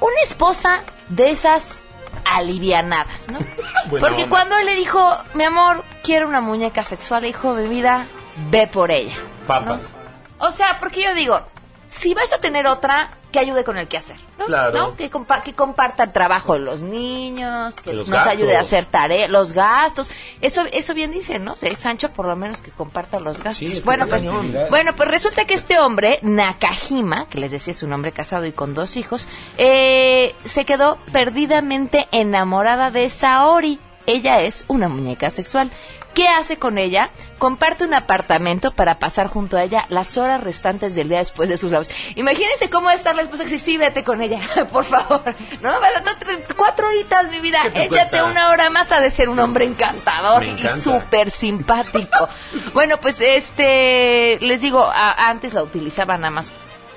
Una 0.00 0.20
esposa 0.22 0.82
de 1.08 1.30
esas 1.30 1.82
alivianadas, 2.26 3.30
¿no? 3.30 3.38
Buena 3.88 4.06
Porque 4.06 4.24
onda. 4.24 4.28
cuando 4.28 4.58
él 4.58 4.66
le 4.66 4.74
dijo, 4.74 5.16
mi 5.32 5.44
amor, 5.44 5.82
quiero 6.02 6.28
una 6.28 6.42
muñeca 6.42 6.84
sexual, 6.84 7.22
le 7.22 7.28
dijo, 7.28 7.54
mi 7.54 7.68
vida, 7.68 8.04
ve 8.50 8.66
por 8.66 8.90
ella. 8.90 9.16
Papas. 9.46 9.94
O 10.36 10.52
sea, 10.52 10.76
porque 10.78 11.02
yo 11.04 11.14
digo, 11.14 11.40
si 11.88 12.12
vas 12.12 12.30
a 12.34 12.38
tener 12.38 12.66
otra, 12.66 13.12
que 13.30 13.38
ayude 13.40 13.62
con 13.62 13.76
el 13.76 13.86
quehacer, 13.88 14.16
¿no? 14.38 14.46
Claro. 14.46 14.72
¿No? 14.78 14.96
Que, 14.96 15.10
compa- 15.10 15.42
que 15.42 15.52
comparta 15.52 16.04
el 16.04 16.12
trabajo 16.12 16.54
de 16.54 16.60
los 16.60 16.80
niños, 16.80 17.74
que 17.76 17.92
los 17.92 18.08
nos 18.08 18.26
ayude 18.26 18.56
a 18.56 18.60
hacer 18.60 18.86
tareas, 18.86 19.28
los 19.28 19.52
gastos. 19.52 20.10
Eso 20.40 20.64
eso 20.72 20.94
bien 20.94 21.10
dicen, 21.10 21.44
¿no? 21.44 21.54
De 21.60 21.74
Sancho 21.74 22.10
por 22.10 22.26
lo 22.26 22.36
menos 22.36 22.62
que 22.62 22.70
comparta 22.70 23.20
los 23.20 23.42
gastos. 23.42 23.68
Sí, 23.68 23.82
bueno, 23.84 24.06
pues 24.06 24.22
cañón. 24.22 24.54
bueno, 24.70 24.92
pues 24.96 25.10
resulta 25.10 25.44
que 25.44 25.54
este 25.54 25.78
hombre, 25.78 26.20
Nakajima, 26.22 27.26
que 27.28 27.38
les 27.38 27.50
decía 27.50 27.72
es 27.72 27.82
un 27.82 27.92
hombre 27.92 28.12
casado 28.12 28.46
y 28.46 28.52
con 28.52 28.72
dos 28.74 28.96
hijos, 28.96 29.28
eh, 29.58 30.34
se 30.44 30.64
quedó 30.64 30.96
perdidamente 31.12 32.08
enamorada 32.12 32.90
de 32.90 33.10
Saori. 33.10 33.78
Ella 34.06 34.40
es 34.40 34.64
una 34.68 34.88
muñeca 34.88 35.28
sexual. 35.30 35.70
¿Qué 36.18 36.26
hace 36.28 36.58
con 36.58 36.78
ella? 36.78 37.10
Comparte 37.38 37.84
un 37.84 37.94
apartamento 37.94 38.72
para 38.72 38.98
pasar 38.98 39.28
junto 39.28 39.56
a 39.56 39.62
ella 39.62 39.86
las 39.88 40.18
horas 40.18 40.42
restantes 40.42 40.96
del 40.96 41.08
día 41.08 41.18
después 41.18 41.48
de 41.48 41.56
sus 41.56 41.70
labores. 41.70 41.94
Imagínense 42.16 42.68
cómo 42.70 42.86
va 42.86 42.90
a 42.90 42.94
estar 42.96 43.14
la 43.14 43.22
esposa 43.22 43.44
que 43.44 43.50
dice, 43.50 43.64
sí, 43.64 43.76
vete 43.78 44.02
con 44.02 44.20
ella, 44.20 44.40
por 44.72 44.82
favor. 44.84 45.22
No, 45.62 45.70
cuatro 46.56 46.88
horitas, 46.88 47.28
mi 47.30 47.38
vida. 47.38 47.60
¿Qué 47.62 47.70
te 47.70 47.84
Échate 47.84 48.08
cuesta? 48.10 48.24
una 48.24 48.50
hora 48.50 48.68
más 48.68 48.90
a 48.90 48.98
de 48.98 49.10
ser 49.10 49.28
un 49.28 49.38
hombre 49.38 49.64
encantador 49.64 50.42
y 50.44 50.58
súper 50.82 51.30
simpático. 51.30 52.28
bueno, 52.74 52.96
pues 53.00 53.20
este, 53.20 54.38
les 54.40 54.60
digo, 54.60 54.82
a- 54.84 55.28
antes 55.30 55.54
la 55.54 55.62
utilizaban 55.62 56.22
nada 56.22 56.32
más 56.32 56.50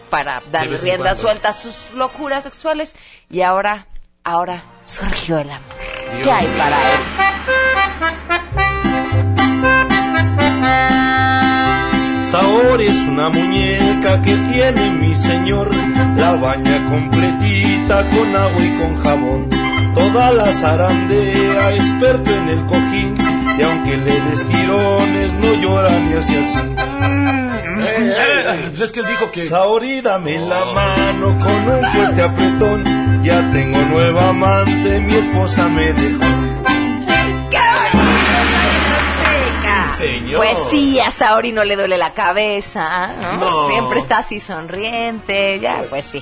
para 0.10 0.42
darle 0.52 0.78
rienda 0.80 1.14
suelta 1.14 1.50
a 1.50 1.54
sus 1.54 1.76
locuras 1.94 2.44
sexuales 2.44 2.96
y 3.30 3.44
ahora, 3.44 3.86
ahora 4.24 4.64
surgió 4.84 5.38
el 5.38 5.52
amor. 5.52 5.76
Dios 6.16 6.24
¿Qué 6.24 6.32
hay 6.32 6.48
mío. 6.48 6.58
para 6.58 6.82
él? 6.92 7.00
Una 13.22 13.30
muñeca 13.30 14.20
que 14.24 14.36
tiene 14.36 14.94
mi 14.94 15.14
señor, 15.14 15.70
la 16.18 16.34
baña 16.34 16.90
completita 16.90 18.04
con 18.10 18.36
agua 18.36 18.66
y 18.66 18.80
con 18.80 18.98
jabón. 19.04 19.50
Toda 19.94 20.32
la 20.32 20.52
zarandea, 20.54 21.76
experto 21.76 22.32
en 22.32 22.50
el 22.50 22.66
cojín, 22.66 23.16
y 23.60 23.62
aunque 23.62 23.98
le 23.98 24.22
des 24.22 24.44
tirones, 24.48 25.34
no 25.36 25.54
llora 25.54 26.00
ni 26.00 26.14
hace 26.14 26.40
así. 26.40 26.60
Eh, 27.84 28.70
pues 28.70 28.82
es 28.82 28.92
que 28.92 29.02
él 29.02 29.06
dijo 29.06 29.32
que. 29.32 29.44
Saori, 29.44 30.02
dame 30.02 30.40
la 30.40 30.66
mano 30.66 31.38
con 31.38 31.76
un 31.76 31.92
fuerte 31.92 32.24
apretón, 32.24 33.24
ya 33.24 33.52
tengo 33.52 33.82
nueva 33.82 34.30
amante, 34.30 35.00
mi 35.00 35.14
esposa 35.14 35.68
me 35.68 35.94
dejó. 35.94 36.61
Pues 40.38 40.58
sí, 40.70 41.00
a 41.00 41.12
Saori 41.12 41.52
no 41.52 41.64
le 41.64 41.76
duele 41.76 41.98
la 41.98 42.14
cabeza, 42.14 43.08
¿no? 43.22 43.34
No. 43.38 43.70
Siempre 43.70 44.00
está 44.00 44.20
así 44.20 44.40
sonriente, 44.40 45.60
ya, 45.60 45.84
pues 45.90 46.06
sí. 46.06 46.22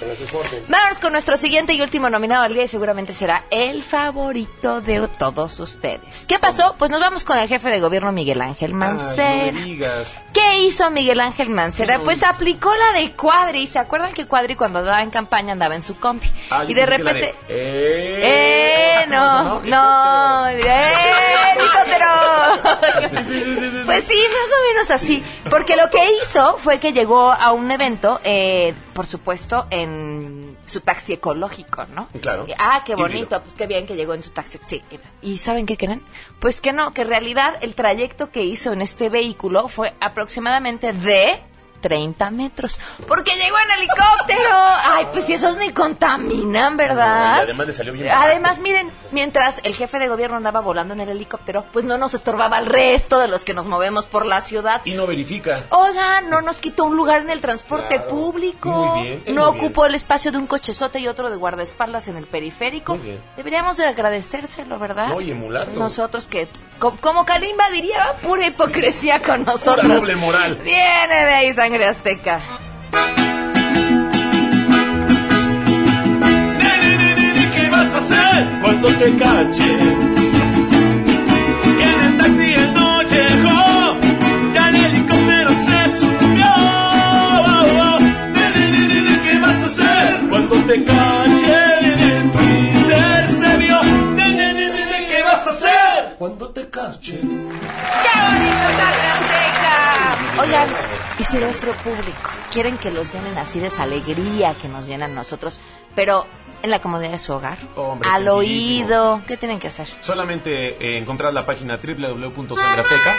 Vamos 0.68 1.00
con 1.00 1.12
nuestro 1.12 1.38
siguiente 1.38 1.74
y 1.74 1.82
último 1.82 2.10
nominado 2.10 2.44
al 2.44 2.54
día 2.54 2.64
y 2.64 2.68
seguramente 2.68 3.14
será 3.14 3.44
el 3.50 3.84
favorito 3.84 4.82
de 4.82 5.08
todos 5.08 5.60
ustedes. 5.60 6.26
¿Qué 6.28 6.40
pasó? 6.40 6.76
Pues 6.78 6.92
nos 6.92 7.00
vamos 7.00 7.24
con 7.24 7.38
el 7.38 7.48
jefe 7.48 7.70
de 7.70 7.80
gobierno 7.80 8.12
Miguel 8.12 8.42
Ángel 8.42 8.72
Ay, 8.72 8.78
Mancera. 8.78 9.46
no 9.52 9.60
me 9.60 9.66
digas. 9.66 10.22
¿Qué 10.34 10.62
hizo 10.62 10.90
Miguel 10.92 11.20
Ángel 11.20 11.50
Mancera? 11.50 11.98
¿Qué 11.98 12.04
Pues 12.04 12.24
aplicó 12.24 12.72
la 12.76 13.00
de 13.00 13.12
Cuadri. 13.14 13.68
¿Se 13.68 13.80
acuerdan 13.80 14.14
que 14.14 14.26
Cuadri 14.26 14.56
cuando 14.56 14.80
andaba 14.80 15.02
en 15.02 15.10
campaña 15.10 15.54
andaba 15.54 15.76
en 15.76 15.84
su 15.84 16.00
compi? 16.00 16.30
Ah, 16.50 16.66
y 16.68 16.74
de 16.74 16.86
repente... 16.86 17.36
Eh, 17.48 19.02
¡Eh! 19.04 19.06
No, 19.08 19.62
no, 19.62 20.48
¡eh! 20.50 20.60
Dijo 21.60 21.80
pues 23.86 23.99
sí, 24.02 24.14
más 24.14 24.52
o 24.52 24.74
menos 24.74 24.92
así. 24.92 25.24
Porque 25.50 25.76
lo 25.76 25.90
que 25.90 26.00
hizo 26.22 26.58
fue 26.58 26.80
que 26.80 26.94
llegó 26.94 27.32
a 27.32 27.52
un 27.52 27.70
evento, 27.72 28.20
eh, 28.24 28.74
por 28.94 29.06
supuesto, 29.06 29.68
en 29.70 30.58
su 30.66 30.82
taxi 30.82 31.14
ecológico, 31.14 31.86
¿no? 31.96 32.08
Claro. 32.22 32.46
Ah, 32.58 32.84
qué 32.86 32.96
bonito, 32.96 33.42
pues 33.42 33.56
qué 33.56 33.68
bien 33.68 33.86
que 33.86 33.96
llegó 33.96 34.14
en 34.14 34.24
su 34.24 34.32
taxi. 34.32 34.60
Sí. 34.62 34.82
¿Y 35.22 35.38
saben 35.38 35.66
qué 35.66 35.78
creen? 35.78 36.02
Pues 36.40 36.62
que 36.62 36.74
no, 36.74 36.94
que 36.94 37.02
en 37.02 37.10
realidad 37.10 37.58
el 37.62 37.76
trayecto 37.76 38.32
que 38.32 38.44
hizo 38.44 38.72
en 38.72 38.82
este 38.82 39.10
vehículo 39.10 39.68
fue 39.68 39.94
aproximadamente 40.00 40.94
de 40.94 41.42
30 41.82 42.32
metros. 42.32 42.80
Porque 43.08 43.32
llegó 43.36 43.56
en 43.58 43.72
helicóptero. 43.80 44.50
Ay, 44.56 45.08
pues 45.12 45.26
si 45.26 45.34
esos 45.34 45.58
ni 45.58 45.72
contaminan, 45.72 46.78
¿verdad? 46.78 47.38
Y 47.40 47.44
además 47.44 47.68
le 47.68 47.74
salió 47.74 47.94
bien 47.94 48.10
Además, 48.12 48.60
miren, 48.60 48.90
mientras 49.12 49.60
el 49.64 49.76
jefe 49.76 50.00
de 50.00 50.08
gobierno 50.08 50.38
andaba 50.38 50.60
volando 50.60 50.94
en 50.94 51.02
el 51.02 51.10
helicóptero, 51.10 51.66
pues 51.72 51.86
no 51.86 51.98
nos 51.98 52.14
estorbaba 52.14 52.60
el 52.60 52.66
resto 52.66 53.20
de 53.20 53.28
los 53.28 53.44
que 53.46 53.54
nos 53.54 53.68
movemos 53.68 54.06
por 54.06 54.26
la 54.26 54.42
ciudad. 54.42 54.82
Y 54.86 54.94
no 54.94 55.08
verifica. 55.08 55.66
Oiga, 55.70 56.22
no 56.22 56.42
nos 56.42 56.58
quitó 56.58 56.86
un 56.86 56.96
lugar 56.96 57.22
en 57.22 57.30
el 57.30 57.42
transporte 57.42 58.00
público. 58.00 58.70
Muy 58.70 59.04
bien, 59.08 59.24
No 59.36 59.46
muy 59.48 59.54
bien. 59.54 59.66
ocupó 59.66 59.86
el 59.86 59.96
espacio 59.96 60.32
de 60.32 60.38
un 60.38 60.48
cochezote 60.48 61.00
y 61.00 61.08
otro 61.08 61.30
de 61.30 61.36
guardaespaldas 61.36 62.08
en 62.08 62.18
el 62.18 62.28
periférico. 62.28 62.96
Muy 62.96 63.06
bien. 63.06 63.24
Deberíamos 63.38 63.78
de 63.78 63.86
agradecérselo, 63.86 64.80
¿verdad? 64.80 65.08
No, 65.10 65.22
y 65.22 65.32
emularlo. 65.32 65.80
Nosotros 65.80 66.28
que, 66.28 66.48
co- 66.80 66.96
como 67.02 67.26
Kalimba 67.26 67.70
diría, 67.70 68.14
pura 68.22 68.46
hipocresía 68.48 69.22
con 69.22 69.46
nosotros. 69.46 69.86
Pura 69.86 69.96
doble 69.96 70.16
moral. 70.16 70.56
Viene 70.64 71.16
de 71.26 71.34
ahí 71.34 71.54
sangre 71.70 71.86
azteca. 71.86 72.40
¿Qué 77.54 77.70
vas 77.70 77.94
a 77.94 77.98
hacer 77.98 78.48
cuando 78.60 78.88
te 78.88 79.16
cache? 79.16 79.78
Que 81.78 81.84
en 81.84 82.02
el 82.06 82.18
taxi 82.18 82.54
él 82.54 82.74
no 82.74 83.04
llegó, 83.04 83.98
ya 84.56 84.70
el 84.70 84.76
helicóptero 84.78 85.50
se 85.50 85.90
subió. 86.00 86.54
¿Qué 89.24 89.40
vas 89.40 89.62
a 89.62 89.66
hacer 89.68 90.20
cuando 90.28 90.56
te 90.56 90.84
cache? 90.84 91.58
En 91.82 92.00
el 92.00 92.32
Twitter 92.32 93.28
se 93.32 93.58
vio. 93.58 93.80
¿Qué 94.18 95.24
vas 95.24 95.46
a 95.46 95.50
hacer 95.52 96.16
cuando 96.18 96.50
te 96.50 96.68
cache? 96.70 97.20
¡Qué 97.22 97.28
bonito 97.28 98.68
sangre 98.80 99.08
azteca! 99.14 100.42
Oigan, 100.42 100.70
y 101.20 101.24
si 101.24 101.38
nuestro 101.38 101.74
público 101.74 102.30
quieren 102.52 102.78
que 102.78 102.92
los 102.92 103.14
llenen 103.14 103.38
así 103.38 103.60
de 103.60 103.68
esa 103.68 103.84
alegría 103.84 104.54
que 104.60 104.68
nos 104.70 104.88
llenan 104.88 105.14
nosotros, 105.14 105.60
pero 105.96 106.26
en 106.64 106.70
la 106.70 106.80
comodidad 106.80 107.12
de 107.12 107.20
su 107.20 107.34
hogar, 107.34 107.58
Hombre, 107.76 108.10
al 108.12 108.28
oído, 108.28 109.22
¿qué 109.28 109.38
tienen 109.38 109.60
que 109.60 109.68
hacer? 109.68 109.88
Solamente 110.02 110.76
eh, 110.76 110.98
encontrar 110.98 111.34
la 111.34 111.46
página 111.46 111.78
www.sangrasteca. 111.78 113.16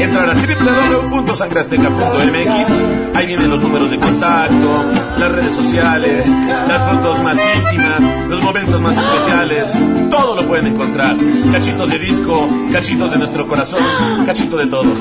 Entrar 0.00 0.30
a 0.30 0.34
www.sangrasteca.mx. 0.34 2.70
Ahí 3.14 3.26
vienen 3.26 3.50
los 3.50 3.60
números 3.60 3.90
de 3.90 3.98
contacto, 3.98 4.84
las 5.18 5.32
redes 5.32 5.54
sociales, 5.54 6.26
las 6.68 6.82
fotos 6.82 7.20
más 7.22 7.38
íntimas, 7.56 8.00
los 8.28 8.42
momentos 8.42 8.80
más 8.80 8.96
especiales. 8.96 9.76
Todo 10.10 10.36
lo 10.36 10.46
pueden 10.46 10.68
encontrar. 10.68 11.16
Cachitos 11.50 11.90
de 11.90 11.98
disco, 11.98 12.48
cachitos 12.72 13.10
de 13.10 13.18
nuestro 13.18 13.46
corazón, 13.48 13.80
cachito 14.26 14.56
de 14.56 14.66
todo. 14.66 14.92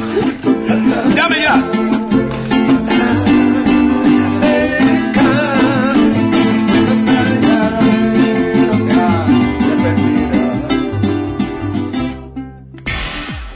¡Llame 1.15 1.41
ya! 1.41 1.61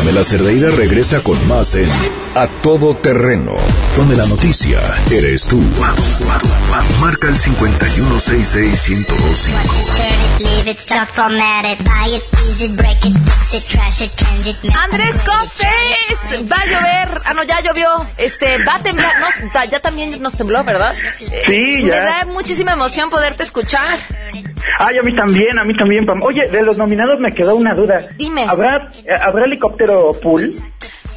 Pamela 0.00 0.24
Cerdeira 0.24 0.70
regresa 0.70 1.22
con 1.22 1.46
más 1.46 1.74
en 1.74 1.90
A 2.34 2.46
Todo 2.62 2.96
Terreno, 2.96 3.52
donde 3.98 4.16
la 4.16 4.24
noticia 4.24 4.80
eres 5.10 5.44
tú. 5.44 5.62
Marca 7.02 7.28
el 7.28 7.36
5166125. 7.36 9.52
Leave 10.38 10.70
it, 10.70 10.78
stop, 10.78 11.06
format 11.12 11.66
it, 11.66 11.78
buy 11.84 12.16
it, 12.16 12.22
use 12.48 12.64
it, 12.64 12.74
break 12.78 13.04
it, 13.04 13.14
fix 13.14 13.52
it, 13.52 13.62
trash 13.76 14.00
it, 14.00 14.10
change 14.16 14.48
it. 14.48 14.56
make 14.64 14.74
Andrés 14.74 15.20
Costes, 15.20 15.68
va 16.50 16.56
a 16.56 16.64
llover, 16.64 17.20
ah 17.26 17.34
no, 17.34 17.42
ya 17.42 17.60
llovió, 17.60 18.06
este, 18.16 18.56
va 18.64 18.76
a 18.76 18.82
temblar, 18.82 19.12
no, 19.20 19.28
ya 19.70 19.80
también 19.80 20.18
nos 20.22 20.34
tembló, 20.34 20.64
¿verdad? 20.64 20.94
Sí, 21.14 21.26
Me 21.46 21.84
ya. 21.88 22.04
da 22.04 22.24
muchísima 22.24 22.72
emoción 22.72 23.10
poderte 23.10 23.42
escuchar. 23.42 23.98
Ay, 24.78 24.98
a 24.98 25.02
mí 25.02 25.14
también, 25.14 25.58
a 25.58 25.64
mí 25.64 25.74
también. 25.74 26.06
Pam. 26.06 26.22
Oye, 26.22 26.48
de 26.48 26.62
los 26.62 26.76
nominados 26.76 27.20
me 27.20 27.32
quedó 27.32 27.54
una 27.54 27.74
duda. 27.74 28.08
Dime. 28.16 28.44
¿Habrá, 28.48 28.90
eh, 29.04 29.10
¿habrá 29.20 29.44
helicóptero 29.44 30.14
pool? 30.20 30.52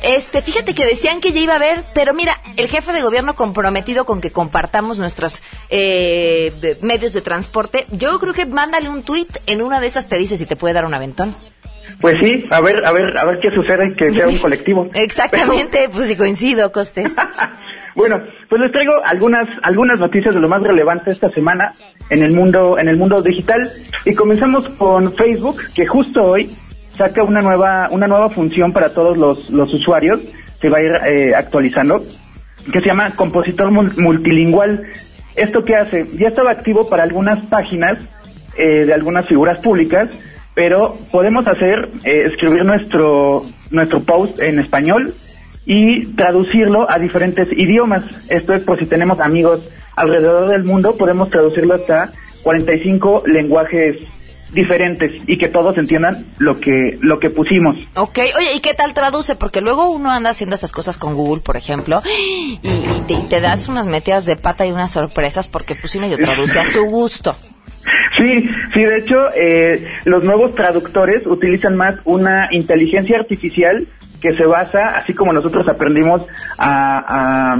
Este, 0.04 0.41
fíjate 0.41 0.76
que 0.76 0.86
decían 0.86 1.22
que 1.22 1.32
ya 1.32 1.39
iba 1.39 1.54
a 1.54 1.56
haber, 1.56 1.82
pero 1.94 2.14
mira, 2.14 2.38
el 2.58 2.68
jefe 2.68 2.91
de 2.91 3.02
gobierno 3.02 3.36
comprometido 3.36 4.06
con 4.06 4.20
que 4.20 4.32
compartamos 4.32 5.00
nuestros 5.00 5.41
eh, 5.70 6.76
medios 6.82 7.14
de 7.14 7.22
transporte, 7.22 7.86
yo 7.89 8.20
creo 8.20 8.34
que 8.34 8.46
mándale 8.46 8.89
un 8.89 9.04
tuit, 9.04 9.30
en 9.46 9.62
una 9.62 9.80
de 9.80 9.88
esas 9.88 10.10
te 10.10 10.18
dice 10.18 10.38
si 10.38 10.46
te 10.46 10.58
puede 10.58 10.74
dar 10.74 10.86
un 10.86 10.94
aventón. 10.94 11.34
Pues 12.02 12.16
sí, 12.22 12.46
a 12.52 12.60
ver, 12.62 12.86
a 12.86 12.91
ver, 12.91 13.18
a 13.18 13.26
ver 13.26 13.39
qué 13.39 13.50
sucede, 13.50 13.94
que 13.96 14.14
sea 14.14 14.28
un 14.28 14.38
colectivo. 14.38 14.89
Exactamente, 14.94 15.88
pues 15.91 16.08
sí 16.08 16.16
coincido, 16.16 16.72
Costes. 16.72 17.16
Bueno, 17.96 18.20
pues 18.50 18.60
les 18.60 18.72
traigo 18.72 18.91
algunas 19.06 19.48
algunas 19.62 20.00
noticias 20.00 20.34
de 20.34 20.41
lo 20.41 20.50
más 20.50 20.64
relevante 20.64 21.12
esta 21.12 21.30
semana 21.30 21.74
en 22.10 22.24
el 22.24 22.32
mundo 22.34 22.80
en 22.80 22.88
el 22.88 22.98
mundo 22.98 23.22
digital 23.22 23.70
y 24.04 24.16
comenzamos 24.16 24.68
con 24.68 25.14
Facebook 25.14 25.58
que 25.76 25.86
justo 25.86 26.20
hoy 26.24 26.50
saca 26.98 27.22
una 27.22 27.44
nueva 27.44 27.89
una 27.91 28.08
nueva 28.08 28.32
función 28.32 28.74
para 28.74 28.89
todos 28.96 29.16
los, 29.16 29.48
los 29.52 29.72
usuarios 29.76 30.22
se 30.60 30.70
va 30.70 30.78
a 30.80 30.82
ir 30.82 30.91
eh, 31.06 31.36
actualizando 31.36 32.02
que 32.72 32.80
se 32.82 32.88
llama 32.88 33.12
compositor 33.16 33.70
mul- 33.70 33.96
multilingüal. 33.96 34.88
¿Esto 35.36 35.64
qué 35.64 35.76
hace? 35.76 36.08
Ya 36.18 36.30
estaba 36.30 36.50
activo 36.50 36.89
para 36.89 37.04
algunas 37.04 37.46
páginas 37.46 38.00
eh, 38.58 38.86
de 38.86 38.94
algunas 38.96 39.28
figuras 39.28 39.60
públicas, 39.60 40.10
pero 40.54 40.97
podemos 41.12 41.47
hacer, 41.47 41.89
eh, 42.04 42.28
escribir 42.32 42.64
nuestro, 42.64 43.43
nuestro 43.72 44.04
post 44.04 44.39
en 44.39 44.60
español 44.60 45.14
y 45.66 46.08
traducirlo 46.16 46.89
a 46.89 46.99
diferentes 46.99 47.47
idiomas. 47.51 48.04
Esto 48.30 48.54
es 48.54 48.64
por 48.64 48.80
si 48.80 48.86
tenemos 48.86 49.20
amigos 49.20 49.62
alrededor 49.95 50.49
del 50.49 50.64
mundo, 50.64 50.95
podemos 50.97 51.30
traducirlo 51.30 51.76
hasta 51.76 52.12
45 52.43 53.24
lenguajes 53.26 53.97
diferentes 54.54 55.24
y 55.28 55.38
que 55.38 55.49
todos 55.49 55.78
entiendan 55.78 56.26
lo 56.38 56.60
que, 56.60 56.97
lo 57.01 57.20
que 57.20 57.30
pusimos. 57.30 57.76
Ok, 57.95 58.20
oye, 58.38 58.54
¿y 58.56 58.60
qué 58.60 58.74
tal 58.74 58.93
traduce? 58.93 59.36
Porque 59.36 59.62
luego 59.62 59.89
uno 59.89 60.12
anda 60.12 60.30
haciendo 60.30 60.56
esas 60.56 60.72
cosas 60.72 60.97
con 60.97 61.16
Google, 61.16 61.41
por 61.43 61.58
ejemplo, 61.58 62.01
y, 62.06 62.60
te, 63.30 63.41
das 63.41 63.68
unas 63.68 63.88
metidas 63.88 64.26
de 64.26 64.36
pata 64.36 64.66
y 64.66 64.72
unas 64.72 64.91
sorpresas 64.91 65.47
porque 65.47 65.76
pues 65.76 65.91
sí 65.91 65.99
medio 65.99 66.18
traduce 66.18 66.60
a 66.60 66.66
su 66.66 66.84
gusto. 66.86 67.36
Sí, 68.18 68.50
sí, 68.74 68.82
de 68.82 68.98
hecho, 68.98 69.16
eh, 69.36 69.86
los 70.06 70.24
nuevos 70.24 70.56
traductores 70.56 71.26
utilizan 71.28 71.76
más 71.76 71.96
una 72.06 72.48
inteligencia 72.52 73.18
artificial 73.18 73.88
que 74.22 74.34
se 74.36 74.46
basa, 74.46 74.80
así 74.96 75.14
como 75.14 75.34
nosotros 75.34 75.68
aprendimos 75.68 76.22
a, 76.58 77.54
a, 77.54 77.58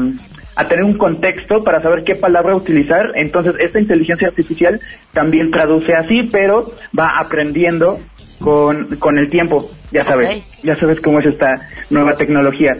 a 0.56 0.68
tener 0.68 0.86
un 0.86 0.98
contexto 0.98 1.64
para 1.64 1.82
saber 1.82 2.04
qué 2.06 2.16
palabra 2.16 2.56
utilizar. 2.56 3.12
Entonces, 3.16 3.56
esta 3.60 3.80
inteligencia 3.80 4.30
artificial 4.30 4.80
también 5.12 5.52
traduce 5.52 5.94
así, 5.94 6.30
pero 6.32 6.72
va 6.98 7.20
aprendiendo 7.20 8.00
con, 8.40 8.96
con 8.98 9.18
el 9.18 9.30
tiempo, 9.30 9.72
ya 9.92 10.04
sabes, 10.04 10.62
ya 10.64 10.76
sabes 10.76 11.00
cómo 11.02 11.20
es 11.20 11.26
esta 11.26 11.68
nueva 11.90 12.16
tecnología. 12.16 12.76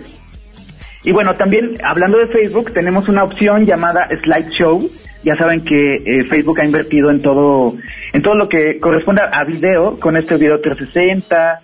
Y 1.06 1.12
bueno, 1.12 1.36
también 1.36 1.78
hablando 1.84 2.18
de 2.18 2.28
Facebook, 2.28 2.72
tenemos 2.74 3.10
una 3.10 3.24
opción 3.24 3.66
llamada 3.66 4.08
Slideshow. 4.24 4.90
Ya 5.24 5.36
saben 5.36 5.64
que 5.64 5.96
eh, 5.96 6.24
Facebook 6.30 6.60
ha 6.60 6.66
invertido 6.66 7.10
en 7.10 7.22
todo, 7.22 7.76
en 8.12 8.22
todo 8.22 8.36
lo 8.36 8.50
que 8.50 8.80
corresponde 8.80 9.22
a 9.22 9.44
video, 9.46 10.00
con 10.00 10.18
este 10.18 10.36
video 10.36 10.60
360. 10.60 11.60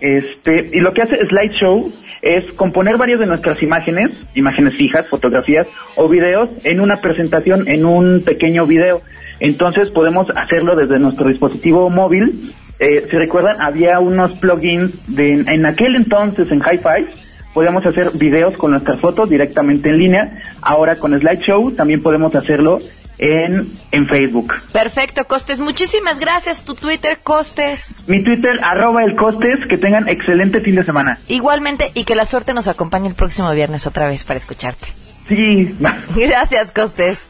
Este, 0.00 0.70
y 0.72 0.80
lo 0.80 0.94
que 0.94 1.02
hace 1.02 1.16
Slideshow 1.28 1.92
es 2.22 2.54
componer 2.54 2.96
varias 2.96 3.20
de 3.20 3.26
nuestras 3.26 3.62
imágenes, 3.62 4.28
imágenes 4.34 4.74
fijas, 4.74 5.08
fotografías 5.08 5.66
o 5.96 6.08
videos 6.08 6.48
en 6.64 6.80
una 6.80 6.96
presentación, 6.96 7.68
en 7.68 7.84
un 7.84 8.22
pequeño 8.24 8.66
video. 8.66 9.02
Entonces 9.40 9.90
podemos 9.90 10.26
hacerlo 10.36 10.76
desde 10.76 10.98
nuestro 10.98 11.28
dispositivo 11.28 11.90
móvil. 11.90 12.52
Eh, 12.78 13.06
si 13.10 13.16
recuerdan, 13.16 13.60
había 13.60 13.98
unos 13.98 14.38
plugins 14.38 15.14
de, 15.14 15.32
en 15.32 15.66
aquel 15.66 15.96
entonces 15.96 16.50
en 16.50 16.60
Hi-Fi, 16.60 17.06
podíamos 17.52 17.84
hacer 17.84 18.10
videos 18.14 18.56
con 18.56 18.70
nuestras 18.70 19.00
fotos 19.00 19.28
directamente 19.28 19.90
en 19.90 19.98
línea. 19.98 20.38
Ahora 20.62 20.96
con 20.96 21.18
Slideshow 21.18 21.72
también 21.72 22.02
podemos 22.02 22.34
hacerlo 22.34 22.78
en, 23.20 23.70
en 23.92 24.08
Facebook. 24.08 24.52
Perfecto, 24.72 25.26
Costes. 25.26 25.60
Muchísimas 25.60 26.18
gracias. 26.18 26.64
Tu 26.64 26.74
Twitter, 26.74 27.18
Costes. 27.22 27.96
Mi 28.06 28.24
Twitter, 28.24 28.58
arroba 28.62 29.04
el 29.04 29.14
Costes. 29.14 29.66
Que 29.68 29.76
tengan 29.76 30.08
excelente 30.08 30.60
fin 30.60 30.74
de 30.74 30.82
semana. 30.82 31.18
Igualmente, 31.28 31.92
y 31.94 32.04
que 32.04 32.14
la 32.14 32.24
suerte 32.24 32.54
nos 32.54 32.66
acompañe 32.66 33.08
el 33.08 33.14
próximo 33.14 33.52
viernes 33.52 33.86
otra 33.86 34.08
vez 34.08 34.24
para 34.24 34.38
escucharte. 34.38 34.86
Sí. 35.28 35.74
Gracias, 36.16 36.72
Costes. 36.72 37.28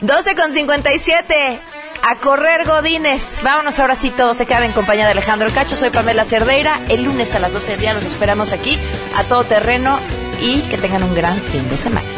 12 0.00 0.34
con 0.34 0.52
57. 0.52 1.58
A 2.04 2.16
correr 2.16 2.66
Godines. 2.66 3.42
Vámonos 3.44 3.78
ahora 3.78 3.94
sí, 3.94 4.10
todo 4.10 4.34
se 4.34 4.44
queda 4.44 4.64
en 4.64 4.72
compañía 4.72 5.04
de 5.04 5.12
Alejandro 5.12 5.48
Cacho. 5.54 5.76
Soy 5.76 5.90
Pamela 5.90 6.24
Cerdeira. 6.24 6.80
El 6.88 7.04
lunes 7.04 7.34
a 7.34 7.38
las 7.38 7.52
12 7.52 7.72
del 7.72 7.80
día 7.80 7.94
los 7.94 8.06
esperamos 8.06 8.52
aquí 8.52 8.76
a 9.14 9.24
todo 9.24 9.44
terreno 9.44 10.00
y 10.40 10.62
que 10.62 10.78
tengan 10.78 11.04
un 11.04 11.14
gran 11.14 11.36
fin 11.36 11.68
de 11.68 11.76
semana. 11.76 12.08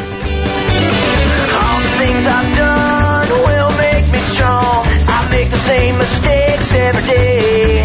Things 2.05 2.27
I've 2.27 2.51
done 2.55 3.29
will 3.49 3.71
make 3.81 4.05
me 4.13 4.19
strong. 4.29 4.85
I 5.09 5.27
make 5.31 5.49
the 5.49 5.57
same 5.65 5.97
mistakes 5.97 6.71
every 6.71 7.01
day. 7.01 7.81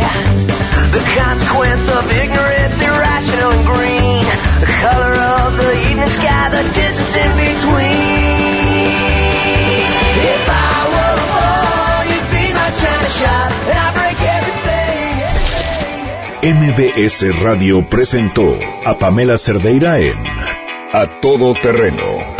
The 0.92 1.00
consequence 1.16 1.86
of 1.88 2.04
ignorance, 2.04 2.76
irrational 2.84 3.52
and 3.56 3.64
green. 3.64 4.24
The 4.60 4.70
color 4.84 5.14
of 5.16 5.56
the 5.56 5.72
evening 5.88 6.12
sky, 6.20 6.52
the 6.52 6.64
distance 6.76 7.16
in 7.16 7.32
between. 7.48 7.88
If 10.36 10.44
I 10.68 10.76
were 10.92 11.16
you'd 12.12 12.28
be 12.36 12.46
my 12.52 12.68
shot, 12.76 13.50
and 13.72 13.78
I 13.80 13.90
break. 13.96 14.20
MBS 16.42 17.40
Radio 17.40 17.82
presentó 17.88 18.58
a 18.84 18.98
Pamela 18.98 19.38
Cerdeira 19.38 19.98
en 19.98 20.18
A 20.92 21.06
Todo 21.20 21.54
Terreno. 21.54 22.39